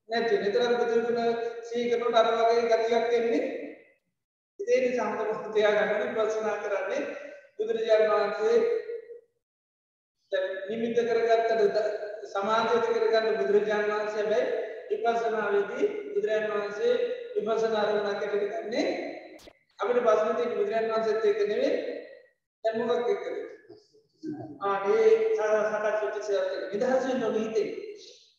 නැති 0.09 0.35
නිතරම 0.37 0.73
බුදුගුණ 0.77 1.41
සීකරනට 1.63 2.15
අර 2.15 2.27
වගේ 2.33 2.69
ගතියක් 2.71 3.13
එන්නේ. 3.13 3.43
ඒ 4.59 4.79
නිසා 4.81 5.09
හොඳට 5.11 5.53
තියාගන්න 5.53 6.13
ප්‍රශ්නා 6.15 6.57
කරන්නේ 6.59 7.01
බුදුරජාණන් 7.57 8.11
වහන්සේ 8.11 8.57
නිමිත්ත 10.69 10.99
කරගත්තට 11.03 11.77
සමාධිත 12.31 12.85
කරගන්න 12.89 13.39
බුදුරජාණන් 13.39 13.91
වහන්සේ 13.91 14.19
හැබැයි 14.19 14.70
විපස්සනාවේදී 14.91 15.85
බුදුරජාණන් 16.05 16.53
වහන්සේ 16.53 16.93
විපස්සනා 17.35 17.83
අරමුණක් 17.83 18.09
ඇතුළත 18.09 18.55
ගන්නේ. 18.55 18.85
අපිට 19.79 20.01
ප්‍රශ්න 20.01 20.35
තියෙන 20.35 20.51
බුදුරජාණන් 20.51 20.91
වහන්සේත් 20.91 21.25
එක්ක 21.25 21.41
නෙවෙයි 21.45 21.71
දැන් 22.63 22.81
මොකක් 22.83 23.09
එක්කද 23.09 23.35
ආ 24.63 24.75
ඒ 24.89 25.07
සාකච්ඡා 25.37 25.85
වෙච්ච 25.85 26.19
සේවක 26.23 26.51
නිදහස් 26.73 27.07
වෙන්න 27.07 27.23
ඕනේ 27.23 27.45
හිතේ. 27.45 27.69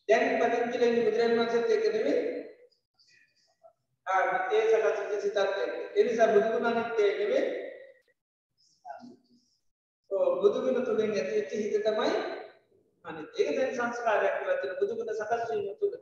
දැන් 0.09 0.25
පදිංචිලා 0.43 0.89
ඉන්න 0.89 1.01
බුදුරජාණන් 1.01 1.41
වහන්සේත් 1.41 1.71
එක්ක 1.71 1.87
නෙවෙයි. 1.91 2.21
ආ 4.07 4.23
ඒ 4.53 4.63
සාකච්ඡා 4.71 5.09
වෙච්ච 5.09 5.23
සිතත් 5.23 5.43
එක්ක. 5.43 5.59
ඒ 5.97 6.05
නිසා 6.05 6.31
බුදුගුණ 6.31 6.71
අනිත්‍ය 6.71 7.11
නෙවෙයි 7.15 7.63
බුදුගුණ 10.43 10.85
තුළින් 10.85 11.13
ඇතිවෙච්ච 11.15 11.53
හිත 11.55 11.77
තමයි 11.85 12.11
අනිත් 13.05 13.29
ඒක 13.37 13.53
දැන් 13.57 13.75
සංස්කාරයක් 13.75 14.35
කියලා 14.37 14.59
තියෙන 14.61 14.81
බුදුගුණ 14.81 15.15
සකස් 15.15 15.43
වීම 15.51 15.77
තුළ. 15.79 15.95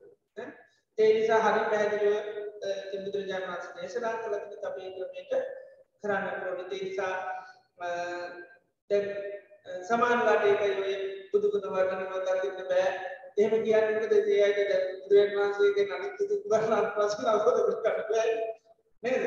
ඒ 0.98 1.10
නිසා 1.14 1.40
හරි 1.40 1.62
පැහැදිලිව 1.70 2.16
ඉතින් 2.60 3.04
බුදුරජාණන් 3.04 3.48
වහන්සේ 3.48 3.74
දේශනා 3.76 4.14
කළ 4.16 4.36
තියෙන 4.40 4.66
අපි 4.68 4.82
ක්‍රමයට 4.94 5.32
කරන්න 6.02 6.26
ඕනේ. 6.46 6.66
ඒ 6.70 6.80
නිසා 6.80 7.14
දැන් 8.90 9.06
සමානලාට 9.82 10.44
ඒකයි 10.44 10.74
ඔය 10.82 10.94
බුදුගුණ 11.32 11.72
වර්ණනව 11.72 12.14
දකින්න 12.28 12.68
බෑ. 12.70 12.90
එහෙම 13.38 13.64
කියන්නේ 13.64 13.96
මොකද? 13.96 14.14
ඒ 14.16 14.42
අයට 14.46 14.60
දැන් 14.64 14.84
බුදුරජාණන් 15.00 15.40
වහන්සේගේ 15.40 15.86
අනිත් 15.96 16.22
දුක් 16.30 16.46
වර්ණන 16.52 16.92
ප්‍රශ්න 16.94 17.32
අවබෝධ 17.32 17.62
කරගන්න 17.66 18.08
බෑ. 18.10 18.30
නේද? 19.02 19.24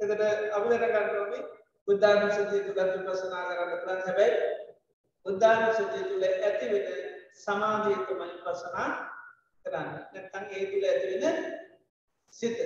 එතකොට 0.00 0.22
අපි 0.54 0.68
දැනගන්න 0.74 1.20
ඕනේ 1.20 1.44
බුද්ධානුස්සතිය 1.88 2.64
තුළ 2.64 2.80
විපස්සනා 2.86 3.44
කරන්න 3.48 3.70
පුළුවන්. 3.74 4.02
හැබැයි 4.06 4.36
බුද්ධානුස්සතිය 5.26 6.04
තුළ 6.04 6.26
ඇති 6.28 6.66
වෙන 6.72 6.86
සමාධිය 7.38 8.02
තමයි 8.06 8.34
විපස්සනා. 8.34 8.90
කරන්න. 9.68 9.88
නැත්නම් 10.12 10.44
ඒ 10.50 10.66
තුළ 10.70 10.86
ඇති 10.90 11.06
වෙන 11.22 11.36
සිත. 12.32 12.58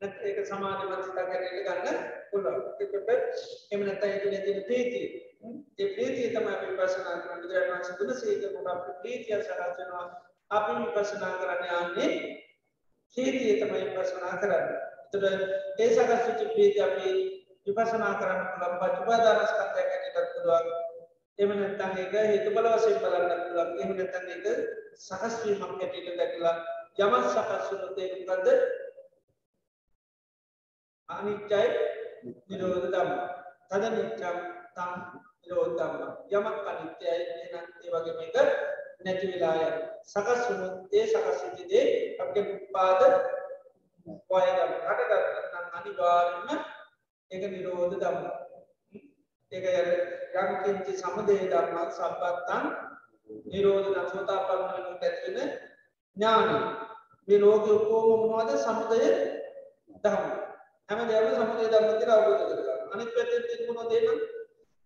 නැත්නම් 0.00 0.26
ඒක 0.26 0.40
සමාධිමත් 0.46 1.04
සිතක් 1.04 1.20
හැටියට 1.22 1.68
ගන්න 1.68 1.98
පුළුවන්. 2.30 2.62
ඒකට 2.80 3.10
එහෙම 3.12 3.84
නැත්නම් 3.84 4.10
ඒ 4.10 4.20
තුළ 4.22 4.36
තියෙන 4.38 4.64
ප්‍රීතිය. 4.68 5.06
ඒ 5.78 5.88
ප්‍රීතිය 5.94 6.28
තමයි 6.34 6.52
අපි 6.54 6.72
විපස්සනා 6.72 7.16
කරන්න. 7.16 7.40
බුදුරජාණන් 7.42 7.72
වහන්සේ 7.72 7.98
තුළ 8.00 8.14
සීක 8.16 8.44
කොට 8.48 8.70
අපේ 8.74 8.98
ප්‍රීතිය 9.02 9.40
සකස් 9.40 9.78
වෙනවා. 9.78 10.06
අපි 10.50 10.72
විපස්සනා 10.82 11.32
කරන්න 11.40 11.64
යන්නේ 11.78 12.12
ප්‍රීතිය 13.16 13.58
තමයි 13.60 13.82
විපස්සනා 13.88 14.36
කරන්නේ. 14.36 14.78
එතකොට 15.06 15.80
ඒ 15.80 15.90
සකස් 15.90 16.22
වෙච්ච 16.26 16.54
ප්‍රීතිය 16.54 16.84
අපි 16.84 17.08
විපසනා 17.66 18.14
කරන්න 18.20 18.46
පුළුවන් 18.50 18.78
පටිපාදානස්කන්ධයක් 18.80 19.90
ඇටියටත් 19.94 20.32
පුළුවන් 20.34 20.87
එහෙම 21.38 21.52
නැත්නම් 21.54 21.98
ඒක 22.02 22.14
හේතුඵල 22.30 22.68
වශයෙන් 22.68 22.98
බලන්නත් 23.02 23.42
පුළුවන්. 23.42 23.70
එහෙම 23.78 23.92
නැත්නම් 23.96 24.26
ඒක 24.34 24.46
සකස් 24.98 25.34
වීමක් 25.42 25.82
ඇටියට 25.82 26.18
දැකලා 26.18 26.56
යමක් 26.98 27.26
සකස් 27.28 27.66
වුණොත් 27.70 27.98
ඒක 27.98 28.14
මොකද්ද? 28.20 28.48
අනිත්‍යයි 31.08 31.68
නිරෝධ 32.48 32.88
ධම්ම. 32.88 33.12
තද 33.70 33.84
නිත්‍යම් 33.92 34.36
තම් 34.74 34.92
නිරෝධ 35.40 35.76
ධම්ම. 35.78 36.02
යමක් 36.32 36.66
අනිත්‍යයි 36.72 37.14
එහෙනම් 37.14 37.64
ඒ 37.84 37.90
වගේ 37.94 38.16
මේක 38.18 38.36
නැති 39.04 39.30
වෙලා 39.32 39.54
යන 39.62 39.76
සකස් 40.04 40.42
වුණොත් 40.48 40.74
ඒ 40.92 41.06
සකස් 41.06 41.38
වෙච්ච 41.44 41.62
දේ 41.70 41.86
අපේ 42.18 42.44
උපාද 42.56 43.00
වය 43.06 44.42
ගන්න. 44.48 44.72
හටගන්න 44.88 45.24
නම් 45.52 45.66
අනිවාර්යයෙන්ම 45.78 46.60
ඒක 47.30 47.42
නිරෝධ 47.48 47.96
ධම්ම. 47.96 48.47
ඒක 49.52 49.64
යම් 50.34 50.50
කිංචි 50.62 50.92
සමුදය 50.96 51.36
ධම්ම 51.48 51.90
සම්පත්තං 51.90 52.64
නිරෝධ 53.46 53.88
නසෝතාපන්න 53.92 54.64
වෙනුට 54.72 55.02
ඇති 55.02 55.32
වෙන 55.34 55.50
ඥානයි. 56.16 56.58
මේ 57.28 57.38
ලෝකෙ 57.38 57.70
ඔක්කොම 57.72 58.24
මොනවද 58.24 58.50
සමුදය 58.56 58.98
ධම්ම. 60.02 60.26
හැම 60.88 61.00
දෙයක්ම 61.08 61.34
සමුදය 61.36 61.64
ධර්ම 61.66 61.88
කියලා 61.92 62.18
අවබෝධ 62.18 62.44
කරගන්න. 62.50 62.80
අනිත් 62.92 63.10
පැත්තෙන් 63.14 63.46
තිබුණා 63.48 63.88
දෙන්න 63.90 64.20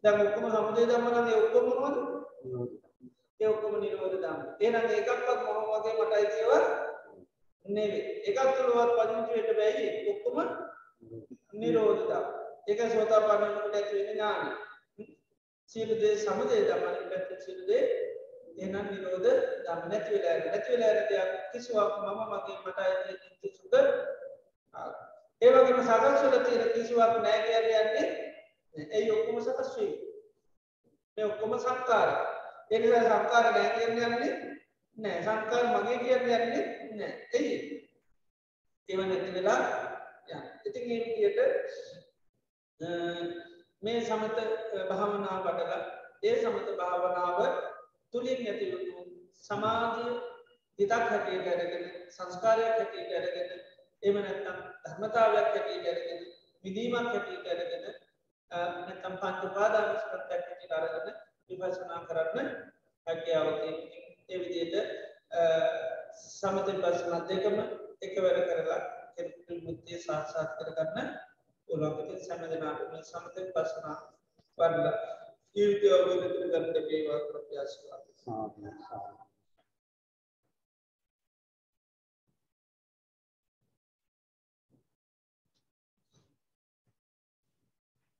දැන් 0.05 0.23
ඔක්කොම 0.25 0.47
සමුදය 0.51 0.83
ධර්ම 0.85 1.07
නම් 1.09 1.29
ඒ 1.29 1.41
ඔක්කොම 1.41 1.67
මොනවද? 1.73 1.97
ඒ 3.41 3.49
ඔක්කොම 3.49 3.75
නිරෝධ 3.81 4.17
ධර්ම. 4.17 4.41
එහෙනම් 4.61 4.87
ඒකක්වත් 4.91 5.41
මොන 5.45 5.59
වගේ 5.67 5.97
මට 5.97 6.13
අයිතිව 6.15 6.51
නෙවෙයි. 7.67 8.01
එකක් 8.29 8.39
තුලවත් 8.57 8.95
පදිංචි 8.97 9.33
වෙන්න 9.37 9.59
බැයි 9.59 9.87
ඔක්කොම 10.13 10.39
නිරෝධ 11.55 12.05
ධර්ම. 12.05 12.42
ඒක 12.67 12.81
සෝතාපන්න 12.89 13.43
වෙනකොට 13.43 13.75
ඇති 13.75 13.99
වෙන 13.99 14.09
ඥානයි. 14.11 14.51
සියලු 15.71 15.95
දේ 16.01 16.15
සමුදය 16.19 16.63
ධර්ම 16.63 16.89
අනිත් 16.89 17.07
පැත්තෙන් 17.11 17.45
සියලු 17.45 17.67
දේ 17.67 17.83
එහෙනම් 18.57 18.87
නිරෝධ 18.89 19.29
ධර්ම 19.65 19.89
නැති 19.89 20.11
වෙලා 20.15 20.35
යන 20.37 20.47
නැති 20.47 20.73
වෙලා 20.73 20.93
යන 20.93 21.07
දෙයක් 21.11 21.31
කිසිවක් 21.53 21.93
මම 21.99 22.21
මගේ 22.31 22.59
මට 22.59 22.79
අයිති 22.81 23.29
කිසිසුක 23.41 23.75
ඒ 25.43 25.51
වගේම 25.51 25.81
සකස් 25.83 26.21
වෙලා 26.23 26.45
තියෙන 26.47 26.73
කිසිවක් 26.75 27.15
නැහැ 27.19 27.43
කියන්නේ 27.47 27.81
යන්නේ 27.83 28.87
ඒ 28.93 29.13
ඔක්කොම 29.13 29.41
සකස් 29.41 29.71
වෙයි 29.77 29.93
මේ 31.17 31.27
ඔක්කොම 31.27 31.59
සංකාර. 31.59 32.11
ඒ 32.71 32.79
නිසා 32.79 33.03
සංකාර 33.07 33.47
නැහැ 33.47 33.73
කියන්නේ 33.77 34.07
යන්නේ 34.07 34.33
නෑ 34.97 35.23
සංකාර 35.23 35.65
මගේ 35.73 35.99
කියන්නේ 35.99 36.39
යන්නේ 36.39 36.65
නෑ 36.97 37.13
එයි. 37.33 37.57
ඒව 38.89 39.01
නැති 39.03 39.35
වෙලා 39.35 39.61
යන 40.29 40.43
ඉතින් 40.65 40.89
මේ 40.89 41.01
විදිහට 41.05 41.41
මේ 43.83 44.01
සමත 44.01 44.39
භාවනාව 44.91 45.47
වඩලා 45.47 45.83
ඒ 46.23 46.35
සමත 46.37 46.77
භාවනාව 46.77 47.39
තුළින් 48.15 48.47
ඇතිවුණු 48.47 49.01
සමාධිය 49.41 50.13
හිතක් 50.79 51.05
හැටියට 51.07 51.49
අරගෙන 51.49 51.85
සංස්කාරයක් 52.11 52.73
හැටියට 52.73 53.17
අරගෙන 53.19 53.51
එම 54.03 54.17
නැත්තම් 54.19 54.59
ධර්මතාවයක් 54.85 55.49
හැටියට 55.49 55.89
අරගෙන 55.89 56.21
විදීමක් 56.65 57.09
හැටියට 57.09 57.51
අරගෙන 57.53 57.85
නැත්තම් 58.51 59.15
පංච 59.21 59.41
උපාදානස්කන්ධයක් 59.45 60.31
හැටියට 60.31 60.77
අරගෙන 60.79 61.15
විපස්සනා 61.51 62.01
කරන්න 62.09 62.49
හැකියාව 63.07 63.49
තියෙනවා. 63.55 64.03
ඒ 64.29 64.39
විදිහට 64.41 64.77
සමත 66.31 66.67
විපස්සනා 66.69 67.21
දෙකම 67.29 67.59
එකවර 68.03 68.39
කරලා 68.49 68.81
කෙනෙකුට 69.15 69.63
මුක්තිය 69.65 69.99
සාක්ෂාත් 70.01 70.51
කරගන්න 70.59 71.09
පුළුවන්. 71.73 72.01
ඉතින් 72.05 72.25
සෑම 72.25 72.51
දිනකටම 72.51 72.93
මේ 72.93 73.03
සමත 73.05 73.37
විපස්සනා 73.39 73.97
වඩලා 74.59 74.95
ජීවිතය 75.57 75.93
අවබෝධ 75.95 76.27
කරගන්න 76.29 76.89
වේවා 76.89 77.21
කියලා 77.25 77.63
ආශිර්වාද. 77.63 78.05
සාදු 78.19 78.73
සාදු 78.83 79.23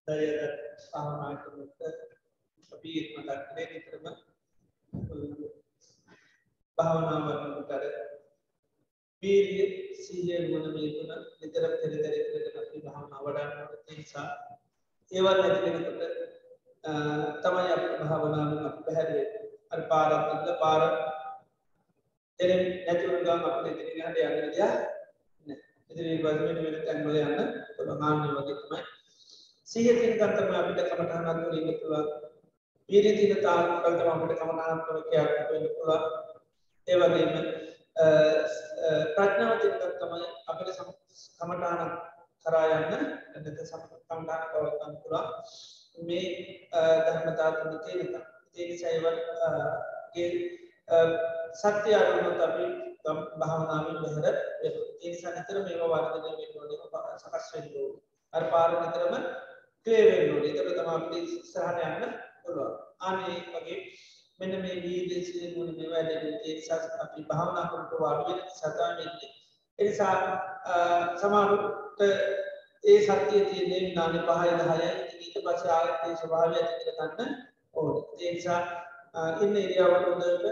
දයද 0.09 0.55
සාමාන්‍යකට 0.83 1.81
අපි 2.73 2.93
මතක් 3.17 3.41
කරේ 3.49 3.67
නිතරම 3.71 4.07
භාවනා 6.79 7.19
වඩනකොට 7.21 8.22
වීර්ය 9.23 9.67
සීලය 9.97 10.51
ගුණ 10.51 10.67
මේ 10.75 10.91
තුන 10.95 11.11
නිතර 11.41 11.65
පෙරදර 11.73 12.15
කරගෙන 12.23 12.57
අපි 12.61 12.79
භාවනා 12.85 13.21
වඩන්නට 13.25 13.91
නිසා 13.93 14.27
ඒවල් 15.13 15.39
නැති 15.41 15.61
වෙනකොට 15.67 16.03
තමයි 17.43 17.69
අප 17.75 17.85
භාවනාවෙන් 18.01 18.67
අපි 18.69 18.81
පැහැදිලි 18.87 19.25
අර 19.73 19.81
පාරක් 19.91 20.33
ඉන්න 20.33 20.57
පාර 20.63 20.83
තෙරෙන් 22.41 22.63
නැතිවුණ 22.87 23.25
ගමන් 23.25 23.47
අපිට 23.49 23.79
ඉතින් 23.83 24.01
යන්න 24.01 24.19
යන්න 24.23 24.51
දෙයක් 24.51 24.59
නැහැ. 24.59 25.57
ඉතින් 25.91 26.05
මේ 26.07 26.19
වගේ 26.25 26.55
වෙන 26.59 26.83
තැන්වල 26.87 27.19
යන්න 27.21 27.41
පුළුවන් 27.77 28.37
වගේ 28.39 28.57
තමයි 28.61 28.81
සිහිය 29.69 29.95
තියෙන 29.99 30.17
තත්ත්වම 30.17 30.55
අපිට 30.55 30.81
කමඨහනක් 30.89 31.29
වල 31.43 31.59
ඉන්න 31.61 31.79
පුළුවන්. 31.81 32.09
වීර්ය 32.89 33.13
තියෙන 33.19 33.43
තාක්කල් 33.45 33.95
තමයි 33.95 34.13
අපිට 34.15 34.41
කමඨහනක් 34.41 34.89
වල 34.89 35.05
ක්‍රියාත්මක 35.07 35.51
වෙන්න 35.53 35.69
පුළුවන්. 35.75 36.05
ඒ 36.89 36.97
වගේම 37.01 37.33
ප්‍රඥාව 37.97 39.59
තියෙන 39.61 39.77
තත්ත්වම 39.77 40.13
අපිට 40.49 40.71
කමඨහනක් 41.39 41.93
කරා 42.47 42.67
යන්න 42.71 42.91
නැත්නම් 42.91 43.57
කමඨහනක් 44.09 44.45
පවත්වන්න 44.53 44.95
පුළුවන්. 45.03 45.27
මේ 46.01 46.27
ධර්මතා 47.07 47.51
තුන 47.53 47.75
තියෙන 47.81 48.15
ඒ 48.55 48.65
නිසා 48.67 48.91
ඒවගේ 48.91 50.29
සත්‍ය 51.55 51.91
අරුණත් 51.95 52.41
අපි 52.41 52.65
භාවනාවෙන් 53.39 53.99
බැහැර 53.99 54.37
ඒ 54.63 54.71
නිසා 55.05 55.33
නිතර 55.33 55.57
මේවා 55.61 56.03
වර්ධනය 56.05 56.33
වෙන්න 56.39 56.59
ඕනේ 56.59 57.19
සකස් 57.19 57.47
වෙන්න 57.55 57.77
ඕනේ. 57.77 58.03
අර 58.33 58.45
පාර 58.53 58.71
නිතරම 58.75 59.15
ක්‍රේවෙන්ඩ 59.87 60.45
එතක 60.51 60.71
තම 60.71 60.91
අපට 60.91 61.15
සහන 61.47 61.79
යන්න 61.87 62.13
පුළුවන් 62.43 62.75
අනේ 63.03 63.39
වගේ 63.53 63.79
මෙන්න 64.41 64.55
මේ 64.61 64.81
වීදේශය 64.81 65.53
මුණ 65.55 65.77
මේ 65.77 65.91
වැඩ 65.91 66.11
සස් 66.57 66.71
අපි 67.01 67.29
භාවනා 67.29 67.71
කරට 67.71 68.01
වාඩුවෙන 68.01 68.41
සතාවෙන්නේ 68.53 69.33
එනිසා 69.79 70.15
සමාරුට 71.17 72.01
ඒ 72.85 72.99
සත්‍යය 73.03 73.43
තියන්නේ 73.45 73.95
නාන 73.95 74.17
පහය 74.21 74.51
දහය 74.61 74.89
ඊට 75.19 75.37
පස 75.39 75.65
ආගතය 75.71 76.17
ස්වභාවය 76.17 76.57
ඇතිකර 76.59 76.97
ගන්න 76.99 77.31
ඕන. 77.75 77.95
ඒනිසා 78.21 78.61
ඉන්න 79.41 79.57
ඉරියාවට 79.57 80.07
හොඳට 80.07 80.47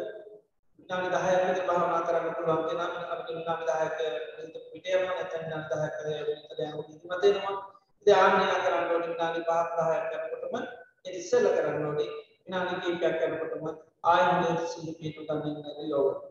නාන 0.88 1.04
දහයකට 1.08 1.66
භාවනා 1.66 2.00
කරන්න 2.02 2.34
පුළුවන්ගෙන 2.34 2.80
අප 3.08 3.28
නාම 3.38 3.60
දායක 3.66 3.98
පිටයම 4.72 5.02
නැතන් 5.08 5.44
නාදහක 5.48 5.98
මතනවා 7.04 7.54
ධ්‍යානය 8.06 8.44
කරන්න 8.56 8.92
ඕනි. 8.92 9.08
විනාඩි 9.08 9.40
5ක් 9.44 9.78
10ක් 9.78 10.12
යනකොටම 10.18 10.56
ඒ 11.04 11.16
ඉස්සෙල්ල 11.16 11.48
කරන්න 11.50 11.86
ඕනි. 11.86 12.06
විනාඩි 12.50 12.80
කිහිපයක් 12.82 13.22
යනකොටම 13.24 13.66
ආයෙ 14.04 14.24
හොඳට 14.28 14.66
සිහි 14.68 14.92
පිටු 14.94 15.24
ගන්න 15.24 15.46
ඉන්නද 15.50 15.88
යෝග. 15.88 16.22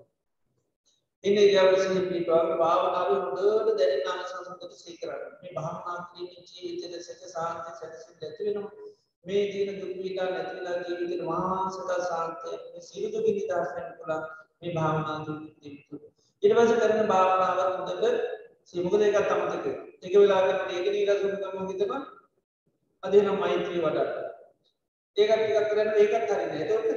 ඉන්න 1.24 1.38
ඉරියව්ව 1.38 1.76
සිහි 1.78 2.02
පිටුවම 2.08 2.52
භාවනාවේ 2.62 3.20
හොඳට 3.22 3.78
දැනෙන 3.80 4.10
ආනසංසකට 4.14 4.74
සිහි 4.76 4.96
කරන්න. 4.98 5.24
මේ 5.42 5.54
භාවනා 5.56 5.98
කිරීමේ 6.08 6.44
ජීවිතයේ 6.50 7.02
සැක 7.02 7.22
සාන්ති 7.28 7.72
සැකසෙන්න 7.74 8.20
ඇති 8.22 8.48
වෙනවා. 8.48 8.90
මේ 9.26 9.44
ජීන 9.48 9.80
දුක් 9.80 9.94
පීඩා 9.98 10.28
නැති 10.28 10.56
වෙලා 10.58 10.78
ජීවිතේ 10.82 11.22
මහා 11.24 11.70
සත 11.70 12.00
සාන්තිය 12.06 12.58
මේ 12.66 12.84
සියලු 12.84 13.12
දුක 13.14 13.30
නිදහස් 13.30 13.76
වෙන්න 13.76 13.92
පුළුවන් 13.94 14.24
මේ 14.60 14.74
භාවනා 14.74 15.18
ජීවිතය. 15.26 16.02
ඊට 16.44 16.56
පස්සේ 16.56 16.80
කරන 16.82 17.08
භාවනාව 17.08 17.60
හොඳට 17.78 18.06
සිමුකද 18.66 19.04
එකත් 19.04 19.32
අමතක 19.34 19.70
එක 20.04 20.14
වෙලාකට 20.16 20.74
ඒක 20.74 20.90
නීරසුන් 20.90 21.38
තම 21.38 21.64
හිතම 21.68 21.96
අදේ 23.04 23.22
නම් 23.22 23.40
මෛත්‍රී 23.40 23.86
වඩට 23.86 24.29
ඒකත් 25.18 25.34
ටිකක් 25.36 25.70
කරන්න 25.70 25.90
ඒකත් 25.98 26.32
හරිනේ 26.32 26.64
එතකොට 26.64 26.88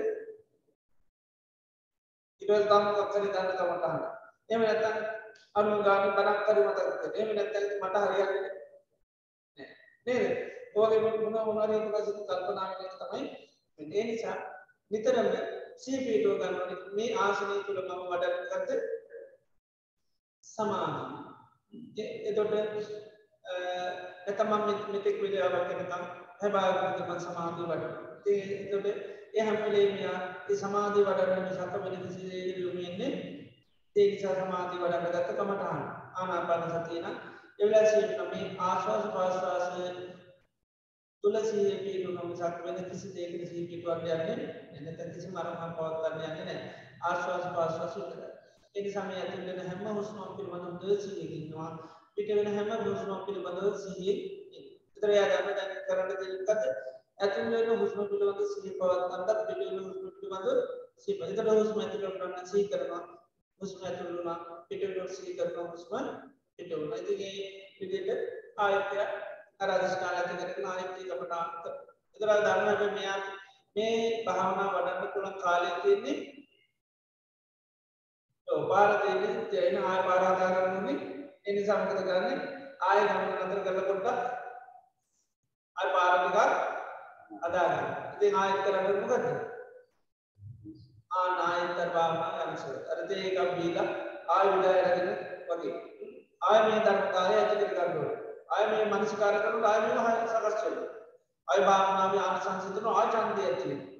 ඊට 2.42 2.48
පස්සේ 2.48 2.66
තම 2.66 2.84
කක්කරි 2.98 3.28
දාන්න 3.30 3.50
කමට 3.50 3.84
අහන්න. 3.84 4.02
එහෙම 4.48 4.62
නැත්නම් 4.62 4.96
අනු 5.54 5.72
ගාන 5.82 6.02
බණක් 6.10 6.40
කරි 6.46 6.60
මතක 6.62 6.80
කරගන්න. 6.92 7.14
එහෙම 7.16 7.30
නැත්නම් 7.34 7.66
මට 7.80 7.96
හරියන්නේ 8.04 8.50
නෑ 10.06 10.18
නේද? 10.18 10.52
ඔයගේ 10.74 11.00
මොන 11.02 11.34
මොන 11.46 11.58
හරි 11.60 11.74
ඊට 11.76 11.92
පස්සේ 11.92 12.24
කල්පනා 12.26 12.68
වෙන 12.72 12.90
තමයි 13.00 13.94
ඒ 13.96 14.04
නිසා 14.04 14.36
නිතරම 14.90 15.28
සීපීටෝ 15.76 16.34
ගන්න 16.36 16.80
මේ 16.94 17.14
ආසනය 17.18 17.56
තුල 17.66 17.80
මම 17.80 18.02
වඩන්නත් 18.10 18.70
සමාධිය 20.44 22.08
එතොට 22.28 22.52
ඇතමම් 24.26 24.52
මෙතෙක් 24.90 25.16
විඩියාවක් 25.22 25.68
කෙනකම් 25.68 26.21
හැබාගතම 26.42 27.10
සමාධී 27.20 27.66
වඩ 27.66 27.84
එතොට 28.56 28.86
එහැමලේමයා 29.34 30.16
ඒ 30.44 30.56
සමාධී 30.58 31.04
වඩරන 31.04 31.50
සත 31.50 31.82
වෙනසිේ 31.84 32.40
යොමන්නේ 32.58 33.10
ඒ 33.96 34.06
නිසා 34.06 34.34
සමාධී 34.36 34.80
වඩන්න 34.80 35.12
ගත්ත 35.12 35.36
කමටහන් 35.36 35.84
ආනාපාන 36.16 36.64
සතියන 36.70 37.06
එවලසීම 37.58 38.26
මේ 38.26 38.48
ආශවාස 38.62 39.06
පාශවාසය 39.10 39.86
තුළ 41.24 41.38
සීහ 41.42 41.78
පිටු 41.80 42.12
නොම 42.12 42.34
සක් 42.34 42.64
වෙන 42.64 42.84
කිසි 42.86 43.14
දේකට 43.14 43.48
සී 43.48 43.64
පිටුවක් 43.66 44.04
යන්නේ 44.08 44.36
එනත 44.74 45.02
කිසි 45.08 45.28
මරහම් 45.30 45.74
පවත්වන්න 45.76 46.28
යන්නේ 46.28 46.46
නෑ 46.46 46.60
ආශවාස 47.04 47.48
පාශවාස 47.52 47.94
කර 47.94 48.22
ඒ 48.74 48.90
සමය 48.90 49.16
ඇතිවෙන 49.16 49.64
හැම 49.64 49.88
හුස්මක් 49.92 50.36
පිළිබඳ 50.36 50.64
හොඳ 50.66 51.00
සිහියකින්නවා 51.00 51.72
පිට 52.14 52.36
වෙන 52.36 52.48
හැම 52.52 52.70
හුස්මක් 52.84 53.26
පිළිබඳව 53.26 53.76
සිහියෙන් 53.80 54.41
ඉතර 55.02 55.10
යා 55.10 55.30
ගන්න 55.32 55.56
දැන් 55.56 55.70
කරන්න 55.86 56.10
දෙන්නත් 56.20 56.50
ඇතුල් 57.18 57.46
වෙන 57.52 57.70
හුස්ම 57.78 58.00
පිළිබඳ 58.04 58.42
සිහිය 58.48 58.74
පවත්වන්නත් 58.74 59.30
පිට 59.40 59.60
වෙන 59.60 59.78
හුස්ම 59.78 60.04
පිළිබඳ 60.10 60.60
සිහිය 60.98 61.24
එතකොට 61.24 61.48
හුස්ම 61.52 61.78
ඇතුල් 61.80 62.04
කරන්න 62.12 62.46
සිහි 62.46 62.68
කරනවා. 62.68 63.00
හුස්ම 63.60 63.80
ඇතුල් 63.82 64.10
වුණා 64.10 64.36
පිට 64.68 64.84
වෙන 64.88 65.08
සිහි 65.10 65.32
කරනවා 65.34 65.64
හුස්ම 65.68 65.94
පිට 66.56 66.70
වුණා 66.72 67.00
ඉතින් 67.00 67.18
මේ 67.18 67.48
විදිහට 67.80 68.20
ආයතය 68.58 69.00
අර 69.58 69.68
අධිෂ්ඨාන 69.68 70.14
ඇති 70.16 70.36
කරගෙන 70.40 70.68
ආයතය 70.68 71.08
කපට 71.10 71.66
ඉතර 72.16 72.30
ධර්මයේ 72.40 72.90
මෙයා 72.92 73.16
මේ 73.76 73.96
භාවනා 74.24 74.68
වඩන්න 74.68 75.08
පුළුවන් 75.08 75.40
කාලය 75.40 75.72
තියෙන්නේ. 75.78 76.18
පාර 78.68 78.90
දෙන්න 79.02 79.42
තේන 79.50 79.82
ආය 79.82 79.98
පාරාදාරන්නේ 80.04 80.96
එනි 81.44 81.66
සමකත 81.66 82.00
කරන්නේ 82.02 82.38
ආය 82.82 83.02
ගමන 83.02 83.34
නතර 83.40 83.60
කරලා 83.66 83.88
පොඩ්ඩක් 83.90 84.41
අය 85.76 85.88
පාර 85.94 86.12
ටිකක් 86.16 86.72
අදාගන්න. 87.40 87.86
ඉතින් 88.14 88.34
ආයෙත් 88.34 88.58
කරන්න 88.64 89.00
මොකද? 89.02 89.24
ආන 91.12 91.34
ආයෙත් 91.46 91.70
භාවනා 91.94 92.46
යනසෝ. 92.46 92.76
අර 92.90 92.98
තේ 93.08 93.22
එකක් 93.28 93.54
බීලා 93.56 93.88
ආයෙ 94.28 94.50
විඩාය 94.52 94.80
අරගෙන 94.82 95.08
වගේ. 95.48 95.74
ආයෙ 96.42 96.60
මේ 96.66 96.82
ධර්මකාරය 96.86 97.34
ඇති 97.38 97.56
කර 97.60 97.70
ගන්න 97.70 97.96
ඕනේ. 97.98 98.18
ආයෙ 98.52 98.66
මේ 98.70 98.90
මනසිකාර 98.90 99.34
කරනකොට 99.36 99.68
ආයෙ 99.70 99.80
මේක 99.86 100.00
හරියට 100.00 100.32
සකස් 100.32 100.64
වෙනවා. 100.64 100.90
ආයෙ 101.48 101.62
භාවනාවේ 101.68 102.22
ආනිසංස 102.26 102.66
තුන 102.74 102.88
ආයෙ 102.92 103.08
ඡන්දය 103.14 103.42
ඇති 103.46 103.64
වෙනවා. 103.70 103.90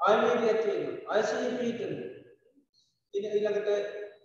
ආයෙ 0.00 0.16
මේ 0.22 0.52
ඇති 0.52 0.68
වෙනවා. 0.70 1.00
ආයෙ 1.10 1.22
සීප 1.30 1.58
පිටනවා. 1.60 2.08
ඉතින් 3.14 3.32
ඊළඟට 3.32 3.68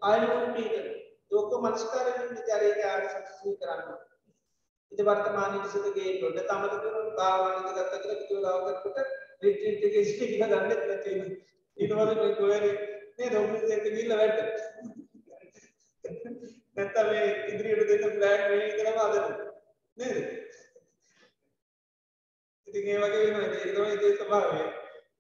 ආයෙ 0.02 0.28
මොන 0.28 0.54
පිටනවා. 0.56 0.96
ඒක 1.32 1.52
මනසිකාරයෙන් 1.64 2.30
විතරේ 2.30 2.92
ආනිසංස 2.92 3.36
සී 3.40 3.58
කරන්න. 3.60 4.09
ඉති 4.92 5.04
වර්තමානයේ 5.04 5.72
සිට 5.72 5.88
ගේන්න 5.96 6.24
ඕනේ. 6.26 6.46
තමද 6.46 6.74
කරන 6.84 7.10
භාවනාවේ 7.18 7.74
ගත්ත 7.78 7.94
කියලා 8.02 8.22
කිව්ව 8.22 8.42
ලාවකට 8.46 8.98
රිට්‍රීට් 9.44 9.86
එකේ 9.88 10.02
ඉස්ටි 10.02 10.30
කියලා 10.32 10.50
ගන්නෙත් 10.54 10.84
නැති 10.84 11.10
වෙනවා. 11.12 11.38
ඊට 11.78 11.92
පස්සේ 11.92 12.18
මේ 12.18 12.36
කොහරි 12.36 12.72
නේද 13.18 13.34
ඔෆිස් 13.36 13.72
එකට 13.76 13.88
ගිහිල්ලා 13.88 14.20
වැඩ. 14.22 14.38
නැත්තම් 16.76 17.10
මේ 17.12 17.26
ඉදිරියට 17.52 17.90
දෙන්න 17.92 18.16
ප්ලෑන් 18.16 18.44
මේ 18.48 18.60
විතරම 18.64 19.00
අදනවා. 19.00 19.50
නේද? 19.98 20.18
ඉතින් 22.68 22.88
ඒ 22.88 23.00
වගේ 23.04 23.24
වෙනවා. 23.26 23.48
ඒක 23.54 23.72
තමයි 23.72 23.92
ඉතින් 23.96 24.18
ස්වභාවය. 24.18 24.64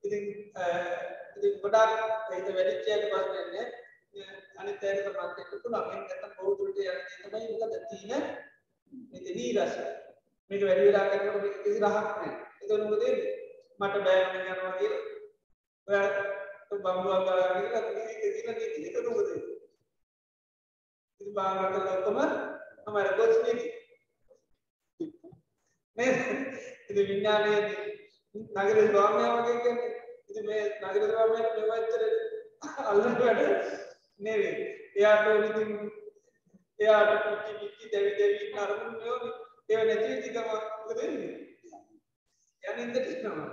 ඉතින් 0.03 0.23
ඉතින් 1.37 1.53
ගොඩාක් 1.61 1.91
ඒක 2.31 2.47
වැඩිච්ච 2.49 2.87
එක 2.95 3.03
ප්‍රශ්නේ 3.11 3.65
අනිත් 4.59 4.83
ඇයට 4.83 5.07
සමාන්තයට 5.07 5.51
පුළුවන්. 5.63 5.91
ඒක 5.93 6.07
නැත්තම් 6.11 6.31
බෞද්ධ 6.37 6.61
යන 6.63 6.75
දේ 6.77 6.93
තමයි 7.23 7.47
මොකද 7.53 7.75
තීන 7.89 8.23
මේක 8.91 9.27
නීරස. 9.35 9.75
මේක 10.51 10.61
වැඩි 10.63 10.87
වෙලා 10.87 11.09
කරනකොට 11.09 11.43
මේක 11.43 11.57
කිසි 11.63 11.79
රහක් 11.79 12.07
නැහැ. 12.17 12.31
ඒක 12.61 12.81
මොකද 12.83 13.01
වෙන්නේ? 13.03 13.33
මට 13.79 13.95
බෑ 14.05 14.21
මම 14.25 14.37
යනවා 14.43 14.77
කියලා. 14.77 15.03
ඔයා 15.87 16.07
බම්බුවක් 16.71 17.23
ගාලා 17.27 17.51
කියලා 17.55 17.83
නීති 17.87 18.31
කියලා 18.35 18.55
නීති 18.59 18.79
ඒක 18.85 18.97
මොකද 19.07 19.27
වෙන්නේ? 19.27 19.57
ඉතින් 21.21 21.33
බාහකට 21.33 21.75
ලොක්කම 21.87 22.19
තමයි 22.85 23.11
කොස් 23.17 23.35
නීති. 23.43 23.67
නේද? 25.97 26.17
ඉතින් 26.89 27.07
විඥානයේ 27.07 27.61
නගර 28.35 28.77
ස්වාමියා 28.91 29.37
වගේ 29.37 29.61
කියන්නේ. 29.63 29.89
ඉතින් 30.29 30.45
මේ 30.45 30.63
නගර 30.81 31.03
ස්වාමියාට 31.11 31.57
මෙවච්චර 31.61 32.03
අල්ලන්න 32.85 33.17
වැඩ 33.21 33.41
නෙවෙයි. 34.19 34.67
එයාට 34.95 35.49
ඉතින් 35.49 35.71
එයාට 36.79 37.11
පිච්චි 37.23 37.51
පිච්චි 37.59 37.85
දෙවි 37.93 38.11
දෙවි 38.17 38.35
ඉන්න 38.45 38.59
අරමුණු 38.59 38.99
නෙවෙයි. 38.99 39.31
ඒව 39.69 39.81
නැති 39.87 40.07
වෙච්ච 40.11 40.27
ගම 40.33 40.47
මොකද 40.49 40.97
වෙන්නේ? 40.99 41.35
යනින්ද 42.63 42.95
ඉන්නවා. 43.03 43.47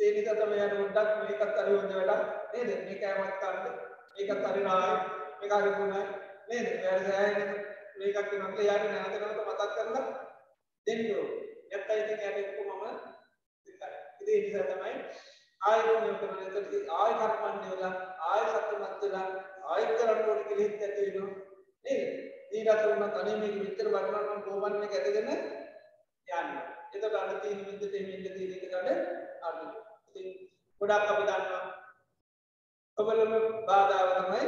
ඒ 0.00 0.10
නිසා 0.14 0.36
තමයි 0.36 0.60
යන 0.66 0.76
උඩක් 0.82 1.10
මේකත් 1.20 1.56
හරි 1.56 1.72
හොඳ 1.74 1.94
වැඩක් 1.96 2.22
නේද? 2.52 2.70
මේක 2.86 3.02
ඇමත් 3.04 3.42
ගන්න. 3.42 3.74
මේකත් 4.14 4.46
හරි 4.46 4.62
නායි. 4.68 4.94
මේක 5.40 5.52
හරි 5.56 5.72
ගුණ 5.76 5.92
නේද? 5.94 6.66
එයාට 6.68 7.04
සෑහෙන 7.08 7.50
මේකක් 7.98 8.16
වෙනකොට 8.32 8.62
එයාට 8.64 8.86
නැවත 8.86 9.16
නැවත 9.16 9.42
මතක් 9.46 9.62
කරලා 9.74 10.06
දෙන්න 10.86 11.04
ඕනේ. 11.16 11.42
නැත්නම් 11.70 12.00
ඉතින් 12.02 12.24
යාට 12.24 12.40
එක්කමම 12.42 12.80
ඉතින් 13.66 14.32
ඒ 14.32 14.40
නිසා 14.40 14.66
තමයි 14.70 14.94
ආයෙ 15.60 15.82
මොන 15.98 16.18
කරන්නේ 16.20 16.86
ආයෙ 16.96 17.14
කර්මන්නේ 17.20 17.70
වෙලා 17.70 17.94
ආයෙ 18.30 18.48
සත්‍යමත් 18.56 19.02
වෙලා 19.02 19.28
ආයෙ 19.68 19.86
කරන්න 19.92 20.28
ඕනේ 20.28 20.48
කියලා 20.48 20.66
හිත 20.66 20.82
ඇති 20.82 21.06
වෙනවා. 21.06 21.32
නේද? 21.84 22.29
ඊට 22.50 22.68
උන 22.86 23.02
තනිය 23.14 23.36
මේක 23.40 23.54
විතර 23.58 23.88
බලනවා 23.88 24.22
නම් 24.24 24.40
ගෝබන් 24.44 24.84
එක 24.86 24.94
ඇදගෙන 24.96 25.28
යන්න. 25.30 26.50
එතකොට 26.92 27.14
අර 27.14 27.30
තියෙන 27.42 27.60
විදිහට 27.66 27.92
මේ 27.94 28.16
ඉන්න 28.16 28.26
තියෙන 28.28 28.54
එක 28.56 28.64
ගන්න 28.72 28.98
අඩු. 29.42 29.66
ඉතින් 30.08 30.26
ගොඩක් 30.80 31.10
අපි 31.12 31.22
දන්නවා. 31.22 31.62
ඔබලම 32.98 33.32
බාධාව 33.68 34.08
තමයි 34.16 34.42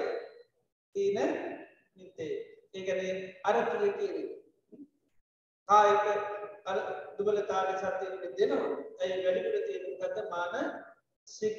තියෙන 0.95 1.31
නිතේ. 1.97 2.35
ඒ 2.75 2.83
කියන්නේ 2.83 3.15
අර 3.45 3.57
තුලේ 3.71 3.93
තියෙන 3.99 4.19
කායික 5.69 6.07
අර 6.65 6.79
දුබලතාවය 7.17 7.75
සත්‍ය 7.79 8.07
දෙනවා. 8.39 8.71
ඒ 9.01 9.15
වැඩිපුර 9.25 9.63
තියෙන 9.69 9.85
මොකද්ද 9.91 10.19
මානසික 10.35 11.59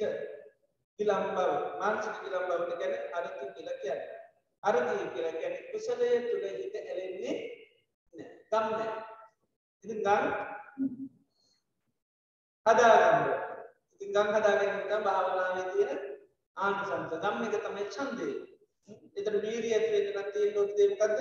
විලම්බව 0.98 1.38
මානසික 1.80 2.20
විලම්බවට 2.24 2.78
කියන්නේ 2.80 3.02
අරිති 3.16 3.52
කියලා 3.54 3.80
කියන්නේ. 3.82 4.23
අරතිය 4.64 5.06
කියලා 5.14 5.34
කියන්නේ 5.34 5.66
කුසලය 5.70 6.08
තුල 6.26 6.44
හිත 6.52 6.74
ඇලෙන්නේ 6.80 7.36
නැහැ. 8.14 8.34
ගම් 8.50 8.66
නැහැ. 8.70 9.02
ඉතින් 9.84 10.00
ගම් 10.00 10.24
හදාගන්න. 12.66 13.26
ඉතින් 13.94 14.10
ගම් 14.14 14.28
හදාගෙන 14.34 14.72
ඉන්න 14.74 15.04
භාවනාවේ 15.06 15.66
තියෙන 15.72 16.00
ආනිසංස 16.56 17.12
ගම් 17.14 17.36
එක 17.46 17.56
තමයි 17.60 17.84
ඡන්දය. 17.94 18.28
ඒතර 19.16 19.36
වීර්යය 19.44 19.74
ඇති 19.74 19.92
වෙන්න 19.94 20.10
නම් 20.12 20.28
තියෙන 20.32 20.54
ඕනේ 20.54 20.76
දේ 20.76 20.88
මොකද්ද? 20.92 21.20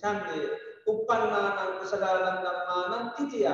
ඡන්දය. 0.00 0.38
uppannānaṁ 0.86 1.70
කුසලානං 1.80 2.22
ධම්මානං 2.44 3.12
තිතිය. 3.16 3.46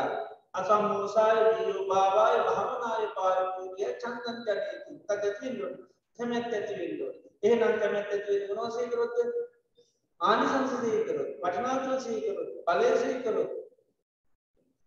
අසම්මෝසාය 0.54 1.38
වීයෝ 1.46 1.88
භාවාය 1.90 2.36
භවනාය 2.46 3.06
පාරිපූර්ය 3.16 3.92
ඡන්දං 4.00 4.36
ජනේති. 4.46 4.92
තදතින්නෝ. 5.08 5.72
කැමැත්ත 6.18 6.52
ඇති 6.52 6.74
වෙන්න 6.80 7.02
ඕනේ. 7.02 7.23
එහෙනම් 7.44 7.74
කැමැත්ත 7.80 8.12
ඇති 8.12 8.30
වෙන්නේ 8.32 8.56
මොනවද 8.58 8.74
සීකරොත්? 8.76 9.16
ආනිසංස 10.20 10.72
සීකරොත්, 10.82 11.30
වටිනාකම 11.42 11.98
සීකරොත්, 12.04 12.50
ඵලය 12.66 12.88
සීකරොත්. 13.02 13.50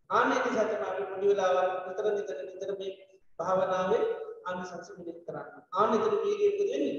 ආනේ 0.10 0.40
නිසා 0.46 0.66
තමයි 0.70 0.88
අපි 0.90 1.04
පොඩි 1.12 1.28
වෙලාවක් 1.32 1.72
විතර 1.88 2.06
විතර 2.18 2.38
විතර 2.54 2.72
මේ 2.80 2.94
භාවනාවේ 3.40 4.04
ආනිසංස 4.48 4.90
මෙහෙ 4.98 5.14
කරන්නේ. 5.20 5.64
ආනේ 5.80 6.00
විතර 6.04 6.16
වීර්යය 6.24 6.50
මොකද 6.52 6.72
වෙන්නේ? 6.72 6.96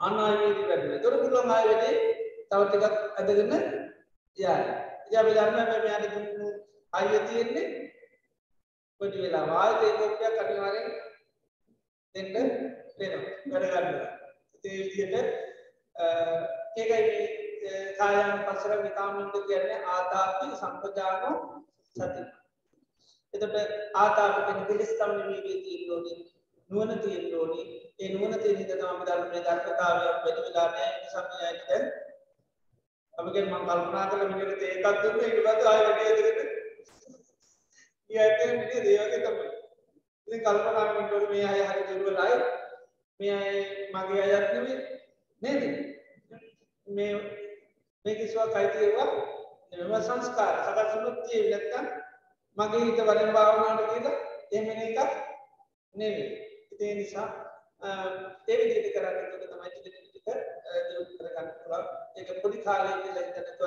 ආනාය 0.00 0.34
වීර්යය 0.40 0.66
වැඩි 0.68 0.86
වෙනවා. 0.86 0.98
ඒතර 0.98 1.14
පුළුවන් 1.22 1.50
ආය 1.50 1.64
වැඩි 1.70 1.90
තව 2.50 2.60
ටිකක් 2.66 2.84
අදගෙන 3.20 3.40
යන්න. 3.42 3.64
ඉතින් 4.36 5.18
අපි 5.20 5.32
දන්නවා 5.32 5.66
මේ 5.70 5.80
මෙයාට 5.84 6.14
දුන්නු 6.14 6.48
ආයෙ 6.92 7.18
තියෙන්නේ 7.28 7.66
පොඩි 9.00 9.18
වෙලාව 9.22 9.50
ආයෙත් 9.56 9.82
ඒක 9.86 10.00
ඔක්කොක් 10.06 10.40
අනිවාර්යෙන් 10.42 10.88
දෙන්න 12.14 12.38
වෙනවා 12.98 13.32
වැඩ 13.52 13.66
ගන්නවා. 13.72 14.10
ඒ 14.64 14.76
විදිහට 14.78 15.14
ඒකයි 16.76 17.44
මේ 17.62 17.82
කායන 17.98 18.44
පසර 18.46 18.72
විකාමින්ද 18.82 19.34
කියන්නේ 19.48 19.80
ආතාපි 19.88 20.46
සම්පජානෝ 20.60 21.34
සති. 21.90 22.22
එතකොට 23.34 23.56
ආතාපි 23.94 24.40
කියන්නේ 24.42 24.68
පිළිස්තම් 24.70 25.12
නිවීමේ 25.12 25.58
තියෙන්න 25.64 25.92
ඕනේ. 25.92 26.18
නුවණ 26.70 26.98
තියෙන්න 26.98 27.36
ඕනේ. 27.40 27.66
ඒ 28.00 28.08
නුවණ 28.08 28.42
තියෙන 28.42 28.60
එක 28.60 28.70
තමයි 28.70 28.88
අපි 28.88 29.06
ධර්මයේ 29.08 29.44
ධර්මතාවය 29.46 30.02
වැඩි 30.06 30.40
වෙලා 30.40 30.66
නැහැ. 30.68 30.90
ඒ 30.90 31.04
නිසා 31.04 31.24
මේ 31.28 31.46
ඇයිද 31.48 31.86
අපිට 33.14 33.36
මම 33.42 33.62
කල්පනා 33.62 34.06
කළා 34.06 34.28
මෙන්න 34.30 34.58
තේකක් 34.60 34.86
දුන්න 35.02 35.20
ඊට 35.20 35.40
පස්සේ 35.42 35.68
ආයෙ 35.68 35.86
වැඩි 35.88 36.22
දෙකට. 36.26 36.40
ඊයත් 38.10 38.38
මේ 38.40 38.84
දේවගේ 38.84 39.20
තමයි. 39.20 39.48
ඉතින් 40.28 40.40
කල්පනා 40.42 40.84
කරනකොට 40.88 41.30
මේ 41.30 41.48
අය 41.48 41.64
හරි 41.64 41.82
දුර්වලයි. 41.88 42.44
මේ 43.20 43.32
අය 43.32 43.56
මගේ 43.94 44.22
අයත් 44.24 44.48
නෙවෙයි 44.54 44.76
නේද? 45.42 45.62
මේ 46.86 47.12
මේ 48.04 48.14
කිසිවක් 48.16 48.54
අයිති 48.54 48.78
ඒවා 48.80 49.08
නෙවෙයි 49.72 50.02
සංස්කාර. 50.02 50.54
සකස් 50.66 50.90
වුණොත් 50.94 51.18
තියෙන්නේ 51.24 51.60
නැත්තම් 51.62 51.86
මගේ 52.56 52.84
හිත 52.86 52.98
වලින් 53.02 53.32
භාවනාවට 53.32 53.90
කියලා 53.90 54.16
එහෙම 54.52 54.66
එකක් 54.80 54.98
නෙවෙයි. 55.94 56.28
ඉතින් 56.72 56.88
ඒ 56.88 56.94
නිසා 56.94 57.28
ඒ 58.46 58.56
විදිහට 58.58 58.94
කරන්න 58.94 59.16
එතකොට 59.18 59.50
තමයි 59.50 59.70
ටික 59.72 59.94
ටික 60.04 60.26
දියුණු 60.86 61.18
කරගන්න 61.18 61.48
පුළුවන්. 61.54 61.86
ඒක 62.16 62.42
පොඩි 62.42 62.64
කාලේ 62.66 62.96
ඉඳලා 62.96 63.26
හිතනකොට 63.26 63.62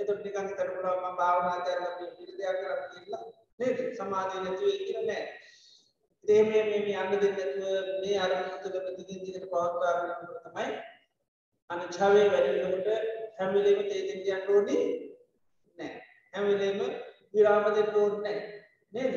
එතකොට 0.00 0.24
නිකන් 0.24 0.48
හිතන්න 0.48 0.72
පුළුවන් 0.74 1.02
මම 1.02 1.16
භාවනා 1.20 1.58
කරලා 1.60 1.92
මේ 1.92 2.10
විදිහට 2.10 2.40
කරන්න 2.60 2.88
කියලා 2.92 3.22
නේද? 3.60 3.78
සමාධිය 3.98 4.40
නැති 4.40 4.64
වෙයි 4.64 4.84
කියලා 4.86 5.06
නෑ. 5.06 5.24
ඒ 6.28 6.42
මේ 6.42 6.62
මේ 6.62 6.80
මේ 6.80 6.96
යන්න 7.02 7.12
දෙන්නේ 7.12 7.44
නැතුව 7.58 8.00
මේ 8.00 8.16
අරමුණ 8.20 8.58
තුළ 8.62 8.80
ප්‍රතිදින 8.80 9.20
දිගට 9.24 9.44
පවත්වාගෙන 9.52 10.10
යනකොට 10.14 10.42
තමයි 10.46 10.66
අනිච්ඡාවේ 11.70 12.26
වැඩි 12.32 12.50
වෙනකොට 12.56 12.88
හැම 13.38 13.54
වෙලේම 13.54 13.80
තේ 13.84 14.02
දෙන්න 14.08 14.26
යන්න 14.26 14.50
ඕනේ 14.54 14.82
නැහැ. 15.78 16.02
හැම 16.32 16.48
වෙලේම 16.48 16.80
විරාම 17.34 17.68
දෙන්න 17.70 17.96
ඕනේ 18.00 18.20
නැහැ. 18.26 18.58
නේද? 18.92 19.14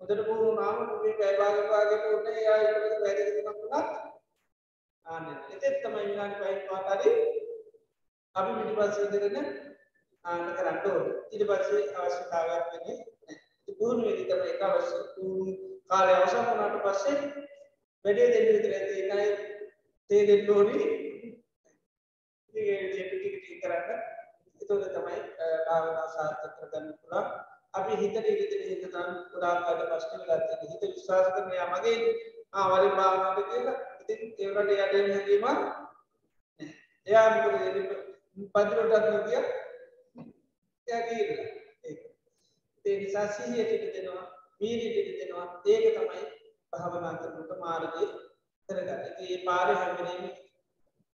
හොඳට 0.00 0.22
පුරුදු 0.28 0.52
නාම 0.54 0.78
මේ 1.02 1.16
පැය 1.18 1.34
භාගයක් 1.40 1.72
වාගේ 1.72 2.00
ඕනේ. 2.08 2.34
එයා 2.36 2.58
ඒකට 2.60 3.02
වැඩි 3.04 3.22
දෙකක් 3.28 3.48
වුණත් 3.48 3.72
ආන්නේ. 5.06 5.36
ඒකත් 5.52 5.80
තමයි 5.82 6.04
විනාඩි 6.06 6.36
5ක් 6.42 6.68
පාටරි 6.70 7.12
අපි 8.34 8.52
පිටිපස්සේ 8.58 9.04
ඉඳගෙන 9.08 9.48
ආන්න 10.24 10.46
කරන්න 10.56 10.78
ඕනේ. 10.90 11.18
ඊට 11.32 11.48
පස්සේ 11.50 11.82
අවශ්‍යතාවයක් 11.96 12.70
වෙන්නේ 12.72 12.96
නැහැ. 12.98 13.40
ඒ 13.68 13.76
පුහුණු 13.78 14.06
වෙදි 14.08 14.28
තමයි 14.30 14.52
ඒක 14.52 14.64
අවශ්‍ය. 14.66 14.98
පුහුණු 15.88 16.06
කාලය 16.06 16.12
අවසන් 16.14 16.46
වුණාට 16.46 16.82
පස්සේ 16.84 17.16
වැඩේ 18.04 18.28
දෙන්න 18.28 18.48
විතර 18.48 18.72
ඇති 18.72 18.94
ඒකයි 18.96 19.28
තේ 20.10 20.22
දෙන්න 20.26 20.50
ඕනි. 20.50 20.76
ඉතින් 22.48 22.66
ඒ 22.66 22.78
ටික 22.84 23.08
ටික 23.10 23.36
ටික 23.36 23.58
කරන්න. 23.62 24.00
එතොද 24.60 24.82
තමයි 24.86 25.20
භාවනා 25.66 26.08
සාර්ථක 26.08 26.54
කරගන්න 26.58 26.86
පුළුවන්. 26.94 27.26
අපි 27.74 27.92
හිතට 27.96 28.16
ඉරිදින 28.24 28.64
හිත 28.64 28.84
තන් 28.86 29.08
පුඩාකාට 29.32 29.82
ප්‍රශ්න 29.84 30.20
ගත්ත 30.22 30.50
හිත 30.64 30.82
විශ්වාස 30.86 31.28
කරනය 31.28 31.56
මගේ 31.66 31.96
ආවරි 32.54 32.88
භාවනාට 32.90 33.40
කියලා 33.50 33.76
ඉතින් 34.00 34.20
ඒවට 34.38 34.70
යටෙන් 34.74 35.06
හැකීම 35.12 35.44
එයා 37.06 37.28
පදිරටත් 38.54 39.08
නොකිය 39.08 39.40
යගීරලා 40.86 41.48
ඒ 42.84 42.96
නිසා 42.98 43.28
සිහියට 43.28 43.94
දෙනවා. 43.94 44.37
මීරිට 44.60 45.18
දෙනවා. 45.20 45.46
ඒක 45.66 45.84
තමයි 45.96 46.22
භාවනා 46.72 47.14
කරනට 47.16 47.52
මාර්ගය 47.60 48.04
කරගන්න. 48.68 49.02
ඒ 49.20 49.38
පාර 49.46 49.68
හැමරීම 49.72 50.24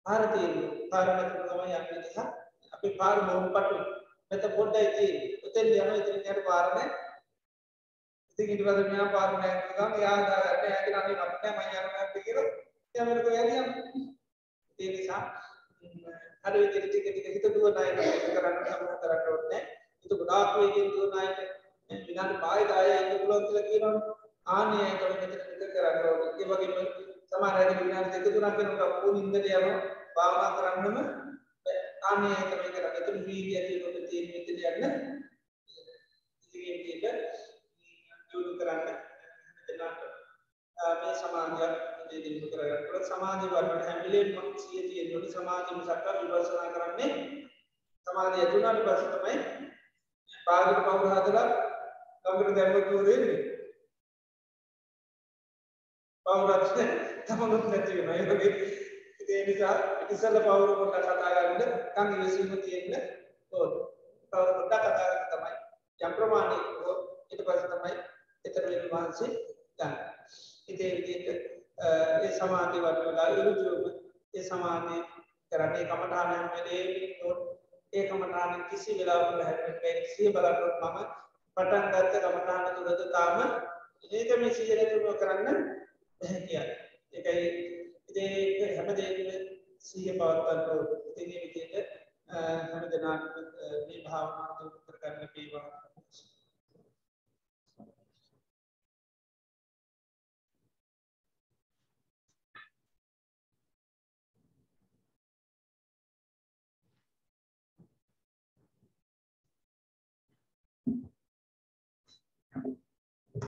පාරතිය 0.07 0.49
පාරමත 0.91 1.37
තමයි 1.43 1.77
යන්න 1.77 2.01
නිසා 2.01 2.27
අපි 2.73 2.89
පාර 2.99 3.17
මොහම් 3.23 3.47
පටු. 3.55 3.79
මෙත 4.31 4.45
පොඩ්ඩ 4.57 4.77
ඇති 4.77 5.07
උතෙන් 5.47 5.67
යන 5.73 5.95
ඉතිරියට 5.97 6.45
පාරණ 6.49 6.91
ඉතින් 8.39 8.53
ඉට 8.53 8.65
පද 8.67 8.79
මෙයා 8.91 9.09
පාරණ 9.13 9.45
ගම 9.77 9.93
යාදාගන්න 10.03 10.71
ඇති 10.71 10.91
නන්නේ 10.93 11.23
අපට 11.25 11.45
මයන 11.53 12.23
කියර 12.25 12.39
යමක 12.95 13.29
යනියම් 13.33 13.67
ඒ 14.79 14.89
නිසා 14.89 15.23
හර 16.45 16.55
විදිරි 16.55 16.89
ටික 16.89 17.07
ටික 17.09 17.27
හිත 17.29 17.47
දුවනය 17.49 17.85
කරන්න. 18.35 18.59
සම 18.67 18.83
කරන්න 19.03 19.29
ඔන්නේ 19.35 19.63
itu 20.05 20.15
ගොඩාක් 20.17 20.57
වේගෙන් 20.57 20.91
දුවනයට 20.93 21.39
විනාඩි 21.91 22.37
5 22.41 22.69
10 22.71 23.01
ඉන්න 23.01 23.19
පුළුවන් 23.21 23.45
කියලා 23.47 23.69
කියනවා. 23.69 24.15
ආන්නේ 24.47 24.91
තමයි 24.93 25.17
මෙතන 25.23 25.33
විතර 25.51 25.69
කරන්න 25.75 26.07
ඕනේ. 26.07 26.31
ඒ 26.41 26.47
වගේම 26.51 26.73
සමහර 27.29 27.57
අය 27.59 27.75
විනාඩි 27.81 28.13
දෙක 28.15 28.25
තුනක් 28.27 28.57
වෙනකොට 28.59 28.83
අපෝ 28.87 29.13
නින්දට 29.13 29.49
යනවා. 29.51 29.79
භාවනා 30.17 30.51
කරන්නම 30.57 30.97
ආන්නේ 32.05 32.43
තමයි 32.43 32.71
කරන්නේ 32.75 33.01
එතන 33.01 33.19
වීර්යය 33.27 33.63
තියෙනකොට 33.63 34.07
තියෙන 34.11 34.27
මෙතන 34.33 34.51
යන්න 34.51 35.15
ඉතින් 36.55 36.79
මේක 36.85 37.05
දියුණු 38.29 38.53
කරන්න. 38.59 38.81
දෙන්නට 39.67 40.01
මේ 41.01 41.15
සමාජය 41.17 41.69
දියුණු 42.13 42.49
කරගන්න 42.53 43.11
සමාජය 43.11 43.53
වර්ධන 43.53 43.85
හැමිලේ 43.89 44.25
මම 44.31 44.57
සිය 44.63 44.83
තියෙනකොට 44.89 45.29
සමාජය 45.33 45.73
මිසක් 45.77 46.09
විපස්සනා 46.23 46.73
කරන්නේ. 46.75 47.13
සමාජය 48.07 48.51
තුනට 48.51 48.83
පස්සේ 48.83 49.13
තමයි. 49.15 49.37
පාගට 50.47 50.85
පවුර 50.87 51.15
හදලා 51.15 51.64
ගමකට 52.25 52.57
දැම්මොත් 52.57 53.07
වෙන්නේ? 53.07 53.55
පවුරත් 56.27 56.79
තමනුත් 57.27 57.65
නැති 57.67 57.97
වෙනවා. 57.97 58.17
ඒ 58.17 58.27
වගේ. 58.31 58.53
ඒ 59.29 59.43
නිසා 59.47 59.75
ඉස්සෙල්ල 60.11 60.39
පවුර 60.41 60.71
පොඩ්ඩක් 60.73 61.07
කතා 61.07 61.31
කරන්න 61.35 61.73
කන් 61.95 62.15
ඉවසීම 62.17 62.53
තියෙන්න 62.59 62.95
ඕන. 63.53 63.73
පවුර 64.33 64.51
පොඩ්ඩක් 64.53 64.85
කතා 64.85 65.09
කරන්න 65.09 65.29
තමයි 65.33 65.53
යම් 66.01 66.15
ප්‍රමාණයක 66.17 66.65
හෝ 66.79 66.95
ඊට 67.31 67.43
පස්සේ 67.43 67.71
තමයි 67.73 67.93
ඊතර 68.45 68.65
වෙන 68.67 68.87
වහන්සේ 68.93 69.31
ගන්න. 69.79 69.95
ඉතින් 70.69 70.87
ඒ 70.87 70.97
විදිහට 70.99 71.29
ඒ 72.21 72.31
සමාධි 72.39 72.81
වඩලා 72.81 73.29
ඉරුජුම 73.33 73.83
ඒ 74.35 74.43
සමාධි 74.45 75.03
කරන්නේ. 75.53 75.85
කමඨාන 75.85 76.29
හැම 76.29 76.49
වෙලේම 76.55 76.89
ඒ 77.93 78.09
කමඨාන 78.09 78.65
කිසි 78.71 78.99
වෙලාවක 78.99 79.31
හැදෙන්නේ 79.41 79.77
නැහැ. 79.85 80.09
සිය 80.15 80.33
බලන්නොත් 80.33 80.81
මම 80.83 81.24
පටන් 81.57 81.85
ගත්ත 81.93 82.15
කමඨාන 82.25 82.75
තුරද 82.77 83.03
තාම 83.13 83.39
ඒක 84.13 84.31
මේ 84.39 84.55
සියයට 84.55 84.93
තුන 84.95 85.19
කරන්න 85.21 85.59
බැහැ 86.21 86.41
කියන්නේ 86.43 86.85
ඒකයි 87.15 87.47
ඉතින් 88.11 88.77
හැම 88.77 88.89
දෙයකම 88.97 89.29
සිය 89.81 90.11
පවත්වන්න 90.11 90.69
ඕනේ. 90.69 90.99
ඉතින් 91.11 91.29
මේ 91.29 91.41
විදිහට 91.45 91.91
හැම 92.31 92.85
දෙනාටම 92.91 93.49
මේ 93.87 94.03
භාවනාව 94.05 94.53
තුර 94.59 94.97
කරගන්න 94.97 95.29
වේවා. 95.35 95.84